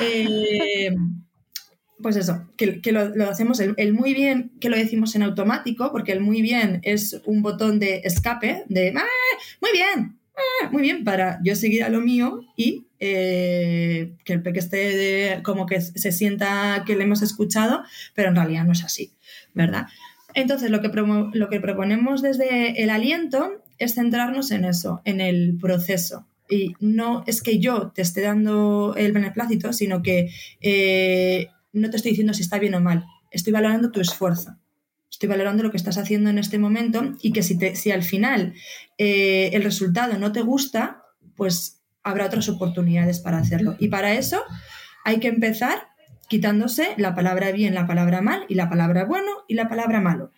Eh, 0.00 0.94
pues 2.02 2.16
eso, 2.16 2.48
que, 2.56 2.80
que 2.80 2.92
lo, 2.92 3.08
lo 3.14 3.28
hacemos 3.30 3.60
el, 3.60 3.74
el 3.76 3.92
muy 3.94 4.14
bien, 4.14 4.52
que 4.60 4.68
lo 4.68 4.76
decimos 4.76 5.14
en 5.14 5.22
automático, 5.22 5.90
porque 5.92 6.12
el 6.12 6.20
muy 6.20 6.42
bien 6.42 6.80
es 6.82 7.20
un 7.24 7.42
botón 7.42 7.78
de 7.78 8.02
escape, 8.04 8.64
de 8.68 8.92
"Ah, 8.96 9.04
muy 9.60 9.70
bien, 9.72 10.18
ah, 10.36 10.68
muy 10.70 10.82
bien, 10.82 11.04
para 11.04 11.38
yo 11.44 11.54
seguir 11.56 11.84
a 11.84 11.88
lo 11.88 12.00
mío 12.00 12.40
y 12.56 12.86
eh, 13.00 14.14
que 14.24 14.32
el 14.32 14.42
peque 14.42 14.58
esté 14.60 14.76
de- 14.76 15.42
como 15.42 15.66
que 15.66 15.80
se 15.80 16.12
sienta 16.12 16.82
que 16.86 16.96
le 16.96 17.04
hemos 17.04 17.22
escuchado, 17.22 17.82
pero 18.14 18.28
en 18.30 18.36
realidad 18.36 18.64
no 18.64 18.72
es 18.72 18.84
así, 18.84 19.12
¿verdad? 19.54 19.86
Entonces, 20.34 20.70
lo 20.70 20.80
que, 20.80 20.90
lo 21.32 21.48
que 21.48 21.60
proponemos 21.60 22.22
desde 22.22 22.82
el 22.82 22.90
aliento 22.90 23.62
es 23.78 23.94
centrarnos 23.94 24.50
en 24.50 24.64
eso, 24.64 25.00
en 25.04 25.20
el 25.20 25.56
proceso. 25.60 26.26
Y 26.48 26.74
no 26.80 27.24
es 27.26 27.42
que 27.42 27.58
yo 27.58 27.92
te 27.94 28.02
esté 28.02 28.22
dando 28.22 28.94
el 28.96 29.12
beneplácito, 29.12 29.72
sino 29.72 30.02
que 30.02 30.30
eh, 30.60 31.48
no 31.72 31.90
te 31.90 31.96
estoy 31.96 32.12
diciendo 32.12 32.34
si 32.34 32.42
está 32.42 32.58
bien 32.58 32.74
o 32.74 32.80
mal. 32.80 33.04
Estoy 33.30 33.52
valorando 33.52 33.90
tu 33.90 34.00
esfuerzo. 34.00 34.56
Estoy 35.10 35.28
valorando 35.28 35.62
lo 35.62 35.70
que 35.70 35.76
estás 35.76 35.96
haciendo 35.96 36.30
en 36.30 36.38
este 36.38 36.58
momento 36.58 37.12
y 37.22 37.32
que 37.32 37.42
si, 37.42 37.56
te, 37.56 37.76
si 37.76 37.92
al 37.92 38.02
final 38.02 38.54
eh, 38.98 39.50
el 39.52 39.62
resultado 39.62 40.18
no 40.18 40.32
te 40.32 40.42
gusta, 40.42 41.04
pues 41.36 41.80
habrá 42.02 42.26
otras 42.26 42.48
oportunidades 42.48 43.20
para 43.20 43.38
hacerlo. 43.38 43.76
Y 43.78 43.88
para 43.88 44.14
eso 44.14 44.42
hay 45.04 45.20
que 45.20 45.28
empezar 45.28 45.88
quitándose 46.28 46.94
la 46.96 47.14
palabra 47.14 47.52
bien, 47.52 47.74
la 47.74 47.86
palabra 47.86 48.22
mal 48.22 48.44
y 48.48 48.54
la 48.54 48.68
palabra 48.68 49.04
bueno 49.04 49.30
y 49.48 49.54
la 49.54 49.68
palabra 49.68 50.00
malo, 50.00 50.32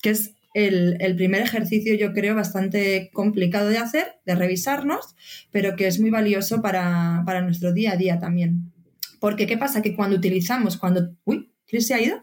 que 0.00 0.10
es 0.10 0.34
el, 0.54 1.14
primer 1.16 1.42
ejercicio, 1.42 1.94
yo 1.94 2.12
creo, 2.12 2.34
bastante 2.34 3.10
complicado 3.12 3.68
de 3.68 3.78
hacer, 3.78 4.20
de 4.26 4.34
revisarnos, 4.34 5.16
pero 5.50 5.76
que 5.76 5.86
es 5.86 6.00
muy 6.00 6.10
valioso 6.10 6.60
para, 6.62 7.22
nuestro 7.42 7.72
día 7.72 7.92
a 7.92 7.96
día 7.96 8.18
también. 8.18 8.72
Porque, 9.20 9.46
¿qué 9.46 9.56
pasa? 9.56 9.82
Que 9.82 9.94
cuando 9.94 10.16
utilizamos, 10.16 10.76
cuando... 10.76 11.14
Uy, 11.24 11.52
¿Chris 11.66 11.86
se 11.86 11.94
ha 11.94 12.00
ido? 12.00 12.20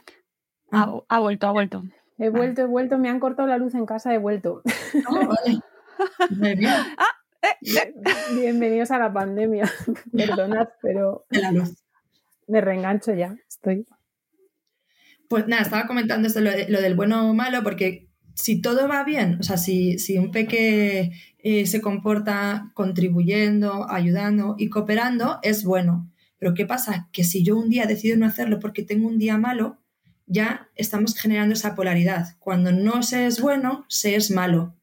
Ha, 0.72 1.20
vuelto, 1.20 1.48
ha 1.48 1.52
vuelto. 1.52 1.84
He 2.18 2.30
vuelto, 2.30 2.62
he 2.62 2.66
vuelto, 2.66 2.98
me 2.98 3.10
han 3.10 3.20
cortado 3.20 3.48
la 3.48 3.58
luz 3.58 3.74
en 3.74 3.86
casa, 3.86 4.14
he 4.14 4.18
vuelto. 4.18 4.62
Oh, 5.08 5.34
ah, 6.68 7.20
eh, 7.42 7.58
eh. 7.62 7.94
Bienvenidos 8.34 8.92
a 8.92 9.00
la 9.00 9.12
pandemia. 9.12 9.70
Perdonad, 10.16 10.70
pero 10.82 11.26
me 12.48 12.62
reengancho 12.62 13.14
ya, 13.14 13.36
estoy. 13.48 13.86
Pues 15.30 15.48
nada, 15.48 15.62
estaba 15.62 15.88
comentando 15.88 16.28
esto, 16.28 16.42
lo, 16.42 16.52
del 16.52 16.96
bueno 16.96 17.30
o 17.30 17.34
malo, 17.34 17.64
porque 17.64 18.09
si 18.34 18.62
todo 18.62 18.88
va 18.88 19.04
bien, 19.04 19.38
o 19.40 19.44
sea, 19.44 19.58
si, 19.58 19.98
un 20.18 20.32
peque 20.32 21.12
eh, 21.40 21.66
se 21.66 21.82
comporta 21.82 22.72
contribuyendo, 22.74 23.90
ayudando 23.90 24.56
y 24.58 24.70
cooperando, 24.70 25.40
es 25.44 25.64
bueno. 25.64 26.10
Pero 26.38 26.54
¿qué 26.54 26.66
pasa? 26.66 27.10
Que 27.12 27.24
si 27.24 27.44
yo 27.44 27.58
un 27.58 27.70
día 27.70 27.86
decido 27.86 28.18
no 28.18 28.26
hacerlo 28.26 28.60
porque 28.60 28.84
tengo 28.84 29.08
un 29.08 29.20
día 29.20 29.38
malo, 29.38 29.78
ya 30.26 30.70
estamos 30.76 31.16
generando 31.16 31.54
esa 31.54 31.76
polaridad. 31.76 32.38
Cuando 32.40 32.72
no 32.72 33.04
se 33.04 33.26
es 33.26 33.42
bueno, 33.42 33.86
se 33.90 34.16
es 34.16 34.32
malo. 34.32 34.76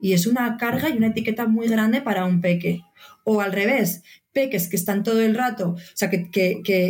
Y 0.00 0.14
es 0.14 0.26
una 0.26 0.56
carga 0.56 0.88
y 0.88 0.96
una 0.96 1.08
etiqueta 1.08 1.46
muy 1.46 1.68
grande 1.68 2.00
para 2.00 2.24
un 2.24 2.40
peque. 2.40 2.82
O 3.24 3.40
al 3.40 3.52
revés, 3.52 4.02
peques 4.32 4.68
que 4.68 4.76
están 4.76 5.02
todo 5.02 5.20
el 5.20 5.34
rato, 5.34 5.70
o 5.70 5.78
sea, 5.94 6.10
que, 6.10 6.30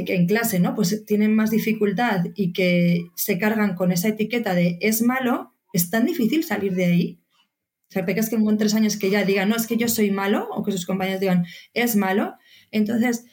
en 0.06 0.26
clase, 0.26 0.60
¿no? 0.60 0.74
Pues 0.74 1.04
tienen 1.04 1.34
más 1.34 1.50
dificultad 1.50 2.26
y 2.34 2.52
que 2.52 3.06
se 3.14 3.38
cargan 3.38 3.74
con 3.74 3.92
esa 3.92 4.08
etiqueta 4.08 4.54
de 4.54 4.78
es 4.80 5.02
malo, 5.02 5.51
es 5.72 5.90
tan 5.90 6.06
difícil 6.06 6.44
salir 6.44 6.74
de 6.74 6.84
ahí. 6.84 7.18
O 7.88 7.92
sea, 7.92 8.06
peques 8.06 8.30
que 8.30 8.42
con 8.42 8.56
tres 8.56 8.74
años 8.74 8.96
que 8.96 9.10
ya 9.10 9.24
digan, 9.24 9.48
no, 9.50 9.56
es 9.56 9.66
que 9.66 9.76
yo 9.76 9.88
soy 9.88 10.10
malo, 10.10 10.48
o 10.50 10.62
que 10.62 10.72
sus 10.72 10.86
compañeros 10.86 11.20
digan, 11.20 11.44
es 11.74 11.94
malo. 11.96 12.36
Entonces, 12.70 13.26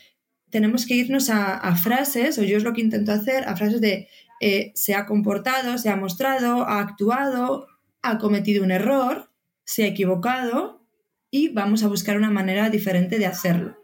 tenemos 0.50 0.86
que 0.86 0.96
irnos 0.96 1.30
a, 1.30 1.76
frases, 1.76 2.38
o 2.38 2.44
yo 2.44 2.58
es 2.58 2.64
lo 2.64 2.74
que 2.74 2.82
intento 2.82 3.12
hacer, 3.12 3.46
a 3.48 3.56
frases 3.56 3.82
de 3.82 4.08
eh, 4.42 4.72
se 4.76 4.96
ha 4.96 5.06
comportado, 5.06 5.78
se 5.78 5.90
ha 5.90 5.96
mostrado, 5.96 6.68
ha 6.68 6.80
actuado, 6.80 7.68
ha 8.02 8.18
cometido 8.18 8.64
un 8.64 8.72
error, 8.72 9.32
se 9.64 9.84
ha 9.84 9.88
equivocado 9.88 10.86
y 11.32 11.50
vamos 11.50 11.84
a 11.84 11.88
buscar 11.88 12.18
una 12.18 12.32
manera 12.32 12.70
diferente 12.70 13.20
de 13.20 13.28
hacerlo. 13.28 13.78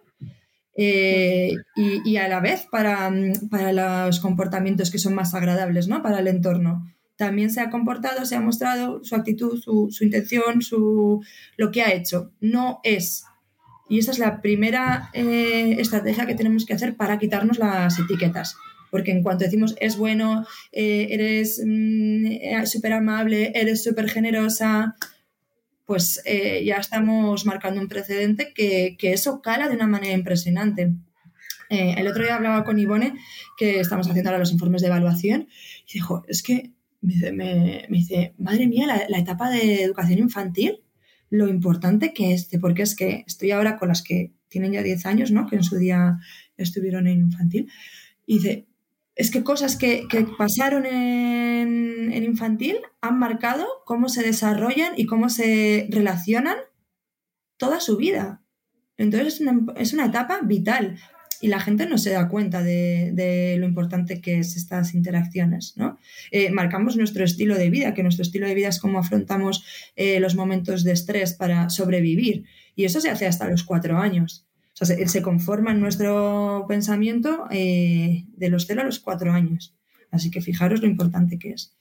Eh, 0.78 1.54
y, 1.76 2.18
a 2.18 2.28
la 2.28 2.42
vez 2.42 2.68
para, 2.70 3.10
los 3.10 4.20
comportamientos 4.20 4.92
que 4.92 5.00
son 5.00 5.16
más 5.16 5.34
agradables 5.34 5.88
¿no? 5.88 6.02
para 6.02 6.20
el 6.20 6.28
entorno. 6.28 6.95
También 7.16 7.50
se 7.50 7.62
ha 7.62 7.70
comportado, 7.70 8.26
se 8.26 8.36
ha 8.36 8.42
mostrado 8.42 9.04
su 9.04 9.16
actitud, 9.16 9.62
su, 9.62 9.90
intención, 10.02 10.62
su, 10.62 11.24
lo 11.58 11.72
que 11.72 11.82
ha 11.82 11.94
hecho. 11.94 12.32
No 12.42 12.80
es. 12.84 13.24
Y 13.88 14.00
esa 14.00 14.12
es 14.12 14.20
la 14.20 14.42
primera 14.42 15.10
eh, 15.14 15.76
estrategia 15.80 16.26
que 16.26 16.36
tenemos 16.36 16.66
que 16.66 16.74
hacer 16.74 16.96
para 16.96 17.20
quitarnos 17.20 17.58
las 17.58 17.98
etiquetas. 18.00 18.56
Porque 18.92 19.12
en 19.12 19.24
cuanto 19.24 19.46
decimos 19.46 19.76
es 19.80 19.98
bueno, 19.98 20.46
eh, 20.72 21.08
eres 21.12 21.62
mm, 21.66 22.66
súper 22.66 22.94
amable, 22.94 23.52
eres 23.56 23.84
súper 23.84 24.10
generosa, 24.10 24.96
pues 25.86 26.22
eh, 26.26 26.64
ya 26.66 26.78
estamos 26.78 27.46
marcando 27.46 27.80
un 27.80 27.88
precedente 27.88 28.54
que, 28.54 28.98
eso 29.02 29.42
cala 29.42 29.70
de 29.70 29.76
una 29.76 29.88
manera 29.88 30.14
impresionante. 30.14 30.94
Eh, 31.70 31.96
el 31.98 32.08
otro 32.08 32.24
día 32.24 32.36
hablaba 32.36 32.64
con 32.64 32.80
Ivone, 32.80 33.14
que 33.58 33.80
estamos 33.80 34.08
haciendo 34.08 34.30
ahora 34.30 34.40
los 34.40 34.52
informes 34.52 34.82
de 34.82 34.88
evaluación, 34.88 35.48
y 35.88 35.94
dijo, 35.94 36.24
es 36.28 36.42
que 36.42 36.72
me 37.02 37.86
dice, 37.90 38.34
madre 38.38 38.68
mía, 38.68 38.88
la, 39.08 39.18
etapa 39.18 39.50
de 39.50 39.84
educación 39.84 40.20
infantil, 40.20 40.82
lo 41.30 41.48
importante 41.48 42.14
que 42.14 42.34
es, 42.34 42.50
porque 42.62 42.84
es 42.84 42.96
que 42.96 43.24
estoy 43.28 43.52
ahora 43.52 43.78
con 43.78 43.90
las 43.90 44.02
que 44.02 44.34
tienen 44.48 44.74
ya 44.74 44.84
10 44.84 45.06
años, 45.06 45.32
¿no? 45.32 45.48
que 45.48 45.56
en 45.56 45.64
su 45.64 45.78
día 45.78 46.18
estuvieron 46.58 47.08
en 47.08 47.20
infantil, 47.20 47.70
y 48.26 48.36
dice, 48.36 48.68
es 49.16 49.32
que 49.32 49.44
cosas 49.44 49.78
que, 49.78 50.08
pasaron 50.38 50.86
en, 50.86 52.24
infantil 52.24 52.78
han 53.02 53.18
marcado 53.20 53.66
cómo 53.86 54.10
se 54.10 54.24
desarrollan 54.24 54.94
y 54.98 55.06
cómo 55.06 55.30
se 55.30 55.88
relacionan 55.90 56.58
toda 57.58 57.80
su 57.80 57.98
vida. 57.98 58.42
Entonces 58.98 59.42
es 59.76 59.94
una, 59.94 60.06
etapa 60.06 60.40
vital 60.44 60.98
y 61.42 61.48
la 61.48 61.60
gente 61.60 61.86
no 61.86 61.98
se 61.98 62.12
da 62.12 62.28
cuenta 62.28 62.64
de, 62.64 63.56
lo 63.60 63.66
importante 63.66 64.22
que 64.22 64.40
es 64.40 64.56
estas 64.56 64.94
interacciones. 64.94 65.74
¿no? 65.76 65.98
Eh, 66.32 66.52
marcamos 66.52 66.98
nuestro 66.98 67.24
estilo 67.24 67.56
de 67.56 67.70
vida, 67.70 67.94
que 67.94 68.04
nuestro 68.04 68.24
estilo 68.24 68.48
de 68.48 68.56
vida 68.56 68.70
es 68.70 68.80
cómo 68.80 69.00
afrontamos 69.00 69.66
eh, 69.96 70.20
los 70.20 70.36
momentos 70.36 70.84
de 70.84 70.92
estrés 70.92 71.34
para 71.34 71.70
sobrevivir. 71.70 72.46
Y 72.76 72.86
eso 72.86 73.02
se 73.02 73.10
hace 73.10 73.28
hasta 73.28 73.50
los 73.50 73.64
cuatro 73.64 73.98
años. 73.98 74.46
O 74.80 74.86
sea, 74.86 75.08
se, 75.08 75.22
conforma 75.22 75.72
en 75.72 75.80
nuestro 75.80 76.66
pensamiento 76.68 77.46
eh, 77.50 78.26
de 78.36 78.50
los 78.50 78.68
cero 78.68 78.82
a 78.82 78.86
los 78.86 79.00
cuatro 79.00 79.32
años. 79.32 79.74
Así 80.12 80.32
que 80.32 80.42
fijaros 80.42 80.82
lo 80.82 80.88
importante 80.88 81.40
que 81.40 81.52
es. 81.52 81.76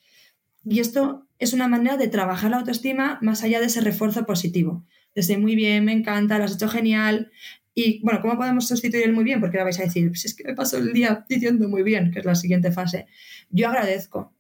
Y 0.65 0.79
esto 0.79 1.27
es 1.39 1.53
una 1.53 1.69
manera 1.69 1.97
de 1.97 2.09
trabajar 2.09 2.51
la 2.51 2.59
autoestima 2.59 3.19
más 3.21 3.43
allá 3.43 3.61
de 3.61 3.67
ese 3.67 3.81
refuerzo 3.81 4.25
positivo. 4.25 4.85
Desde 5.15 5.39
muy 5.39 5.55
bien, 5.57 5.85
me 5.85 5.93
encanta, 5.93 6.39
lo 6.39 6.45
has 6.45 6.55
hecho 6.55 6.69
genial. 6.69 7.31
Y 7.75 8.01
bueno, 8.03 8.21
¿cómo 8.21 8.37
podemos 8.37 8.69
sustituir 8.69 9.05
el 9.05 9.13
muy 9.13 9.25
bien? 9.25 9.41
Porque 9.41 9.57
ahora 9.57 9.65
vais 9.65 9.81
a 9.81 9.85
decir, 9.85 10.09
pues 10.09 10.25
es 10.25 10.35
que 10.35 10.45
me 10.45 10.55
paso 10.55 10.79
el 10.79 10.93
día 10.93 11.25
diciendo 11.29 11.69
muy 11.69 11.83
bien, 11.83 12.13
que 12.13 12.21
es 12.21 12.25
la 12.25 12.35
siguiente 12.35 12.71
fase. 12.71 13.07
Yo 13.51 13.69
agradezco. 13.69 14.33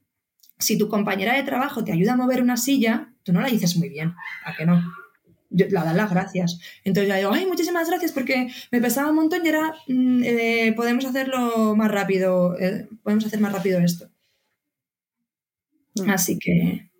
Si 0.58 0.78
tu 0.78 0.88
compañera 0.88 1.34
de 1.34 1.42
trabajo 1.42 1.82
te 1.82 1.92
ayuda 1.92 2.12
a 2.12 2.16
mover 2.16 2.40
una 2.40 2.56
silla, 2.56 3.12
tú 3.24 3.32
no 3.32 3.40
la 3.40 3.48
dices 3.48 3.76
muy 3.76 3.88
bien, 3.88 4.14
¿a 4.44 4.54
que 4.56 4.64
no? 4.64 4.82
la 5.50 5.84
dan 5.84 5.96
las 5.96 6.10
gracias. 6.10 6.60
Entonces 6.84 7.08
ya 7.08 7.16
digo, 7.16 7.30
ay, 7.32 7.46
muchísimas 7.46 7.88
gracias 7.88 8.12
porque 8.12 8.48
me 8.70 8.80
pesaba 8.80 9.10
un 9.10 9.16
montón 9.16 9.44
y 9.44 9.48
era, 9.48 9.74
mm, 9.86 10.22
eh, 10.24 10.72
podemos 10.76 11.04
hacerlo 11.04 11.76
más 11.76 11.90
rápido, 11.90 12.58
eh, 12.58 12.88
podemos 13.02 13.24
hacer 13.26 13.40
más 13.40 13.52
rápido 13.52 13.78
esto. 13.80 14.08
Mm. 15.96 16.10
Así 16.10 16.38
que... 16.38 16.90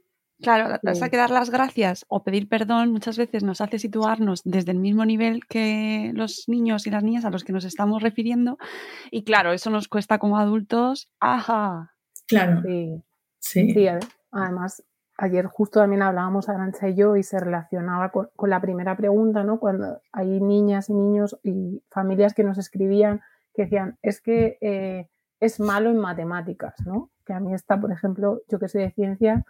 Claro, 0.44 0.78
hasta 0.84 1.08
que 1.08 1.16
dar 1.16 1.30
las 1.30 1.50
gracias 1.50 2.04
o 2.08 2.22
pedir 2.22 2.48
perdón 2.48 2.92
muchas 2.92 3.18
veces 3.18 3.42
nos 3.42 3.60
hace 3.60 3.78
situarnos 3.78 4.42
desde 4.44 4.72
el 4.72 4.78
mismo 4.78 5.04
nivel 5.04 5.46
que 5.46 6.12
los 6.14 6.44
niños 6.48 6.86
y 6.86 6.90
las 6.90 7.02
niñas 7.02 7.24
a 7.24 7.30
los 7.30 7.44
que 7.44 7.52
nos 7.52 7.64
estamos 7.64 8.02
refiriendo. 8.02 8.58
Y 9.10 9.24
claro, 9.24 9.52
eso 9.52 9.70
nos 9.70 9.88
cuesta 9.88 10.18
como 10.18 10.38
adultos. 10.38 11.10
¡Ajá! 11.20 11.92
Claro. 12.26 12.62
Sí. 12.62 13.02
Sí. 13.38 13.72
sí 13.72 13.88
además, 14.30 14.82
ayer 15.16 15.46
justo 15.46 15.80
también 15.80 16.02
hablábamos 16.02 16.48
Arancha 16.48 16.88
y 16.88 16.96
yo 16.96 17.16
y 17.16 17.22
se 17.22 17.38
relacionaba 17.38 18.10
con, 18.10 18.28
la 18.48 18.60
primera 18.60 18.96
pregunta, 18.96 19.44
¿no? 19.44 19.58
Cuando 19.58 20.00
hay 20.12 20.40
niñas 20.40 20.88
y 20.88 20.94
niños 20.94 21.38
y 21.42 21.82
familias 21.90 22.34
que 22.34 22.44
nos 22.44 22.58
escribían 22.58 23.20
que 23.54 23.62
decían, 23.62 23.98
es 24.02 24.20
que 24.20 24.58
eh, 24.60 25.08
es 25.40 25.60
malo 25.60 25.90
en 25.90 25.98
matemáticas, 25.98 26.74
¿no? 26.84 27.10
Que 27.24 27.32
a 27.32 27.40
mí 27.40 27.54
está, 27.54 27.80
por 27.80 27.92
ejemplo, 27.92 28.42
yo 28.48 28.58
que 28.58 28.68
soy 28.68 28.82
de 28.82 28.90
ciencia, 28.90 29.44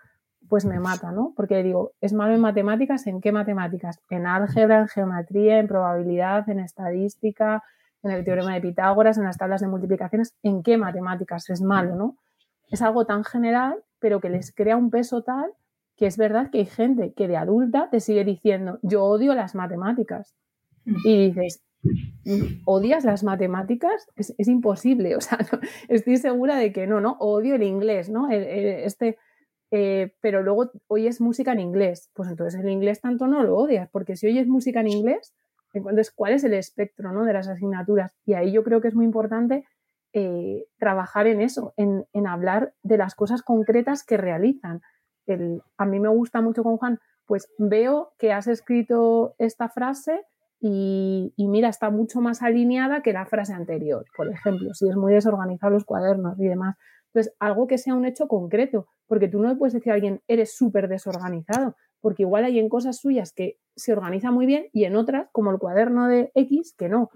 pues 0.48 0.64
me 0.64 0.80
mata, 0.80 1.12
¿no? 1.12 1.32
Porque 1.36 1.62
digo, 1.62 1.92
¿es 2.00 2.12
malo 2.12 2.34
en 2.34 2.40
matemáticas? 2.40 3.06
¿En 3.06 3.20
qué 3.20 3.32
matemáticas? 3.32 4.00
En 4.10 4.26
álgebra, 4.26 4.80
en 4.80 4.88
geometría, 4.88 5.58
en 5.58 5.68
probabilidad, 5.68 6.48
en 6.48 6.60
estadística, 6.60 7.62
en 8.02 8.10
el 8.10 8.24
teorema 8.24 8.54
de 8.54 8.60
Pitágoras, 8.60 9.18
en 9.18 9.24
las 9.24 9.38
tablas 9.38 9.60
de 9.60 9.68
multiplicaciones. 9.68 10.34
¿En 10.42 10.62
qué 10.62 10.76
matemáticas 10.76 11.48
es 11.50 11.62
malo, 11.62 11.96
no? 11.96 12.16
Es 12.68 12.82
algo 12.82 13.06
tan 13.06 13.24
general 13.24 13.82
pero 14.04 14.20
que 14.20 14.28
les 14.28 14.52
crea 14.52 14.76
un 14.76 14.90
peso 14.90 15.22
tal 15.22 15.50
que 15.96 16.04
es 16.04 16.18
verdad 16.18 16.50
que 16.50 16.58
hay 16.58 16.66
gente 16.66 17.14
que 17.14 17.26
de 17.26 17.38
adulta 17.38 17.88
te 17.90 18.00
sigue 18.00 18.22
diciendo, 18.22 18.78
yo 18.82 19.02
odio 19.02 19.34
las 19.34 19.54
matemáticas. 19.54 20.34
Mm. 20.84 20.96
Y 21.06 21.30
dices, 21.30 21.64
¿odias 22.66 23.06
las 23.06 23.24
matemáticas? 23.24 24.06
Es, 24.14 24.46
imposible, 24.46 25.16
o 25.16 25.22
sea, 25.22 25.38
estoy 25.88 26.18
segura 26.18 26.56
de 26.56 26.70
que 26.70 26.86
no, 26.86 27.00
¿no? 27.00 27.16
Odio 27.18 27.54
el 27.54 27.62
inglés, 27.62 28.10
¿no? 28.10 28.28
este, 28.28 29.16
eh, 29.76 30.14
pero 30.20 30.40
luego 30.40 30.70
oyes 30.86 31.20
música 31.20 31.50
en 31.50 31.58
inglés, 31.58 32.08
pues 32.14 32.28
entonces 32.28 32.60
el 32.60 32.70
inglés 32.70 33.00
tanto 33.00 33.26
no 33.26 33.42
lo 33.42 33.56
odias, 33.56 33.90
porque 33.90 34.14
si 34.14 34.28
oyes 34.28 34.46
música 34.46 34.78
en 34.78 34.86
inglés, 34.86 35.34
entonces, 35.72 36.12
¿cuál 36.12 36.32
es 36.32 36.44
el 36.44 36.54
espectro 36.54 37.10
¿no? 37.10 37.24
de 37.24 37.32
las 37.32 37.48
asignaturas? 37.48 38.16
Y 38.24 38.34
ahí 38.34 38.52
yo 38.52 38.62
creo 38.62 38.80
que 38.80 38.86
es 38.86 38.94
muy 38.94 39.04
importante 39.04 39.64
eh, 40.12 40.66
trabajar 40.78 41.26
en 41.26 41.40
eso, 41.40 41.74
en, 41.76 42.06
hablar 42.28 42.72
de 42.84 42.98
las 42.98 43.16
cosas 43.16 43.42
concretas 43.42 44.04
que 44.04 44.16
realizan. 44.16 44.80
a 45.76 45.86
mí 45.86 45.98
me 45.98 46.08
gusta 46.08 46.40
mucho 46.40 46.62
con 46.62 46.76
Juan, 46.76 47.00
pues 47.26 47.48
veo 47.58 48.12
que 48.16 48.32
has 48.32 48.46
escrito 48.46 49.34
esta 49.38 49.68
frase 49.68 50.22
y, 50.60 51.34
mira, 51.36 51.68
está 51.68 51.90
mucho 51.90 52.20
más 52.20 52.42
alineada 52.42 53.02
que 53.02 53.12
la 53.12 53.26
frase 53.26 53.54
anterior, 53.54 54.04
por 54.16 54.28
ejemplo, 54.28 54.72
si 54.72 54.88
es 54.88 54.94
muy 54.94 55.12
desorganizado 55.12 55.72
los 55.72 55.84
cuadernos 55.84 56.38
y 56.38 56.46
demás. 56.46 56.76
Pues 57.14 57.32
algo 57.38 57.68
que 57.68 57.78
sea 57.78 57.94
un 57.94 58.04
hecho 58.06 58.26
concreto, 58.26 58.88
porque 59.06 59.28
tú 59.28 59.40
no 59.40 59.48
le 59.48 59.54
puedes 59.54 59.72
decir 59.72 59.92
a 59.92 59.94
alguien, 59.94 60.20
eres 60.26 60.56
súper 60.56 60.88
desorganizado, 60.88 61.76
porque 62.00 62.24
igual 62.24 62.44
hay 62.44 62.58
en 62.58 62.68
cosas 62.68 62.98
suyas 62.98 63.32
que 63.32 63.60
se 63.76 63.92
organiza 63.92 64.32
muy 64.32 64.46
bien 64.46 64.66
y 64.72 64.82
en 64.82 64.96
otras, 64.96 65.28
como 65.30 65.52
el 65.52 65.60
cuaderno 65.60 66.08
de 66.08 66.32
X, 66.34 66.74
que 66.76 66.88
no. 66.88 67.10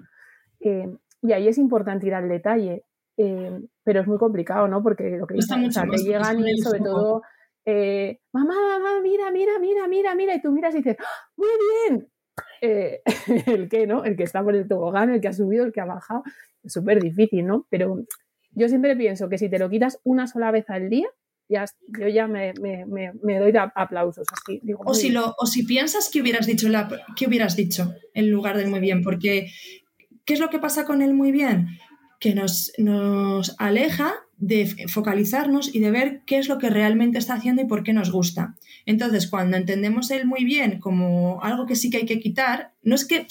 Eh, 0.61 0.89
y 1.21 1.33
ahí 1.33 1.49
es 1.49 1.59
importante 1.59 2.07
ir 2.07 2.15
al 2.15 2.29
detalle. 2.29 2.85
Eh, 3.17 3.61
pero 3.83 4.03
es 4.03 4.07
muy 4.07 4.19
complicado, 4.19 4.69
¿no? 4.69 4.85
Porque 4.85 5.19
lo 5.19 5.27
que 5.27 5.35
dicen, 5.35 5.65
o 5.65 5.73
sea, 5.73 5.83
te 5.83 5.97
llegan 5.97 6.39
y 6.47 6.59
sobre 6.59 6.79
todo 6.79 7.23
eh, 7.65 8.21
mamá, 8.33 8.55
mamá, 8.55 9.01
mira, 9.03 9.33
mira, 9.33 9.59
mira, 9.59 9.89
mira, 9.89 10.15
mira, 10.15 10.35
y 10.37 10.41
tú 10.41 10.53
miras 10.53 10.75
y 10.75 10.79
dices, 10.79 10.97
¡Ah, 11.01 11.31
muy 11.37 11.49
bien. 11.89 12.09
El 13.47 13.69
que, 13.69 13.89
¿no? 13.89 14.05
El 14.05 14.17
que 14.17 14.23
está 14.23 14.45
por 14.45 14.55
el 14.55 14.69
tobogán, 14.69 15.11
el 15.11 15.21
que 15.21 15.27
ha 15.27 15.33
subido, 15.33 15.65
el 15.65 15.73
que 15.73 15.81
ha 15.81 15.87
bajado, 15.87 16.23
es 16.63 16.73
súper 16.73 17.03
difícil, 17.03 17.45
¿no? 17.45 17.67
Pero 17.69 18.05
yo 18.53 18.69
siempre 18.69 18.97
pienso 18.97 19.29
que 19.29 19.39
si 19.39 19.49
te 19.49 19.59
lo 19.59 19.71
quitas 19.71 20.01
una 20.05 20.27
sola 20.27 20.51
vez 20.51 20.69
al 20.69 20.91
día, 20.91 21.09
ya, 21.49 21.65
yo 21.99 22.09
ya 22.09 22.27
me, 22.27 22.53
me, 22.61 22.85
me, 22.87 23.39
doy 23.39 23.53
aplausos. 23.75 24.27
Así, 24.33 24.61
o, 24.85 24.95
si 24.95 25.11
lo, 25.11 25.35
o 25.39 25.47
si 25.47 25.65
piensas 25.65 26.11
que 26.11 26.21
hubieras, 26.21 26.47
dicho 26.47 26.69
la, 26.69 26.89
que 27.17 27.27
hubieras 27.27 27.57
dicho 27.57 27.95
en 28.15 28.31
lugar 28.31 28.57
del 28.57 28.69
muy 28.69 28.81
bien, 28.81 29.03
porque 29.03 29.51
¿qué 30.25 30.35
es 30.35 30.41
lo 30.41 30.51
que 30.51 30.59
pasa 30.59 30.85
con 30.85 31.01
el 31.01 31.15
muy 31.15 31.33
bien? 31.33 31.69
Que 32.21 32.35
nos, 32.35 32.73
nos 32.79 33.55
aleja 33.59 34.15
de 34.39 34.87
focalizarnos 34.89 35.75
y 35.75 35.81
de 35.81 35.91
ver 35.91 36.23
qué 36.25 36.39
es 36.39 36.49
lo 36.49 36.59
que 36.59 36.71
realmente 36.71 37.19
está 37.19 37.35
haciendo 37.35 37.63
y 37.63 37.67
por 37.67 37.83
qué 37.83 37.93
nos 37.93 38.13
gusta. 38.13 38.55
Entonces, 38.87 39.27
cuando 39.27 39.57
entendemos 39.57 40.11
el 40.11 40.27
muy 40.27 40.45
bien 40.45 40.79
como 40.79 41.43
algo 41.43 41.67
que 41.67 41.77
sí 41.77 41.91
que 41.91 41.99
hay 41.99 42.07
que 42.07 42.21
quitar, 42.21 42.73
no 42.83 42.95
es 42.95 43.05
que 43.05 43.27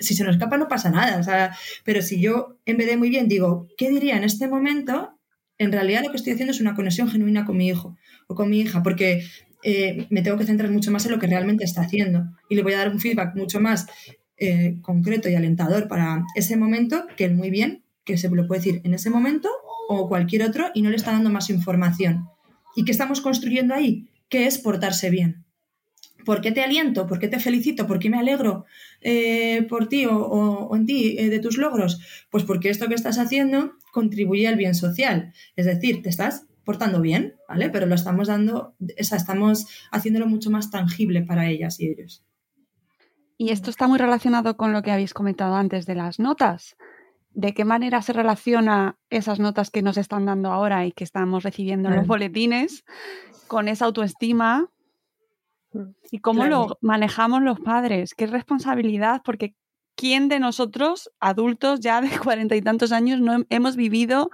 si 0.00 0.14
se 0.14 0.24
nos 0.24 0.36
escapa 0.36 0.56
no 0.56 0.68
pasa 0.68 0.90
nada, 0.90 1.54
pero 1.84 2.02
si 2.02 2.20
yo 2.20 2.56
en 2.64 2.78
vez 2.78 2.86
de 2.86 2.96
muy 2.96 3.10
bien 3.10 3.28
digo, 3.28 3.68
¿qué 3.76 3.90
diría 3.90 4.16
en 4.16 4.24
este 4.24 4.48
momento? 4.48 5.18
En 5.58 5.72
realidad 5.72 6.02
lo 6.04 6.10
que 6.10 6.16
estoy 6.16 6.32
haciendo 6.32 6.52
es 6.52 6.60
una 6.60 6.74
conexión 6.74 7.08
genuina 7.08 7.44
con 7.44 7.56
mi 7.56 7.68
hijo 7.68 7.96
o 8.26 8.34
con 8.34 8.48
mi 8.48 8.60
hija, 8.60 8.82
porque 8.82 9.24
eh, 9.64 10.06
me 10.08 10.22
tengo 10.22 10.38
que 10.38 10.46
centrar 10.46 10.70
mucho 10.70 10.90
más 10.90 11.04
en 11.04 11.12
lo 11.12 11.18
que 11.18 11.26
realmente 11.26 11.64
está 11.64 11.82
haciendo 11.82 12.24
y 12.48 12.54
le 12.54 12.62
voy 12.62 12.72
a 12.72 12.78
dar 12.78 12.90
un 12.90 13.00
feedback 13.00 13.34
mucho 13.34 13.60
más 13.60 13.86
eh, 14.38 14.78
concreto 14.82 15.28
y 15.28 15.34
alentador 15.34 15.88
para 15.88 16.24
ese 16.36 16.56
momento 16.56 17.04
que 17.16 17.24
el 17.24 17.34
muy 17.34 17.50
bien, 17.50 17.82
que 18.04 18.16
se 18.16 18.30
lo 18.30 18.46
puede 18.46 18.60
decir 18.60 18.80
en 18.84 18.94
ese 18.94 19.10
momento 19.10 19.50
o 19.88 20.06
cualquier 20.06 20.42
otro 20.42 20.66
y 20.74 20.82
no 20.82 20.90
le 20.90 20.96
está 20.96 21.12
dando 21.12 21.30
más 21.30 21.50
información. 21.50 22.28
¿Y 22.76 22.84
qué 22.84 22.92
estamos 22.92 23.20
construyendo 23.20 23.74
ahí? 23.74 24.06
¿Qué 24.28 24.46
es 24.46 24.58
portarse 24.58 25.10
bien? 25.10 25.44
¿Por 26.26 26.42
qué 26.42 26.52
te 26.52 26.62
aliento? 26.62 27.06
¿Por 27.06 27.18
qué 27.18 27.26
te 27.26 27.40
felicito? 27.40 27.86
¿Por 27.86 27.98
qué 27.98 28.10
me 28.10 28.18
alegro 28.18 28.66
eh, 29.00 29.62
por 29.62 29.88
ti 29.88 30.04
o, 30.06 30.70
en 30.76 30.84
ti 30.84 31.16
eh, 31.18 31.30
de 31.30 31.38
tus 31.38 31.56
logros? 31.56 32.00
Pues 32.30 32.44
porque 32.44 32.68
esto 32.68 32.86
que 32.86 32.94
estás 32.94 33.18
haciendo 33.18 33.72
contribuye 33.92 34.46
al 34.46 34.56
bien 34.56 34.74
social. 34.74 35.32
Es 35.56 35.64
decir, 35.64 36.02
te 36.02 36.10
estás 36.10 36.46
portando 36.64 37.00
bien, 37.00 37.36
¿vale? 37.48 37.70
Pero 37.70 37.86
lo 37.86 37.94
estamos 37.94 38.28
dando, 38.28 38.74
o 38.78 39.04
sea, 39.04 39.16
estamos 39.16 39.68
haciéndolo 39.90 40.26
mucho 40.26 40.50
más 40.50 40.70
tangible 40.70 41.22
para 41.22 41.48
ellas 41.48 41.80
y 41.80 41.88
ellos. 41.88 42.26
Y 43.38 43.50
esto 43.50 43.70
está 43.70 43.88
muy 43.88 43.98
relacionado 43.98 44.58
con 44.58 44.74
lo 44.74 44.82
que 44.82 44.90
habéis 44.90 45.14
comentado 45.14 45.54
antes 45.54 45.86
de 45.86 45.94
las 45.94 46.18
notas 46.18 46.76
de 47.30 47.54
qué 47.54 47.64
manera 47.64 48.02
se 48.02 48.12
relaciona 48.12 48.96
esas 49.10 49.38
notas 49.38 49.70
que 49.70 49.82
nos 49.82 49.96
están 49.96 50.26
dando 50.26 50.52
ahora 50.52 50.86
y 50.86 50.92
que 50.92 51.04
estamos 51.04 51.42
recibiendo 51.42 51.88
en 51.88 51.96
los 51.96 52.06
boletines 52.06 52.84
con 53.46 53.68
esa 53.68 53.86
autoestima 53.86 54.68
mm, 55.72 55.90
y 56.10 56.18
cómo 56.18 56.46
lo 56.46 56.78
manejamos 56.80 57.42
los 57.42 57.60
padres, 57.60 58.14
qué 58.14 58.26
responsabilidad, 58.26 59.22
porque 59.24 59.54
¿quién 59.94 60.28
de 60.28 60.38
nosotros, 60.38 61.10
adultos 61.20 61.80
ya 61.80 62.00
de 62.00 62.10
cuarenta 62.18 62.56
y 62.56 62.62
tantos 62.62 62.92
años, 62.92 63.20
no 63.20 63.44
hemos 63.50 63.76
vivido 63.76 64.30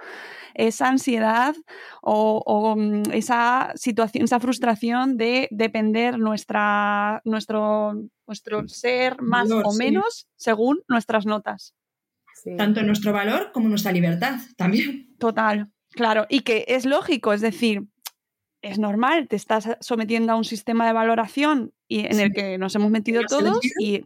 esa 0.53 0.87
ansiedad 0.87 1.55
o, 2.01 2.75
mm, 2.77 3.11
esa 3.11 3.73
situación, 3.75 4.23
esa 4.23 4.39
frustración 4.39 5.17
de 5.17 5.47
depender 5.51 6.17
nuestra, 6.17 7.21
nuestro, 7.25 7.93
nuestro 8.25 8.67
ser 8.67 9.21
más 9.21 9.51
o 9.51 9.73
menos 9.73 10.27
según 10.35 10.81
nuestras 10.87 11.25
notas? 11.25 11.73
Tanto 12.57 12.83
nuestro 12.83 13.13
valor 13.13 13.51
como 13.51 13.69
nuestra 13.69 13.91
libertad 13.91 14.39
también. 14.57 15.15
Total, 15.17 15.69
claro, 15.91 16.25
y 16.29 16.41
que 16.41 16.65
es 16.67 16.85
lógico, 16.85 17.33
es 17.33 17.41
decir, 17.41 17.83
es 18.61 18.79
normal, 18.79 19.27
te 19.27 19.35
estás 19.35 19.77
sometiendo 19.79 20.33
a 20.33 20.35
un 20.35 20.43
sistema 20.43 20.87
de 20.87 20.93
valoración 20.93 21.73
y 21.87 21.99
en 21.99 22.19
el 22.19 22.33
que 22.33 22.57
nos 22.57 22.73
hemos 22.75 22.89
metido 22.89 23.21
todos 23.23 23.59
y 23.79 24.05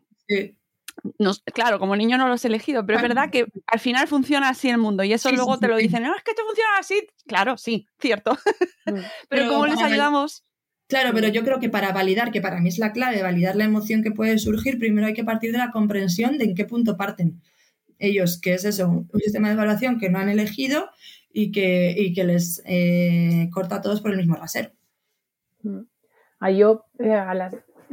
nos, 1.17 1.41
claro, 1.53 1.79
como 1.79 1.95
niño 1.95 2.17
no 2.17 2.27
lo 2.27 2.33
has 2.33 2.45
elegido, 2.45 2.85
pero 2.85 2.97
es 2.97 3.01
verdad 3.01 3.29
que 3.29 3.45
al 3.67 3.79
final 3.79 4.07
funciona 4.07 4.49
así 4.49 4.69
el 4.69 4.77
mundo 4.77 5.03
y 5.03 5.13
eso 5.13 5.31
luego 5.31 5.57
te 5.57 5.67
lo 5.67 5.77
dicen, 5.77 6.03
no, 6.03 6.15
es 6.15 6.23
que 6.23 6.31
esto 6.31 6.43
funciona 6.45 6.69
así. 6.77 7.07
Claro, 7.25 7.57
sí, 7.57 7.87
cierto. 7.99 8.37
Mm. 8.85 8.93
pero, 9.29 9.49
¿cómo 9.49 9.67
les 9.67 9.79
ayudamos? 9.79 10.43
Claro, 10.87 11.11
pero 11.13 11.27
yo 11.27 11.43
creo 11.43 11.59
que 11.59 11.69
para 11.69 11.91
validar, 11.93 12.31
que 12.31 12.41
para 12.41 12.59
mí 12.59 12.69
es 12.69 12.79
la 12.79 12.91
clave, 12.91 13.21
validar 13.21 13.55
la 13.55 13.63
emoción 13.63 14.03
que 14.03 14.11
puede 14.11 14.39
surgir, 14.39 14.79
primero 14.79 15.07
hay 15.07 15.13
que 15.13 15.23
partir 15.23 15.51
de 15.51 15.59
la 15.59 15.71
comprensión 15.71 16.37
de 16.37 16.45
en 16.45 16.55
qué 16.55 16.65
punto 16.65 16.97
parten 16.97 17.41
ellos, 17.99 18.39
que 18.41 18.53
es 18.53 18.65
eso, 18.65 18.89
un 18.89 19.19
sistema 19.19 19.49
de 19.49 19.53
evaluación 19.53 19.99
que 19.99 20.09
no 20.09 20.19
han 20.19 20.29
elegido 20.29 20.89
y 21.31 21.51
que, 21.51 22.11
que 22.15 22.23
les 22.23 22.63
eh, 22.65 23.49
corta 23.51 23.75
a 23.75 23.81
todos 23.81 24.01
por 24.01 24.11
el 24.11 24.17
mismo 24.17 24.35
rasero. 24.35 24.71
Mm. 25.61 25.81
A 26.39 26.51
yo, 26.51 26.85
eh, 26.99 27.21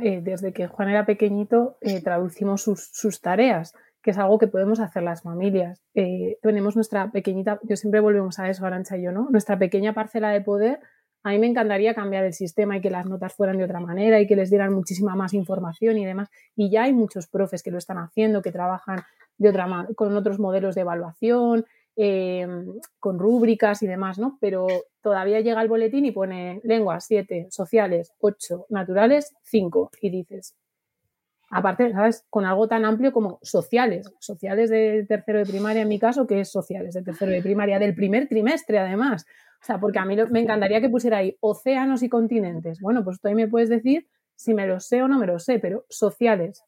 eh, 0.03 0.21
desde 0.23 0.53
que 0.53 0.69
Juan 0.69 0.89
era 0.89 1.05
pequeñito, 1.05 1.79
traducimos 2.05 2.63
sus, 2.63 3.21
tareas, 3.21 3.75
que 4.03 4.13
es 4.13 4.19
algo 4.19 4.39
que 4.39 4.47
podemos 4.47 4.79
hacer 4.79 5.03
las 5.03 5.23
familias. 5.23 5.83
tenemos 6.43 6.77
nuestra 6.77 7.11
pequeñita, 7.11 7.59
yo 7.65 7.77
siempre 7.77 8.01
volvemos 8.01 8.39
a 8.39 8.49
eso, 8.49 8.65
Arancha 8.65 8.97
y 8.97 9.03
yo, 9.03 9.11
¿no? 9.11 9.29
Nuestra 9.31 9.59
pequeña 9.59 9.95
parcela 9.95 10.31
de 10.31 10.41
poder 10.41 10.79
a 11.27 11.31
mí 11.31 11.41
me 11.41 11.49
encantaría 11.49 11.93
cambiar 11.93 12.25
el 12.25 12.33
sistema 12.33 12.77
y 12.77 12.81
que 12.81 12.89
las 12.89 13.05
notas 13.05 13.35
fueran 13.35 13.59
de 13.59 13.65
otra 13.65 13.81
manera 13.81 14.21
y 14.21 14.29
que 14.29 14.37
les 14.37 14.49
dieran 14.49 14.73
muchísima 14.73 15.17
más 15.17 15.35
información 15.35 15.99
y 15.99 16.07
demás. 16.07 16.29
Y 16.55 16.71
ya 16.71 16.85
hay 16.85 16.93
muchos 16.93 17.27
profes 17.27 17.65
que 17.65 17.73
lo 17.73 17.79
están 17.79 17.99
haciendo, 17.99 18.43
que 18.43 18.53
trabajan 18.53 19.01
de 19.39 19.49
otra 19.49 19.89
con 19.95 20.17
otros 20.17 20.39
modelos 20.39 20.75
de 20.75 20.83
evaluación, 20.83 21.67
em, 21.97 22.67
con 22.99 23.19
rúbricas 23.19 23.83
y 23.83 23.87
demás, 23.87 24.19
¿no? 24.19 24.39
Pero 24.41 24.67
todavía 25.01 25.41
llega 25.41 25.63
el 25.63 25.69
boletín 25.69 26.05
y 26.05 26.13
pone 26.13 26.61
lenguas 26.65 27.05
7, 27.07 27.49
sociales 27.51 28.13
8, 28.21 28.67
naturales 28.71 29.35
5 29.43 29.91
y 30.01 30.11
dices, 30.11 30.57
aparte, 31.51 31.93
¿sabes? 31.93 32.25
Con 32.31 32.45
algo 32.45 32.69
tan 32.69 32.85
amplio 32.85 33.13
como 33.13 33.39
sociales, 33.43 34.13
sociales 34.19 34.71
de 34.71 35.05
tercero 35.09 35.39
de 35.39 35.47
primaria 35.47 35.83
en 35.83 35.89
mi 35.89 35.99
caso, 35.99 36.27
que 36.27 36.41
es 36.41 36.51
sociales 36.51 36.95
de 36.95 37.03
tercero 37.03 37.33
de 37.33 37.43
primaria, 37.43 37.79
del 37.79 37.95
primer 37.95 38.29
trimestre 38.29 38.79
además. 38.79 39.27
O 39.63 39.65
sea, 39.65 39.79
porque 39.79 39.99
a 39.99 40.05
mí 40.05 40.17
me 40.31 40.41
encantaría 40.41 40.81
que 40.81 40.89
pusiera 40.89 41.19
ahí 41.19 41.37
océanos 41.41 42.03
y 42.03 42.09
continentes. 42.09 42.81
Bueno, 42.81 43.05
pues 43.05 43.21
tú 43.21 43.29
ahí 43.29 43.35
me 43.35 43.49
puedes 43.49 43.69
decir 43.69 44.07
si 44.35 44.55
me 44.55 44.67
lo 44.67 44.81
sé 44.81 45.03
o 45.03 45.09
no 45.09 45.19
me 45.19 45.27
lo 45.27 45.39
sé, 45.39 45.59
pero 45.59 45.87
sociales, 45.89 46.63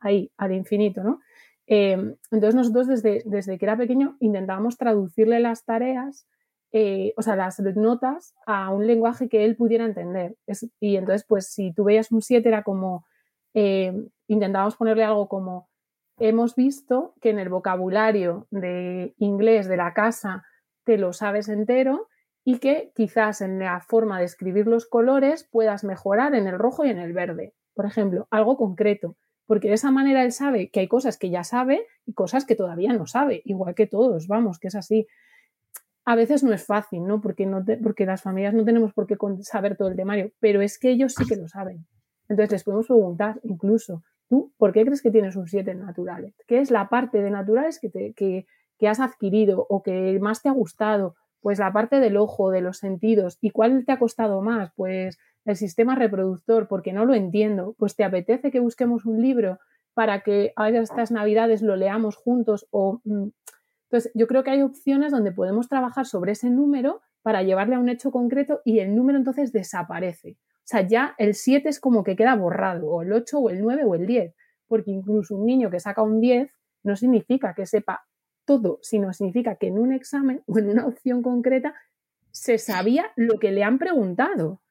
ahí, 0.00 0.30
al 0.36 0.52
infinito, 0.52 1.02
¿no? 1.04 1.20
Eh, 1.66 2.16
entonces 2.30 2.54
nosotros 2.54 2.86
desde, 2.86 3.22
desde 3.24 3.58
que 3.58 3.64
era 3.64 3.76
pequeño 3.76 4.16
intentábamos 4.20 4.76
traducirle 4.76 5.40
las 5.40 5.64
tareas, 5.64 6.26
eh, 6.72 7.12
o 7.16 7.22
sea, 7.22 7.36
las 7.36 7.60
notas 7.60 8.34
a 8.46 8.70
un 8.70 8.86
lenguaje 8.86 9.28
que 9.28 9.44
él 9.44 9.56
pudiera 9.56 9.84
entender. 9.84 10.36
y 10.80 10.96
entonces, 10.96 11.24
pues 11.28 11.52
si 11.52 11.72
tú 11.72 11.84
veías 11.84 12.10
un 12.12 12.22
7 12.22 12.48
era 12.48 12.62
como, 12.62 13.04
eh, 13.54 13.92
intentábamos 14.26 14.76
ponerle 14.76 15.04
algo 15.04 15.28
como, 15.28 15.68
hemos 16.18 16.54
visto 16.54 17.14
que 17.20 17.30
en 17.30 17.38
el 17.38 17.48
vocabulario 17.48 18.46
de 18.50 19.14
inglés 19.18 19.68
de 19.68 19.76
la 19.76 19.92
casa 19.92 20.44
te 20.84 20.98
lo 20.98 21.12
sabes 21.12 21.48
entero 21.48 22.08
y 22.44 22.58
que 22.58 22.92
quizás 22.94 23.40
en 23.40 23.58
la 23.58 23.80
forma 23.80 24.18
de 24.18 24.24
escribir 24.24 24.66
los 24.66 24.86
colores 24.86 25.48
puedas 25.50 25.84
mejorar 25.84 26.34
en 26.34 26.46
el 26.46 26.58
rojo 26.58 26.84
y 26.84 26.90
en 26.90 26.98
el 26.98 27.12
verde. 27.12 27.54
Por 27.74 27.86
ejemplo, 27.86 28.26
algo 28.30 28.56
concreto, 28.56 29.16
porque 29.46 29.68
de 29.68 29.74
esa 29.74 29.90
manera 29.90 30.24
él 30.24 30.32
sabe 30.32 30.70
que 30.70 30.80
hay 30.80 30.88
cosas 30.88 31.18
que 31.18 31.30
ya 31.30 31.44
sabe 31.44 31.86
y 32.06 32.12
cosas 32.12 32.44
que 32.44 32.54
todavía 32.54 32.92
no 32.92 33.06
sabe, 33.06 33.42
igual 33.44 33.74
que 33.74 33.86
todos, 33.86 34.26
vamos, 34.28 34.58
que 34.58 34.68
es 34.68 34.74
así. 34.74 35.06
A 36.04 36.16
veces 36.16 36.42
no 36.42 36.52
es 36.52 36.64
fácil, 36.64 37.04
¿no? 37.06 37.20
Porque, 37.20 37.46
no 37.46 37.64
porque 37.82 38.06
las 38.06 38.22
familias 38.22 38.54
no 38.54 38.64
tenemos 38.64 38.92
por 38.92 39.06
qué 39.06 39.16
saber 39.42 39.76
todo 39.76 39.88
el 39.88 39.96
temario, 39.96 40.32
pero 40.40 40.60
es 40.62 40.78
que 40.78 40.90
ellos 40.90 41.14
sí 41.14 41.24
que 41.26 41.36
lo 41.36 41.48
saben. 41.48 41.86
Entonces 42.28 42.52
les 42.52 42.64
podemos 42.64 42.86
preguntar 42.86 43.40
incluso, 43.44 44.02
¿tú 44.28 44.52
por 44.56 44.72
qué 44.72 44.84
crees 44.84 45.02
que 45.02 45.10
tienes 45.10 45.36
un 45.36 45.46
7 45.46 45.70
en 45.70 45.80
naturales? 45.80 46.34
¿Qué 46.46 46.60
es 46.60 46.70
la 46.70 46.88
parte 46.88 47.22
de 47.22 47.30
naturales 47.30 47.78
que, 47.78 47.90
te, 47.90 48.14
que, 48.14 48.46
que 48.78 48.88
has 48.88 49.00
adquirido 49.00 49.66
o 49.68 49.82
que 49.82 50.18
más 50.20 50.42
te 50.42 50.48
ha 50.48 50.52
gustado 50.52 51.14
pues 51.42 51.58
la 51.58 51.72
parte 51.72 52.00
del 52.00 52.16
ojo, 52.16 52.50
de 52.50 52.62
los 52.62 52.78
sentidos. 52.78 53.36
¿Y 53.40 53.50
cuál 53.50 53.84
te 53.84 53.92
ha 53.92 53.98
costado 53.98 54.40
más? 54.40 54.70
Pues 54.76 55.18
el 55.44 55.56
sistema 55.56 55.94
reproductor, 55.94 56.68
porque 56.68 56.92
no 56.92 57.04
lo 57.04 57.14
entiendo. 57.14 57.74
Pues 57.78 57.96
te 57.96 58.04
apetece 58.04 58.50
que 58.50 58.60
busquemos 58.60 59.04
un 59.06 59.20
libro 59.20 59.58
para 59.94 60.22
que 60.22 60.52
a 60.56 60.70
estas 60.70 61.10
navidades 61.10 61.62
lo 61.62 61.76
leamos 61.76 62.16
juntos 62.16 62.66
o... 62.70 63.00
Mm, 63.04 63.28
entonces, 63.90 64.10
yo 64.14 64.26
creo 64.26 64.42
que 64.42 64.50
hay 64.50 64.62
opciones 64.62 65.12
donde 65.12 65.32
podemos 65.32 65.68
trabajar 65.68 66.06
sobre 66.06 66.32
ese 66.32 66.48
número 66.48 67.02
para 67.20 67.42
llevarle 67.42 67.74
a 67.74 67.78
un 67.78 67.90
hecho 67.90 68.10
concreto 68.10 68.62
y 68.64 68.78
el 68.78 68.96
número 68.96 69.18
entonces 69.18 69.52
desaparece. 69.52 70.38
O 70.40 70.64
sea, 70.64 70.86
ya 70.86 71.14
el 71.18 71.34
7 71.34 71.68
es 71.68 71.78
como 71.78 72.02
que 72.02 72.16
queda 72.16 72.34
borrado, 72.34 72.88
o 72.88 73.02
el 73.02 73.12
8, 73.12 73.38
o 73.38 73.50
el 73.50 73.60
9, 73.60 73.84
o 73.84 73.94
el 73.94 74.06
10, 74.06 74.34
porque 74.66 74.92
incluso 74.92 75.36
un 75.36 75.44
niño 75.44 75.68
que 75.68 75.78
saca 75.78 76.00
un 76.00 76.20
10 76.20 76.50
no 76.84 76.96
significa 76.96 77.52
que 77.54 77.66
sepa 77.66 78.06
todo, 78.46 78.78
sino 78.80 79.12
significa 79.12 79.56
que 79.56 79.66
en 79.66 79.78
un 79.78 79.92
examen 79.92 80.42
o 80.46 80.58
en 80.58 80.70
una 80.70 80.86
opción 80.86 81.22
concreta 81.22 81.74
se 82.30 82.56
sabía 82.56 83.12
lo 83.16 83.38
que 83.38 83.50
le 83.50 83.62
han 83.62 83.78
preguntado, 83.78 84.61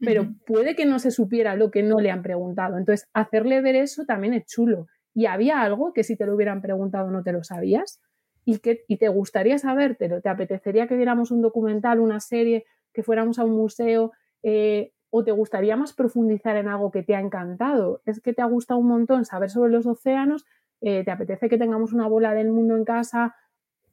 pero 0.00 0.34
puede 0.46 0.76
que 0.76 0.86
no 0.86 0.98
se 0.98 1.10
supiera 1.10 1.56
lo 1.56 1.70
que 1.70 1.82
no 1.82 1.98
le 1.98 2.10
han 2.10 2.22
preguntado. 2.22 2.78
Entonces, 2.78 3.08
hacerle 3.12 3.60
ver 3.60 3.76
eso 3.76 4.04
también 4.04 4.34
es 4.34 4.46
chulo. 4.46 4.86
Y 5.14 5.26
había 5.26 5.60
algo 5.62 5.92
que 5.92 6.04
si 6.04 6.16
te 6.16 6.26
lo 6.26 6.34
hubieran 6.34 6.62
preguntado 6.62 7.10
no 7.10 7.22
te 7.22 7.32
lo 7.32 7.42
sabías 7.42 8.00
y 8.44 8.58
que 8.58 8.84
y 8.86 8.98
te 8.98 9.08
gustaría 9.08 9.58
sabértelo, 9.58 10.20
te 10.20 10.28
apetecería 10.28 10.86
que 10.86 10.96
viéramos 10.96 11.30
un 11.30 11.42
documental, 11.42 12.00
una 12.00 12.20
serie, 12.20 12.64
que 12.92 13.02
fuéramos 13.02 13.38
a 13.38 13.44
un 13.44 13.56
museo, 13.56 14.12
eh, 14.42 14.92
¿O 15.10 15.24
te 15.24 15.32
gustaría 15.32 15.76
más 15.76 15.94
profundizar 15.94 16.56
en 16.56 16.68
algo 16.68 16.90
que 16.90 17.02
te 17.02 17.14
ha 17.14 17.20
encantado? 17.20 18.02
¿Es 18.04 18.20
que 18.20 18.34
te 18.34 18.42
ha 18.42 18.46
gustado 18.46 18.80
un 18.80 18.88
montón 18.88 19.24
saber 19.24 19.48
sobre 19.48 19.72
los 19.72 19.86
océanos? 19.86 20.44
Eh, 20.82 21.02
¿Te 21.02 21.10
apetece 21.10 21.48
que 21.48 21.56
tengamos 21.56 21.92
una 21.94 22.06
bola 22.06 22.34
del 22.34 22.50
mundo 22.50 22.76
en 22.76 22.84
casa? 22.84 23.34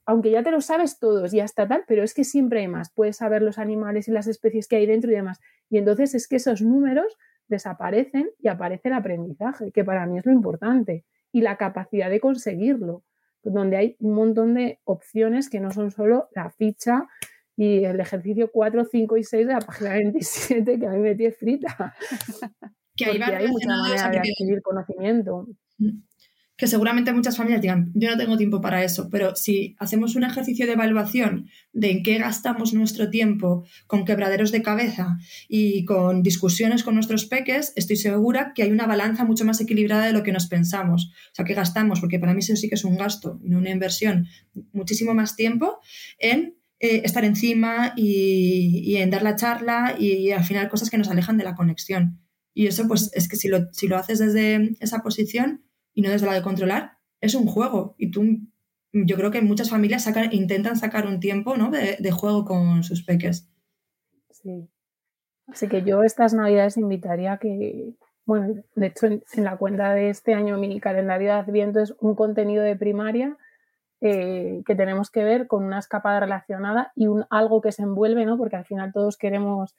Aunque 0.06 0.32
ya 0.32 0.44
te 0.44 0.52
lo 0.52 0.62
sabes 0.62 1.00
todos 1.00 1.34
y 1.34 1.40
hasta 1.40 1.68
tal, 1.68 1.84
pero 1.88 2.04
es 2.04 2.14
que 2.14 2.24
siempre 2.24 2.60
hay 2.62 2.68
más. 2.68 2.92
Puedes 2.92 3.18
saber 3.18 3.42
los 3.42 3.58
animales 3.58 4.08
y 4.08 4.12
las 4.12 4.28
especies 4.28 4.68
que 4.68 4.76
hay 4.76 4.86
dentro 4.86 5.12
y 5.12 5.16
demás. 5.16 5.40
Y 5.70 5.78
entonces 5.78 6.14
es 6.14 6.28
que 6.28 6.36
esos 6.36 6.62
números 6.62 7.18
desaparecen 7.48 8.30
y 8.40 8.48
aparece 8.48 8.90
el 8.90 8.96
aprendizaje, 8.96 9.72
que 9.72 9.84
para 9.84 10.06
mí 10.06 10.18
es 10.20 10.26
lo 10.26 10.32
importante, 10.32 11.06
y 11.32 11.42
la 11.42 11.58
capacidad 11.58 12.10
de 12.10 12.20
conseguirlo, 12.20 13.04
donde 13.44 13.78
hay 13.78 13.96
un 14.00 14.14
montón 14.14 14.54
de 14.54 14.80
opciones 14.84 15.50
que 15.50 15.60
no 15.60 15.72
son 15.72 15.92
solo 15.92 16.30
la 16.34 16.50
ficha 16.50 17.08
y 17.56 17.84
el 17.86 18.00
ejercicio 18.00 18.52
4, 18.52 18.86
5 18.86 19.18
y 19.18 19.24
6 19.24 19.48
de 19.48 19.54
la 19.54 19.60
página 19.60 19.90
27 19.94 20.80
que 20.80 20.88
a 20.88 20.92
mí 20.92 21.00
me 21.00 21.16
tiene 21.16 21.34
frita. 21.34 21.96
que 22.96 23.06
hay 23.06 23.48
muchas 23.48 23.68
maneras 23.68 24.12
de 24.12 24.18
adquirir 24.18 24.62
conocimiento. 24.62 25.48
Que 26.58 26.68
seguramente 26.68 27.12
muchas 27.12 27.36
familias 27.36 27.62
digan, 27.62 27.92
yo 27.94 28.10
no 28.10 28.18
tengo 28.18 28.38
tiempo 28.38 28.62
para 28.62 28.84
eso, 28.84 29.10
pero 29.10 29.36
si 29.36 29.76
hacemos 29.78 30.16
un 30.16 30.24
ejercicio 30.24 30.66
de 30.66 30.74
evaluación 30.74 31.50
de 31.74 31.92
en 31.92 32.04
qué 32.04 32.18
gastamos 32.18 32.74
nuestro 32.74 33.10
tiempo 33.10 33.66
con 33.88 34.06
quebraderos 34.06 34.52
de 34.52 34.62
cabeza 34.62 35.18
y 35.50 35.84
con 35.84 36.24
discusiones 36.24 36.84
con 36.84 36.96
nuestros 36.96 37.26
peques, 37.26 37.74
estoy 37.76 37.98
segura 37.98 38.54
que 38.56 38.64
hay 38.64 38.72
una 38.72 38.88
balanza 38.88 39.26
mucho 39.26 39.44
más 39.44 39.60
equilibrada 39.60 40.06
de 40.06 40.14
lo 40.14 40.24
que 40.24 40.32
nos 40.32 40.48
pensamos. 40.48 41.12
O 41.32 41.36
sea, 41.36 41.46
que 41.46 41.54
gastamos, 41.54 42.00
porque 42.00 42.20
para 42.20 42.34
mí 42.34 42.40
eso 42.40 42.56
sí 42.56 42.70
que 42.70 42.76
es 42.76 42.86
un 42.86 42.96
gasto 42.96 43.40
y 43.44 43.50
no 43.50 43.58
una 43.58 43.72
inversión, 43.72 44.28
muchísimo 44.72 45.14
más 45.14 45.36
tiempo 45.36 45.80
en 46.20 46.56
eh, 46.80 47.02
estar 47.04 47.26
encima 47.26 47.94
y, 47.96 48.96
en 48.98 49.10
dar 49.10 49.24
la 49.24 49.36
charla 49.36 49.96
y, 49.98 50.14
y 50.14 50.32
al 50.32 50.44
final 50.44 50.70
cosas 50.70 50.90
que 50.90 50.98
nos 50.98 51.10
alejan 51.10 51.38
de 51.38 51.44
la 51.44 51.56
conexión. 51.56 52.20
Y 52.54 52.68
eso, 52.68 52.88
pues, 52.88 53.12
es 53.14 53.28
que 53.28 53.36
si 53.36 53.50
lo, 53.50 53.72
si 53.74 53.88
lo 53.88 53.98
haces 53.98 54.20
desde 54.20 54.76
esa 54.80 55.00
posición, 55.00 55.64
y 55.96 56.02
no 56.02 56.10
desde 56.12 56.28
la 56.28 56.34
de 56.34 56.44
controlar, 56.44 56.98
es 57.22 57.34
un 57.34 57.48
juego. 57.48 57.96
Y 57.98 58.12
tú, 58.12 58.24
yo 58.94 59.16
creo 59.16 59.32
que 59.32 59.42
muchas 59.42 59.70
familias 59.70 60.08
intentan 60.32 60.76
sacar 60.78 61.08
un 61.08 61.20
tiempo 61.20 61.58
¿no? 61.58 61.72
de, 61.72 62.12
juego 62.12 62.46
con 62.46 62.84
sus 62.84 63.04
peques. 63.04 63.50
Sí. 64.30 64.70
Así 65.48 65.68
que 65.68 65.84
yo 65.84 66.04
estas 66.04 66.34
navidades 66.34 66.78
invitaría 66.78 67.34
a 67.34 67.38
que, 67.38 67.94
bueno, 68.26 68.62
de 68.76 68.88
hecho 68.88 69.08
en, 69.08 69.24
la 69.38 69.58
cuenta 69.58 69.94
de 69.94 70.10
este 70.10 70.34
año 70.34 70.58
mi 70.58 70.80
calendario 70.80 71.28
de 71.28 71.40
Adviento 71.40 71.80
es 71.80 71.96
un 72.00 72.16
contenido 72.16 72.64
de 72.64 72.76
primaria 72.76 73.38
eh, 74.02 74.64
que 74.66 74.76
tenemos 74.76 75.10
que 75.10 75.24
ver 75.24 75.48
con 75.48 75.64
una 75.64 75.80
escapada 75.80 76.20
relacionada 76.20 76.92
y 76.96 77.08
un 77.08 77.26
algo 77.30 77.62
que 77.62 77.72
se 77.72 77.84
envuelve, 77.84 78.26
¿no? 78.26 78.38
Porque 78.38 78.56
al 78.56 78.66
final 78.66 78.92
todos 78.92 79.18
queremos 79.18 79.76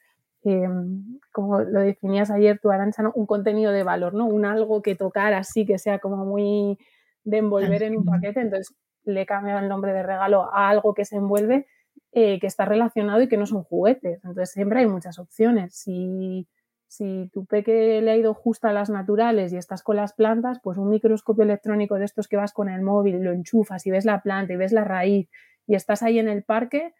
Em, 0.49 1.19
como 1.33 1.59
lo 1.59 1.81
definías 1.81 2.31
ayer 2.31 2.57
tú, 2.57 2.71
Arancha, 2.71 3.03
un 3.13 3.25
contenido 3.25 3.73
de 3.73 3.83
valor, 3.83 4.13
¿no? 4.13 4.25
Un 4.25 4.45
algo 4.45 4.81
que 4.81 4.95
tocar 4.95 5.33
así, 5.33 5.65
que 5.65 5.77
sea 5.77 5.99
como 5.99 6.25
muy 6.25 6.77
de 7.25 7.37
envolver 7.39 7.83
en 7.83 7.97
un 7.97 8.05
paquete. 8.05 8.39
Entonces 8.39 8.73
le 9.03 9.23
he 9.23 9.25
cambiado 9.25 9.59
el 9.59 9.67
nombre 9.67 9.91
de 9.91 10.03
regalo 10.03 10.43
a 10.53 10.69
algo 10.69 10.93
que 10.93 11.03
se 11.03 11.17
envuelve, 11.17 11.67
eh, 12.13 12.39
que 12.39 12.47
está 12.47 12.63
relacionado 12.63 13.21
y 13.21 13.27
que 13.27 13.35
no 13.35 13.45
son 13.45 13.63
juguetes. 13.63 14.23
Entonces 14.23 14.51
siempre 14.51 14.79
hay 14.79 14.87
muchas 14.87 15.19
opciones. 15.19 15.75
Si, 15.75 16.47
si 16.87 17.29
tu 17.33 17.45
peque 17.45 17.99
le 18.01 18.11
ha 18.11 18.15
ido 18.15 18.33
justo 18.33 18.69
a 18.69 18.73
las 18.73 18.89
naturales 18.89 19.51
y 19.51 19.57
estás 19.57 19.83
con 19.83 19.97
las 19.97 20.13
plantas, 20.13 20.59
pues 20.63 20.77
un 20.77 20.87
microscopio 20.87 21.43
electrónico 21.43 21.95
de 21.95 22.05
estos 22.05 22.29
que 22.29 22.37
vas 22.37 22.53
con 22.53 22.69
el 22.69 22.81
móvil, 22.83 23.21
lo 23.21 23.33
enchufas 23.33 23.85
y 23.85 23.91
ves 23.91 24.05
la 24.05 24.21
planta 24.21 24.53
y 24.53 24.55
ves 24.55 24.71
la 24.71 24.85
raíz 24.85 25.29
y 25.67 25.75
estás 25.75 26.03
ahí 26.03 26.19
en 26.19 26.29
el 26.29 26.43
parque, 26.43 26.93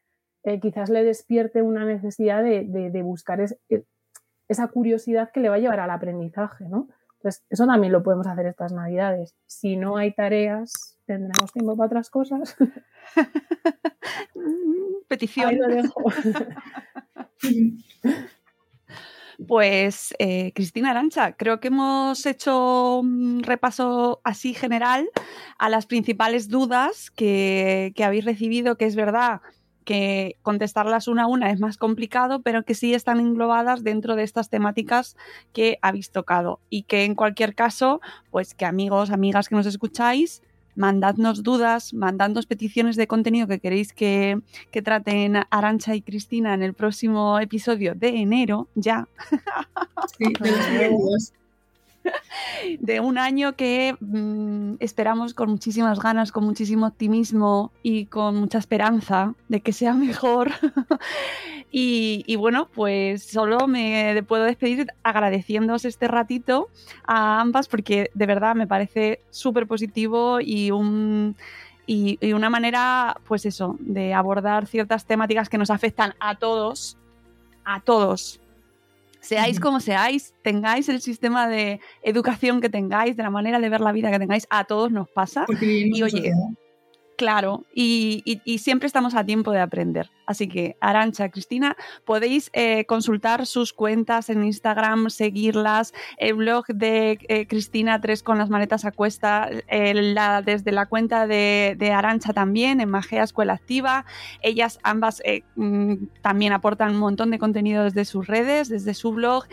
eh, 0.48 0.62
quizás 0.62 0.90
le 0.90 1.04
despierte 1.04 1.62
una 1.62 1.84
necesidad 1.84 2.42
de, 2.42 3.02
buscar 3.04 3.42
e, 3.42 3.84
esa 4.48 4.70
curiosidad 4.70 5.30
que 5.34 5.42
le 5.42 5.50
va 5.50 5.56
a 5.56 5.60
llevar 5.60 5.82
al 5.82 5.90
aprendizaje, 5.90 6.64
¿no? 6.70 6.88
Entonces, 7.18 7.44
eso 7.50 7.68
también 7.68 7.92
lo 7.92 8.02
podemos 8.02 8.28
hacer 8.28 8.46
estas 8.46 8.72
navidades. 8.72 9.36
Si 9.46 9.76
no 9.76 9.98
hay 9.98 10.14
tareas, 10.14 10.98
tendremos 11.06 11.52
tiempo 11.52 11.76
para 11.76 11.88
otras 11.88 12.10
cosas. 12.10 12.56
Petición. 15.10 15.60
Pues 19.48 20.16
eh, 20.18 20.52
Cristina 20.56 20.90
Arancha, 20.90 21.34
creo 21.34 21.60
que 21.60 21.68
hemos 21.68 22.26
hecho 22.26 22.98
un 23.02 23.44
repaso 23.44 24.20
así 24.24 24.56
general 24.56 25.08
a 25.60 25.70
las 25.70 25.86
principales 25.86 26.50
dudas 26.50 27.12
que, 27.12 27.94
que 27.96 28.04
habéis 28.04 28.26
recibido, 28.26 28.78
que 28.80 28.86
es 28.86 28.96
verdad 28.96 29.42
que 29.88 30.36
contestarlas 30.42 31.08
una 31.08 31.24
a 31.24 31.28
una 31.28 31.50
es 31.50 31.62
más 31.62 31.78
complicado, 31.78 32.42
pero 32.42 32.64
que 32.64 32.76
sí 32.76 32.94
están 32.94 33.22
englobadas 33.22 33.86
dentro 33.86 34.18
de 34.18 34.24
estas 34.24 34.50
temáticas 34.50 35.16
que 35.54 35.80
habéis 35.82 36.12
tocado. 36.12 36.60
Y 36.70 36.84
que 36.84 37.06
en 37.06 37.16
cualquier 37.16 37.56
caso, 37.56 38.02
pues 38.30 38.54
que 38.54 38.66
amigos, 38.66 39.12
amigas 39.12 39.48
que 39.48 39.56
nos 39.56 39.66
escucháis, 39.66 40.42
mandadnos 40.76 41.42
dudas, 41.42 41.94
mandadnos 41.94 42.48
peticiones 42.48 42.98
de 42.98 43.08
contenido 43.08 43.48
que 43.48 43.60
queréis 43.60 43.94
que, 43.94 44.42
que 44.72 44.82
traten 44.82 45.38
Arancha 45.52 45.96
y 45.96 46.02
Cristina 46.02 46.54
en 46.54 46.64
el 46.64 46.74
próximo 46.74 47.40
episodio 47.40 47.96
de 47.96 48.10
enero, 48.10 48.68
ya. 48.76 49.08
Sí, 50.18 50.34
de 50.34 50.90
los 50.92 51.34
de 52.80 53.00
un 53.00 53.18
año 53.18 53.56
que 53.56 53.96
mm, 54.00 54.76
esperamos 54.80 55.34
con 55.34 55.50
muchísimas 55.50 56.00
ganas, 56.00 56.32
con 56.32 56.44
muchísimo 56.44 56.88
optimismo 56.88 57.72
y 57.84 58.06
con 58.06 58.36
mucha 58.36 58.58
esperanza 58.58 59.34
de 59.50 59.62
que 59.62 59.74
sea 59.74 59.94
mejor. 59.94 60.52
y, 61.72 62.36
bueno, 62.36 62.70
pues 62.74 63.24
solo 63.24 63.68
me 63.68 64.24
puedo 64.24 64.44
despedir 64.44 64.88
agradeciéndoos 65.04 65.86
este 65.86 66.08
ratito 66.08 66.70
a 67.06 67.42
ambas 67.42 67.68
porque 67.68 68.10
de 68.14 68.26
verdad 68.26 68.56
me 68.56 68.68
parece 68.68 69.22
súper 69.30 69.68
positivo 69.68 70.40
y 70.42 70.72
un... 70.72 71.36
Y, 71.90 72.18
y, 72.20 72.34
una 72.34 72.50
manera, 72.50 73.16
pues 73.26 73.46
eso, 73.46 73.78
de 73.80 74.14
abordar 74.14 74.68
ciertas 74.68 75.06
temáticas 75.06 75.48
que 75.48 75.58
nos 75.58 75.70
afectan 75.70 76.16
a 76.20 76.36
todos, 76.36 76.98
a 77.64 77.80
todos, 77.80 78.42
Seáis 79.20 79.60
como 79.60 79.80
seáis, 79.80 80.34
tengáis 80.42 80.90
el 80.90 81.02
sistema 81.02 81.48
de 81.48 81.80
educación 82.02 82.62
que 82.62 82.70
tengáis, 82.70 83.18
de 83.18 83.24
la 83.24 83.30
manera 83.30 83.60
de 83.60 83.70
ver 83.70 83.82
la 83.82 83.92
vida 83.92 84.12
que 84.12 84.20
tengáis, 84.20 84.48
a 84.50 84.64
todos 84.66 84.92
nos 84.92 85.10
pasa. 85.10 85.46
y 85.62 86.02
oye, 86.04 86.32
Claro, 87.18 87.66
y, 87.74 88.42
siempre 88.60 88.86
estamos 88.86 89.16
a 89.16 89.26
tiempo 89.26 89.52
de 89.52 89.60
aprender. 89.60 90.12
Así 90.28 90.48
que, 90.48 90.78
Arancha, 90.82 91.30
Cristina, 91.30 91.76
podéis 92.06 92.52
eh, 92.54 92.86
consultar 92.86 93.48
sus 93.48 93.74
cuentas 93.74 94.30
en 94.30 94.44
Instagram, 94.44 95.10
seguirlas, 95.10 95.96
el 96.18 96.36
blog 96.36 96.68
de 96.68 97.18
eh, 97.28 97.48
Cristina 97.48 98.00
3 98.00 98.22
con 98.22 98.38
las 98.38 98.52
maletas 98.52 98.86
a 98.86 98.92
cuesta, 98.92 99.50
la, 99.68 100.44
desde 100.44 100.72
la 100.72 100.86
cuenta 100.86 101.26
de, 101.26 101.92
Arancha 101.92 102.34
también, 102.34 102.82
en 102.82 102.90
Magea 102.92 103.24
Escuela 103.24 103.54
Activa. 103.54 104.06
Ellas 104.44 104.78
ambas 104.84 105.20
eh, 105.26 105.42
mm, 105.56 105.96
también 106.22 106.54
aportan 106.54 106.92
un 106.92 107.00
montón 107.00 107.32
de 107.32 107.40
contenido 107.40 107.86
desde 107.86 108.06
sus 108.06 108.28
redes, 108.28 108.70
desde 108.70 108.94
su 108.94 109.12
blog 109.12 109.46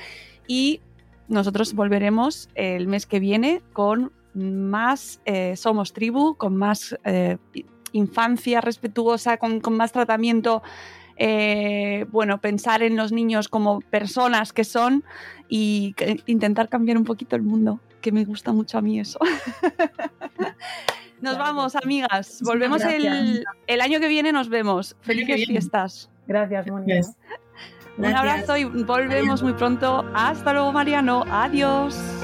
y 0.47 0.83
nosotros 1.29 1.73
volveremos 1.73 2.51
el 2.55 2.89
mes 2.89 3.07
que 3.07 3.21
viene 3.21 3.63
con 3.73 4.13
más 4.35 5.21
eh, 5.25 5.57
somos 5.57 5.93
tribu, 5.93 6.37
con 6.37 6.57
más 6.57 6.97
eh, 7.05 7.39
infancia 7.93 8.61
respetuosa, 8.61 9.37
con, 9.37 9.61
más 9.71 9.93
tratamiento. 9.93 10.63
Eh, 11.17 12.07
bueno, 12.11 12.41
pensar 12.41 12.83
en 12.83 12.97
los 12.97 13.13
niños 13.13 13.49
como 13.49 13.81
personas 13.81 14.53
que 14.53 14.65
son 14.65 15.05
y 15.49 15.95
intentar 16.27 16.69
cambiar 16.69 16.99
un 16.99 17.05
poquito 17.05 17.37
el 17.37 17.43
mundo, 17.43 17.81
que 18.01 18.11
me 18.11 18.25
gusta 18.25 18.53
mucho 18.53 18.79
a 18.79 18.83
mí 18.83 18.99
eso. 18.99 19.21
nos 21.21 21.39
vamos, 21.39 21.77
amigas. 21.77 22.41
Volvemos 22.45 22.83
el, 22.83 23.81
año 23.81 24.01
que 24.01 24.09
viene, 24.09 24.33
nos 24.33 24.49
vemos. 24.49 24.97
Felices 25.03 25.47
fiestas. 25.47 26.11
Gracias, 26.27 26.67
Mónica. 26.67 27.01
Un 27.97 28.07
abrazo 28.07 28.57
y 28.57 28.65
volvemos 28.65 29.43
muy 29.43 29.53
pronto. 29.53 30.05
Hasta 30.15 30.53
luego, 30.53 30.73
Mariano. 30.73 31.25
Adiós. 31.31 32.24